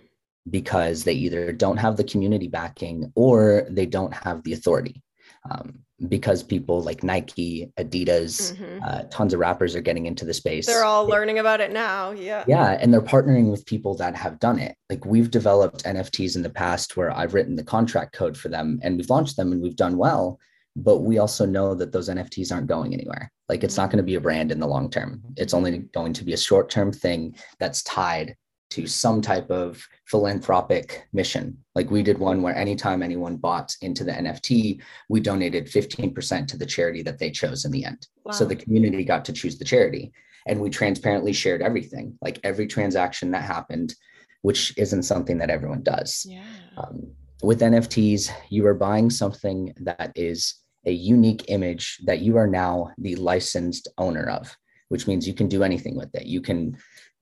Because 0.50 1.04
they 1.04 1.14
either 1.14 1.52
don't 1.52 1.78
have 1.78 1.98
the 1.98 2.04
community 2.04 2.48
backing 2.48 3.12
or 3.16 3.68
they 3.70 3.86
don't 3.86 4.14
have 4.14 4.44
the 4.44 4.54
authority. 4.54 5.02
Um, 5.50 5.80
because 6.08 6.42
people 6.42 6.82
like 6.82 7.04
Nike, 7.04 7.72
Adidas, 7.78 8.56
mm-hmm. 8.56 8.84
uh, 8.84 9.04
tons 9.12 9.34
of 9.34 9.40
rappers 9.40 9.76
are 9.76 9.82
getting 9.82 10.08
into 10.08 10.26
the 10.26 10.34
space. 10.34 10.66
They're 10.66 10.84
all 10.84 11.06
learning 11.06 11.38
about 11.38 11.62
it 11.62 11.72
now. 11.72 12.12
Yeah. 12.12 12.44
Yeah. 12.48 12.78
And 12.80 12.92
they're 12.92 13.02
partnering 13.02 13.52
with 13.52 13.66
people 13.68 13.96
that 13.98 14.16
have 14.16 14.40
done 14.40 14.58
it. 14.58 14.76
Like 14.90 15.06
we've 15.06 15.30
developed 15.30 15.84
NFTs 15.84 16.36
in 16.36 16.42
the 16.42 16.50
past 16.50 16.98
where 16.98 17.16
I've 17.16 17.36
written 17.36 17.56
the 17.56 17.64
contract 17.64 18.14
code 18.14 18.36
for 18.36 18.50
them 18.50 18.80
and 18.82 18.98
we've 18.98 19.10
launched 19.10 19.38
them 19.38 19.52
and 19.52 19.62
we've 19.62 19.76
done 19.76 19.98
well 19.98 20.40
but 20.76 21.00
we 21.00 21.18
also 21.18 21.46
know 21.46 21.76
that 21.76 21.92
those 21.92 22.10
NFTs 22.10 22.52
aren't 22.52 22.68
going 22.68 22.94
anywhere. 22.94 23.32
Like 23.50 23.64
it's 23.64 23.78
not 23.78 23.90
going 23.90 23.98
to 23.98 24.04
be 24.04 24.16
a 24.16 24.22
brand 24.22 24.52
in 24.52 24.60
the 24.60 24.68
long 24.68 24.90
term. 24.90 25.22
It's 25.36 25.54
only 25.54 25.80
going 25.94 26.14
to 26.14 26.24
be 26.24 26.34
a 26.34 26.38
short 26.38 26.70
term 26.70 26.92
thing 26.92 27.36
that's 27.60 27.84
tied 27.84 28.36
to 28.72 28.88
some 28.88 29.22
type 29.22 29.50
of 29.52 29.86
philanthropic 30.06 31.06
mission. 31.14 31.58
Like 31.76 31.92
we 31.92 32.02
did 32.02 32.18
one 32.18 32.42
where 32.42 32.56
anytime 32.56 33.04
anyone 33.04 33.36
bought 33.36 33.76
into 33.82 34.04
the 34.04 34.14
NFT, 34.14 34.82
we 35.10 35.20
donated 35.20 35.68
15% 35.68 36.48
to 36.48 36.58
the 36.58 36.66
charity 36.66 37.04
that 37.04 37.20
they 37.20 37.32
chose 37.32 37.66
in 37.66 37.72
the 37.72 37.86
end. 37.86 38.08
Wow. 38.24 38.32
So 38.32 38.46
the 38.46 38.56
community 38.56 39.04
got 39.04 39.26
to 39.26 39.34
choose 39.34 39.60
the 39.60 39.66
charity. 39.66 40.14
And 40.48 40.60
we 40.60 40.70
transparently 40.70 41.34
shared 41.34 41.62
everything, 41.62 42.18
like 42.22 42.40
every 42.44 42.66
transaction 42.66 43.30
that 43.32 43.44
happened, 43.44 43.94
which 44.42 44.74
isn't 44.78 45.04
something 45.04 45.38
that 45.38 45.52
everyone 45.52 45.84
does. 45.84 46.26
Yeah. 46.28 46.44
Um, 46.78 47.12
with 47.44 47.62
NFTs, 47.62 48.32
you 48.50 48.66
are 48.68 48.74
buying 48.74 49.10
something 49.10 49.74
that 49.82 50.14
is 50.16 50.56
a 50.86 50.92
unique 50.92 51.46
image 51.50 52.00
that 52.06 52.22
you 52.22 52.38
are 52.38 52.48
now 52.48 52.92
the 52.98 53.16
licensed 53.18 53.90
owner 53.98 54.30
of, 54.30 54.56
which 54.90 55.08
means 55.08 55.28
you 55.28 55.34
can 55.34 55.48
do 55.48 55.64
anything 55.64 55.96
with 55.96 56.10
it. 56.16 56.26
You 56.26 56.42
can 56.42 56.78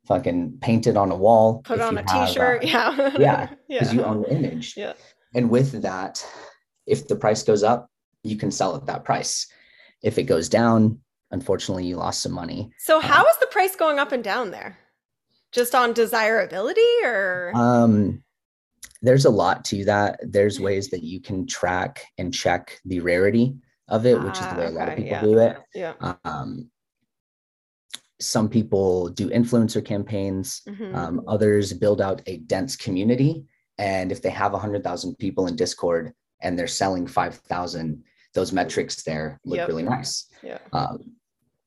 fucking 0.09 0.57
paint 0.59 0.87
it 0.87 0.97
on 0.97 1.11
a 1.11 1.15
wall, 1.15 1.61
put 1.63 1.79
on 1.79 1.97
a 1.97 2.03
t-shirt. 2.03 2.63
Uh, 2.63 2.67
yeah. 2.67 3.09
yeah. 3.19 3.49
Because 3.69 3.93
yeah. 3.93 3.99
you 3.99 4.03
own 4.03 4.23
the 4.23 4.35
image. 4.35 4.73
Yeah. 4.75 4.93
And 5.33 5.49
with 5.49 5.81
that, 5.83 6.25
if 6.85 7.07
the 7.07 7.15
price 7.15 7.43
goes 7.43 7.63
up, 7.63 7.89
you 8.23 8.35
can 8.35 8.51
sell 8.51 8.75
at 8.75 8.87
that 8.87 9.05
price. 9.05 9.47
If 10.01 10.17
it 10.17 10.23
goes 10.23 10.49
down, 10.49 10.99
unfortunately, 11.31 11.85
you 11.85 11.95
lost 11.95 12.23
some 12.23 12.31
money. 12.31 12.71
So 12.79 12.99
how 12.99 13.21
um, 13.21 13.27
is 13.29 13.37
the 13.39 13.47
price 13.47 13.75
going 13.75 13.99
up 13.99 14.11
and 14.11 14.23
down 14.23 14.51
there? 14.51 14.77
Just 15.51 15.73
on 15.73 15.93
desirability 15.93 16.81
or 17.03 17.51
um 17.55 18.23
there's 19.01 19.25
a 19.25 19.29
lot 19.29 19.63
to 19.65 19.85
that. 19.85 20.19
There's 20.21 20.59
ways 20.59 20.89
that 20.89 21.03
you 21.03 21.21
can 21.21 21.47
track 21.47 22.03
and 22.17 22.33
check 22.33 22.79
the 22.85 22.99
rarity 22.99 23.55
of 23.87 24.05
it, 24.05 24.21
which 24.21 24.37
is 24.37 24.45
the 24.47 24.55
way 24.55 24.65
a 24.65 24.71
lot 24.71 24.89
of 24.89 24.93
ah, 24.93 24.97
people 24.97 25.11
yeah. 25.11 25.21
do 25.21 25.37
it. 25.39 25.57
Yeah. 25.73 26.13
Um, 26.23 26.69
some 28.19 28.49
people 28.49 29.09
do 29.09 29.29
influencer 29.29 29.83
campaigns, 29.83 30.61
mm-hmm. 30.67 30.95
um, 30.95 31.21
others 31.27 31.73
build 31.73 32.01
out 32.01 32.21
a 32.25 32.37
dense 32.37 32.75
community. 32.75 33.45
And 33.77 34.11
if 34.11 34.21
they 34.21 34.29
have 34.29 34.51
100,000 34.51 35.15
people 35.17 35.47
in 35.47 35.55
Discord 35.55 36.13
and 36.41 36.59
they're 36.59 36.67
selling 36.67 37.07
5,000, 37.07 38.03
those 38.33 38.51
metrics 38.51 39.03
there 39.03 39.39
look 39.45 39.57
yep. 39.57 39.67
really 39.67 39.83
nice. 39.83 40.25
Yeah. 40.43 40.59
Um, 40.73 41.13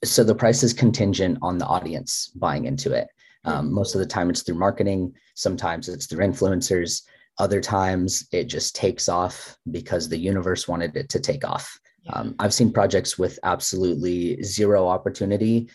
so 0.04 0.24
the 0.24 0.34
price 0.34 0.62
is 0.62 0.72
contingent 0.72 1.38
on 1.42 1.58
the 1.58 1.66
audience 1.66 2.28
buying 2.34 2.66
into 2.66 2.92
it. 2.92 3.08
Um, 3.44 3.66
mm-hmm. 3.66 3.74
most 3.74 3.94
of 3.94 4.00
the 4.00 4.06
time, 4.06 4.30
it's 4.30 4.42
through 4.42 4.58
marketing. 4.58 5.14
Sometimes 5.34 5.88
it's 5.88 6.06
through 6.06 6.24
influencers. 6.24 7.02
Other 7.38 7.60
times, 7.60 8.28
it 8.30 8.44
just 8.44 8.76
takes 8.76 9.08
off 9.08 9.56
because 9.70 10.08
the 10.08 10.18
universe 10.18 10.68
wanted 10.68 10.96
it 10.96 11.08
to 11.08 11.20
take 11.20 11.46
off. 11.46 11.78
Yeah. 12.04 12.12
Um, 12.12 12.34
I've 12.38 12.54
seen 12.54 12.72
projects 12.72 13.18
with 13.18 13.38
absolutely 13.42 14.42
zero 14.42 14.86
opportunity 14.86 15.70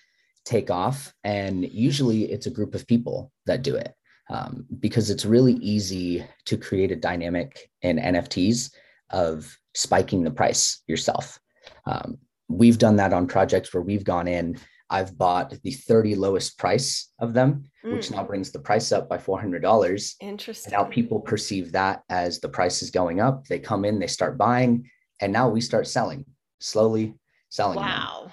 take 0.47 0.71
off, 0.71 1.13
and 1.23 1.67
usually 1.69 2.31
it's 2.31 2.47
a 2.47 2.51
group 2.51 2.75
of 2.75 2.87
people 2.87 3.31
that 3.45 3.61
do 3.61 3.75
it 3.75 3.93
um, 4.29 4.65
because 4.79 5.09
it's 5.09 5.25
really 5.25 5.53
easy 5.53 6.23
to 6.45 6.57
create 6.57 6.91
a 6.91 6.95
dynamic 6.95 7.69
in 7.81 7.97
NFTs 7.97 8.71
of 9.09 9.57
spiking 9.73 10.23
the 10.23 10.31
price 10.31 10.81
yourself. 10.87 11.39
Um, 11.85 12.17
we've 12.47 12.77
done 12.77 12.95
that 12.97 13.13
on 13.13 13.27
projects 13.27 13.73
where 13.73 13.83
we've 13.83 14.03
gone 14.03 14.27
in 14.27 14.57
I've 14.89 15.17
bought 15.17 15.53
the 15.63 15.71
30 15.71 16.15
lowest 16.15 16.57
price 16.57 17.11
of 17.19 17.33
them, 17.33 17.65
mm. 17.85 17.93
which 17.93 18.09
now 18.11 18.23
brings 18.23 18.51
the 18.51 18.59
price 18.59 18.91
up 18.91 19.09
by 19.09 19.17
$400. 19.17 20.15
Interesting. 20.21 20.71
now 20.71 20.85
people 20.85 21.19
perceive 21.19 21.71
that 21.73 22.03
as 22.09 22.39
the 22.39 22.49
price 22.49 22.81
is 22.81 22.89
going 22.89 23.19
up. 23.19 23.45
They 23.47 23.59
come 23.59 23.83
in, 23.83 23.99
they 23.99 24.07
start 24.07 24.37
buying, 24.37 24.89
and 25.19 25.33
now 25.33 25.49
we 25.49 25.61
start 25.61 25.87
selling, 25.87 26.25
slowly 26.59 27.15
selling. 27.49 27.77
Wow. 27.77 28.31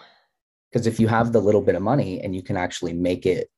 Because 0.74 0.88
if 0.88 0.98
you 0.98 1.06
have 1.06 1.32
the 1.32 1.40
little 1.40 1.60
bit 1.60 1.76
of 1.76 1.82
money 1.82 2.20
and 2.20 2.34
you 2.34 2.42
can 2.42 2.56
actually 2.56 2.92
make 2.92 3.26
it 3.26 3.48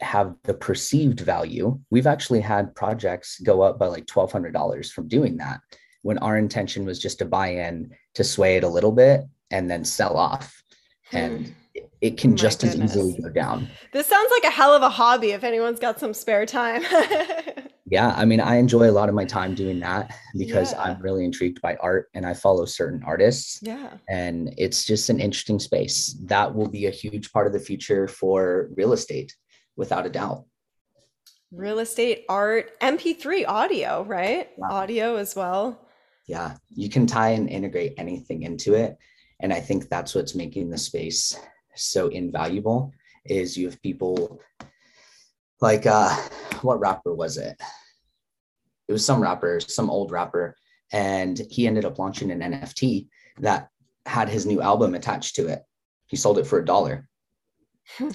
have 0.00 0.34
the 0.42 0.52
perceived 0.52 1.20
value, 1.20 1.78
we've 1.92 2.08
actually 2.08 2.40
had 2.40 2.74
projects 2.74 3.38
go 3.38 3.62
up 3.62 3.78
by 3.78 3.86
like 3.86 4.06
$1,200 4.06 4.90
from 4.90 5.06
doing 5.06 5.36
that 5.36 5.60
when 6.02 6.18
our 6.18 6.36
intention 6.36 6.84
was 6.84 6.98
just 6.98 7.20
to 7.20 7.24
buy 7.24 7.50
in 7.50 7.94
to 8.14 8.24
sway 8.24 8.56
it 8.56 8.64
a 8.64 8.68
little 8.68 8.90
bit 8.90 9.20
and 9.52 9.70
then 9.70 9.84
sell 9.84 10.16
off. 10.16 10.60
And 11.12 11.46
hmm 11.46 11.52
it 12.00 12.16
can 12.18 12.36
just 12.36 12.60
goodness. 12.60 12.90
as 12.92 12.96
easily 12.96 13.22
go 13.22 13.28
down. 13.30 13.68
This 13.92 14.06
sounds 14.06 14.30
like 14.30 14.44
a 14.44 14.50
hell 14.50 14.74
of 14.74 14.82
a 14.82 14.88
hobby 14.88 15.32
if 15.32 15.44
anyone's 15.44 15.78
got 15.78 16.00
some 16.00 16.14
spare 16.14 16.46
time. 16.46 16.82
yeah, 17.88 18.12
I 18.16 18.24
mean, 18.24 18.40
I 18.40 18.56
enjoy 18.56 18.90
a 18.90 18.92
lot 18.92 19.08
of 19.08 19.14
my 19.14 19.24
time 19.24 19.54
doing 19.54 19.78
that 19.80 20.16
because 20.36 20.72
yeah. 20.72 20.82
I'm 20.82 21.00
really 21.00 21.24
intrigued 21.24 21.62
by 21.62 21.76
art 21.76 22.08
and 22.14 22.26
I 22.26 22.34
follow 22.34 22.64
certain 22.64 23.02
artists. 23.04 23.60
Yeah. 23.62 23.94
And 24.08 24.52
it's 24.58 24.84
just 24.84 25.08
an 25.08 25.20
interesting 25.20 25.60
space. 25.60 26.16
That 26.24 26.52
will 26.52 26.68
be 26.68 26.86
a 26.86 26.90
huge 26.90 27.32
part 27.32 27.46
of 27.46 27.52
the 27.52 27.60
future 27.60 28.08
for 28.08 28.70
real 28.76 28.92
estate, 28.92 29.36
without 29.76 30.04
a 30.04 30.10
doubt. 30.10 30.44
Real 31.52 31.78
estate, 31.78 32.24
art, 32.28 32.78
MP3 32.80 33.46
audio, 33.46 34.02
right? 34.02 34.48
Wow. 34.56 34.68
Audio 34.70 35.16
as 35.16 35.36
well. 35.36 35.86
Yeah, 36.26 36.56
you 36.70 36.90
can 36.90 37.06
tie 37.06 37.30
and 37.30 37.48
integrate 37.48 37.94
anything 37.98 38.42
into 38.42 38.74
it. 38.74 38.96
And 39.38 39.52
I 39.52 39.60
think 39.60 39.88
that's 39.88 40.12
what's 40.12 40.34
making 40.34 40.70
the 40.70 40.78
space 40.78 41.38
so 41.76 42.08
invaluable 42.08 42.92
is 43.26 43.56
you 43.56 43.66
have 43.66 43.80
people 43.80 44.40
like 45.60 45.86
uh 45.86 46.14
what 46.62 46.80
rapper 46.80 47.14
was 47.14 47.36
it? 47.36 47.60
It 48.88 48.92
was 48.92 49.04
some 49.04 49.22
rapper 49.22 49.60
some 49.60 49.90
old 49.90 50.10
rapper 50.10 50.56
and 50.92 51.40
he 51.50 51.66
ended 51.66 51.84
up 51.84 51.98
launching 51.98 52.30
an 52.30 52.40
nft 52.40 53.08
that 53.40 53.68
had 54.06 54.28
his 54.28 54.46
new 54.46 54.60
album 54.60 54.94
attached 54.94 55.34
to 55.36 55.48
it. 55.48 55.62
He 56.06 56.16
sold 56.16 56.38
it 56.38 56.46
for 56.46 56.58
a 56.58 56.64
dollar. 56.64 57.08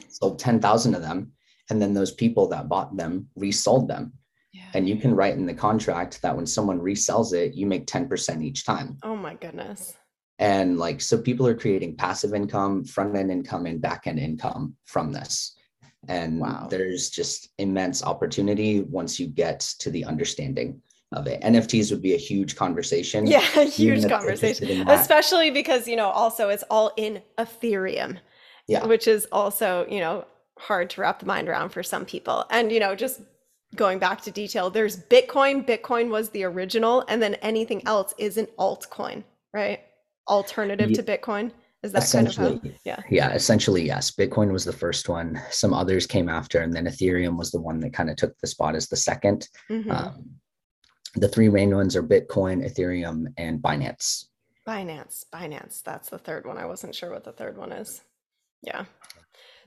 Sold 0.10 0.40
10,000 0.40 0.96
of 0.96 1.02
them 1.02 1.32
and 1.70 1.82
then 1.82 1.94
those 1.94 2.12
people 2.12 2.48
that 2.50 2.70
bought 2.70 2.96
them 2.96 3.28
resold 3.36 3.88
them. 3.88 4.14
Yeah. 4.54 4.70
and 4.74 4.88
you 4.88 4.98
can 4.98 5.16
write 5.16 5.36
in 5.36 5.46
the 5.46 5.54
contract 5.54 6.22
that 6.22 6.36
when 6.36 6.46
someone 6.46 6.80
resells 6.80 7.34
it 7.34 7.54
you 7.54 7.66
make 7.66 7.88
10% 7.88 8.44
each 8.44 8.66
time. 8.66 8.98
Oh 9.02 9.16
my 9.16 9.36
goodness. 9.36 9.96
And 10.40 10.80
like, 10.80 11.02
so 11.02 11.20
people 11.20 11.46
are 11.46 11.56
creating 11.56 11.96
passive 11.98 12.34
income, 12.34 12.84
front 12.84 13.16
end 13.16 13.32
income, 13.32 13.68
and 13.68 13.80
back 13.80 14.08
end 14.08 14.20
income 14.20 14.76
from 14.86 15.12
this. 15.12 15.56
And 16.08 16.40
wow. 16.40 16.68
there's 16.70 17.10
just 17.10 17.50
immense 17.58 18.04
opportunity 18.04 18.82
once 18.82 19.20
you 19.20 19.28
get 19.28 19.60
to 19.80 19.92
the 19.92 20.04
understanding 20.06 20.82
of 21.12 21.28
it. 21.28 21.42
NFTs 21.42 21.92
would 21.92 22.02
be 22.02 22.16
a 22.16 22.18
huge 22.18 22.56
conversation. 22.56 23.28
Yeah, 23.28 23.42
huge 23.66 24.08
conversation. 24.08 24.90
Especially 24.90 25.52
because, 25.52 25.88
you 25.88 25.96
know, 25.96 26.10
also 26.10 26.50
it's 26.50 26.64
all 26.70 26.92
in 26.98 27.22
Ethereum. 27.38 28.18
Yeah. 28.68 28.86
Which 28.86 29.08
is 29.08 29.28
also, 29.32 29.86
you 29.90 30.00
know, 30.00 30.26
hard 30.58 30.90
to 30.92 31.02
wrap 31.02 31.20
the 31.20 31.26
mind 31.26 31.50
around 31.50 31.70
for 31.70 31.84
some 31.84 32.06
people. 32.06 32.46
And, 32.50 32.72
you 32.72 32.80
know, 32.80 32.96
just 32.96 33.22
going 33.76 34.00
back 34.00 34.22
to 34.22 34.32
detail, 34.32 34.70
there's 34.70 35.04
Bitcoin. 35.04 35.68
Bitcoin 35.68 36.10
was 36.10 36.30
the 36.30 36.44
original, 36.46 37.04
and 37.08 37.22
then 37.22 37.36
anything 37.36 37.86
else 37.86 38.14
is 38.18 38.38
an 38.38 38.48
altcoin, 38.58 39.24
right? 39.54 39.82
alternative 40.28 40.92
yeah. 40.92 41.02
to 41.02 41.04
Bitcoin? 41.04 41.52
Is 41.84 41.92
that 41.94 42.10
kind 42.12 42.28
of 42.28 42.36
how? 42.36 42.62
Yeah. 42.86 43.02
Yeah. 43.10 43.34
Essentially, 43.34 43.84
yes. 43.84 44.12
Bitcoin 44.12 44.52
was 44.52 44.66
the 44.66 44.74
first 44.74 45.10
one. 45.10 45.42
Some 45.50 45.74
others 45.74 46.06
came 46.06 46.30
after, 46.30 46.62
and 46.62 46.74
then 46.74 46.86
Ethereum 46.86 47.38
was 47.38 47.52
the 47.52 47.60
one 47.60 47.80
that 47.80 47.94
kind 47.94 48.10
of 48.10 48.18
took 48.18 48.38
the 48.40 48.48
spot 48.48 48.76
as 48.76 48.88
the 48.88 48.96
2nd 48.96 49.48
mm-hmm. 49.70 49.92
um, 49.92 50.30
the 51.16 51.28
three 51.28 51.50
main 51.50 51.76
ones 51.76 51.96
are 51.96 52.04
Bitcoin, 52.04 52.66
Ethereum, 52.66 53.26
and 53.38 53.62
Binance. 53.62 54.26
Binance. 54.68 55.26
Binance. 55.34 55.82
That's 55.84 56.10
the 56.10 56.18
third 56.18 56.46
one. 56.46 56.58
I 56.58 56.66
wasn't 56.66 56.96
sure 56.96 57.12
what 57.12 57.24
the 57.24 57.34
third 57.34 57.58
one 57.58 57.72
is. 57.72 58.02
Yeah. 58.62 58.86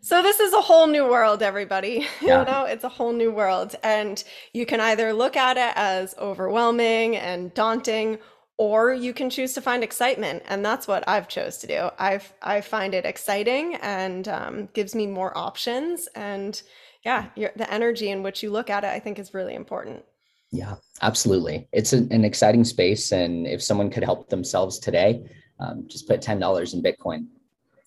So 0.01 0.23
this 0.23 0.39
is 0.39 0.53
a 0.53 0.61
whole 0.61 0.87
new 0.87 1.09
world, 1.09 1.43
everybody. 1.43 2.07
Yeah. 2.23 2.41
you 2.41 2.47
know, 2.47 2.65
it's 2.65 2.85
a 2.85 2.89
whole 2.89 3.13
new 3.13 3.31
world. 3.31 3.75
And 3.83 4.23
you 4.53 4.65
can 4.65 4.81
either 4.81 5.13
look 5.13 5.37
at 5.37 5.57
it 5.57 5.73
as 5.77 6.15
overwhelming 6.19 7.17
and 7.17 7.53
daunting, 7.55 8.19
or 8.57 8.93
you 8.93 9.13
can 9.13 9.31
choose 9.31 9.53
to 9.53 9.61
find 9.61 9.83
excitement 9.83 10.43
and 10.47 10.65
that's 10.65 10.87
what 10.87 11.07
i've 11.09 11.29
chose 11.29 11.59
to 11.59 11.67
do. 11.67 11.91
I've 11.99 12.33
i 12.43 12.61
find 12.61 12.95
it 12.95 13.05
exciting 13.05 13.77
and 13.77 14.29
um, 14.29 14.69
gives 14.73 14.95
me 14.95 15.07
more 15.07 15.37
options 15.37 16.09
and 16.15 16.61
yeah 17.05 17.29
the 17.37 17.73
energy 17.73 18.11
in 18.11 18.23
which 18.23 18.43
you 18.43 18.51
look 18.51 18.71
at 18.71 18.85
it 18.85 18.89
i 18.89 19.01
think 19.01 19.19
is 19.19 19.35
really 19.35 19.55
important. 19.55 20.05
Yeah 20.53 20.77
absolutely. 21.03 21.69
It's 21.73 21.93
a, 21.93 21.99
an 22.11 22.25
exciting 22.25 22.65
space 22.65 23.13
and 23.13 23.47
if 23.47 23.63
someone 23.63 23.91
could 23.91 24.05
help 24.05 24.29
themselves 24.29 24.79
today 24.79 25.25
um, 25.61 25.85
just 25.89 26.09
put 26.09 26.21
$10 26.21 26.75
in 26.75 26.83
bitcoin 26.83 27.27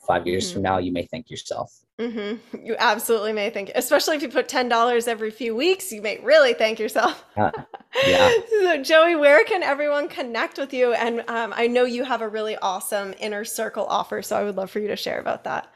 five 0.08 0.26
years 0.26 0.46
mm-hmm. 0.46 0.54
from 0.54 0.62
now 0.64 0.78
you 0.78 0.92
may 0.92 1.06
thank 1.06 1.30
yourself 1.30 1.72
Mm-hmm. 2.00 2.66
You 2.66 2.76
absolutely 2.78 3.34
may 3.34 3.50
think, 3.50 3.72
especially 3.74 4.16
if 4.18 4.22
you 4.22 4.30
put 4.30 4.48
ten 4.48 4.70
dollars 4.70 5.08
every 5.08 5.32
few 5.32 5.56
weeks, 5.56 5.92
you 5.92 6.02
may 6.02 6.20
really 6.22 6.54
thank 6.54 6.78
yourself. 6.78 7.26
Uh, 7.36 7.50
yeah. 8.08 8.32
so, 8.50 8.84
Joey, 8.84 9.16
where 9.16 9.44
can 9.46 9.64
everyone 9.64 10.08
connect 10.08 10.60
with 10.60 10.74
you? 10.74 10.94
And 10.94 11.22
um, 11.28 11.54
I 11.56 11.66
know 11.66 11.86
you 11.86 12.04
have 12.04 12.22
a 12.22 12.30
really 12.30 12.56
awesome 12.58 13.16
inner 13.20 13.44
circle 13.44 13.86
offer, 13.88 14.22
so 14.22 14.38
I 14.38 14.44
would 14.44 14.56
love 14.56 14.70
for 14.70 14.80
you 14.80 14.88
to 14.90 14.96
share 14.96 15.20
about 15.20 15.46
that. 15.46 15.74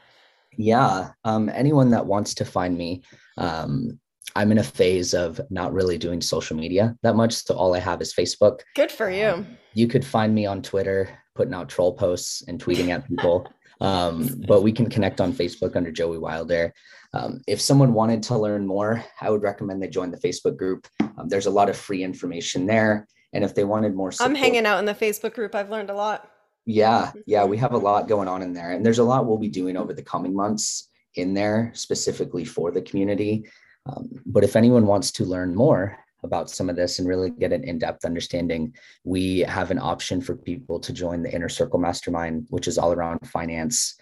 Yeah. 0.56 1.10
Um, 1.24 1.48
anyone 1.48 1.90
that 1.90 2.06
wants 2.06 2.34
to 2.34 2.44
find 2.44 2.78
me, 2.78 3.02
um, 3.36 3.98
I'm 4.36 4.52
in 4.52 4.58
a 4.58 4.62
phase 4.62 5.14
of 5.14 5.40
not 5.50 5.72
really 5.72 5.98
doing 5.98 6.20
social 6.20 6.56
media 6.56 6.96
that 7.02 7.16
much, 7.16 7.32
so 7.32 7.56
all 7.56 7.74
I 7.74 7.80
have 7.80 8.00
is 8.00 8.14
Facebook. 8.14 8.60
Good 8.76 8.92
for 8.92 9.10
you. 9.10 9.28
Um, 9.28 9.58
you 9.74 9.88
could 9.88 10.04
find 10.04 10.32
me 10.32 10.46
on 10.46 10.62
Twitter, 10.62 11.18
putting 11.34 11.54
out 11.54 11.68
troll 11.68 11.94
posts 11.94 12.44
and 12.46 12.62
tweeting 12.62 12.90
at 12.90 13.08
people. 13.08 13.48
Um, 13.82 14.40
but 14.46 14.62
we 14.62 14.70
can 14.70 14.88
connect 14.88 15.20
on 15.20 15.32
Facebook 15.32 15.74
under 15.74 15.90
Joey 15.90 16.18
Wilder. 16.18 16.72
Um, 17.14 17.42
if 17.48 17.60
someone 17.60 17.92
wanted 17.92 18.22
to 18.24 18.38
learn 18.38 18.64
more, 18.64 19.04
I 19.20 19.28
would 19.28 19.42
recommend 19.42 19.82
they 19.82 19.88
join 19.88 20.12
the 20.12 20.18
Facebook 20.18 20.56
group. 20.56 20.86
Um, 21.00 21.28
there's 21.28 21.46
a 21.46 21.50
lot 21.50 21.68
of 21.68 21.76
free 21.76 22.04
information 22.04 22.64
there. 22.64 23.08
And 23.32 23.42
if 23.42 23.54
they 23.54 23.64
wanted 23.64 23.94
more 23.94 24.12
support, 24.12 24.30
I'm 24.30 24.36
hanging 24.36 24.66
out 24.66 24.78
in 24.78 24.84
the 24.84 24.94
Facebook 24.94 25.34
group. 25.34 25.54
I've 25.54 25.70
learned 25.70 25.90
a 25.90 25.94
lot. 25.94 26.30
Yeah, 26.64 27.10
yeah, 27.26 27.44
we 27.44 27.56
have 27.58 27.72
a 27.72 27.78
lot 27.78 28.08
going 28.08 28.28
on 28.28 28.40
in 28.40 28.52
there. 28.52 28.70
And 28.70 28.86
there's 28.86 29.00
a 29.00 29.04
lot 29.04 29.26
we'll 29.26 29.36
be 29.36 29.48
doing 29.48 29.76
over 29.76 29.92
the 29.92 30.02
coming 30.02 30.34
months 30.34 30.88
in 31.16 31.34
there 31.34 31.72
specifically 31.74 32.44
for 32.44 32.70
the 32.70 32.82
community. 32.82 33.46
Um, 33.86 34.22
but 34.24 34.44
if 34.44 34.54
anyone 34.54 34.86
wants 34.86 35.10
to 35.12 35.24
learn 35.24 35.56
more, 35.56 35.98
about 36.24 36.50
some 36.50 36.68
of 36.70 36.76
this 36.76 36.98
and 36.98 37.08
really 37.08 37.30
get 37.30 37.52
an 37.52 37.64
in-depth 37.64 38.04
understanding 38.04 38.74
we 39.04 39.40
have 39.40 39.70
an 39.70 39.78
option 39.78 40.20
for 40.20 40.36
people 40.36 40.78
to 40.78 40.92
join 40.92 41.22
the 41.22 41.32
inner 41.32 41.48
circle 41.48 41.78
mastermind 41.78 42.46
which 42.50 42.68
is 42.68 42.78
all 42.78 42.92
around 42.92 43.18
finance 43.26 43.96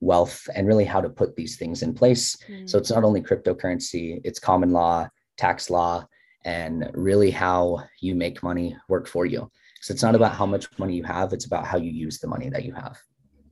wealth 0.00 0.48
and 0.54 0.66
really 0.66 0.84
how 0.84 1.00
to 1.00 1.08
put 1.08 1.36
these 1.36 1.56
things 1.56 1.82
in 1.82 1.94
place. 1.94 2.36
Mm. 2.48 2.68
so 2.68 2.78
it's 2.78 2.90
not 2.90 3.04
only 3.04 3.22
cryptocurrency 3.22 4.20
it's 4.24 4.38
common 4.38 4.72
law 4.72 5.08
tax 5.36 5.70
law 5.70 6.04
and 6.44 6.90
really 6.94 7.30
how 7.30 7.82
you 8.00 8.14
make 8.14 8.42
money 8.42 8.76
work 8.88 9.06
for 9.06 9.26
you. 9.26 9.48
So 9.80 9.92
it's 9.92 10.02
not 10.02 10.16
about 10.16 10.34
how 10.34 10.44
much 10.44 10.66
money 10.78 10.96
you 10.96 11.04
have 11.04 11.32
it's 11.32 11.46
about 11.46 11.66
how 11.66 11.78
you 11.78 11.90
use 11.90 12.18
the 12.18 12.28
money 12.28 12.48
that 12.50 12.64
you 12.64 12.72
have. 12.74 12.98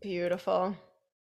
Beautiful 0.00 0.76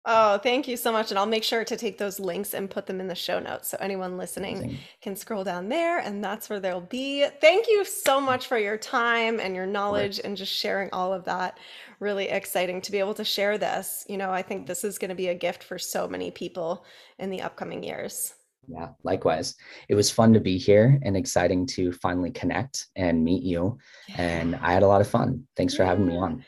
Oh, 0.07 0.37
thank 0.39 0.69
you 0.69 0.77
so 0.77 0.93
much. 0.93 1.11
And 1.11 1.19
I'll 1.19 1.25
make 1.25 1.45
sure 1.45 1.65
to 1.65 1.77
take 1.77 1.97
those 1.97 2.21
links 2.21 2.53
and 2.53 2.71
put 2.71 2.87
them 2.87 3.01
in 3.01 3.09
the 3.09 3.15
show 3.15 3.39
notes. 3.39 3.69
So 3.69 3.79
anyone 3.81 4.19
listening 4.19 4.59
Amazing. 4.59 4.79
can 5.01 5.17
scroll 5.17 5.45
down 5.45 5.71
there 5.71 5.99
and 5.99 6.23
that's 6.23 6.51
where 6.51 6.61
they'll 6.61 6.83
be. 6.83 7.27
Thank 7.41 7.69
you 7.69 7.87
so 7.87 8.21
much 8.21 8.47
for 8.47 8.59
your 8.59 8.77
time 8.77 9.41
and 9.41 9.55
your 9.57 9.65
knowledge 9.65 10.21
and 10.23 10.37
just 10.37 10.53
sharing 10.53 10.91
all 10.93 11.15
of 11.15 11.25
that. 11.25 11.59
Really 12.01 12.29
exciting 12.29 12.83
to 12.83 12.93
be 12.93 12.99
able 12.99 13.15
to 13.15 13.25
share 13.25 13.57
this. 13.57 14.05
You 14.07 14.19
know, 14.19 14.31
I 14.31 14.43
think 14.43 14.67
this 14.67 14.85
is 14.85 14.99
going 14.99 15.09
to 15.09 15.15
be 15.15 15.29
a 15.29 15.35
gift 15.35 15.65
for 15.65 15.79
so 15.79 16.07
many 16.07 16.31
people 16.31 16.85
in 17.19 17.31
the 17.31 17.41
upcoming 17.41 17.83
years. 17.83 18.35
Yeah, 18.69 18.89
likewise. 19.03 19.57
It 19.89 19.95
was 19.95 20.11
fun 20.11 20.33
to 20.33 20.41
be 20.41 20.59
here 20.59 20.99
and 21.03 21.17
exciting 21.17 21.67
to 21.69 21.93
finally 21.93 22.31
connect 22.31 22.89
and 22.97 23.25
meet 23.25 23.43
you. 23.43 23.79
Yeah. 24.09 24.17
And 24.19 24.57
I 24.57 24.73
had 24.73 24.83
a 24.83 24.87
lot 24.87 25.01
of 25.01 25.09
fun. 25.09 25.47
Thanks 25.57 25.75
for 25.75 25.85
having 25.85 26.07
me 26.07 26.17
on. 26.17 26.45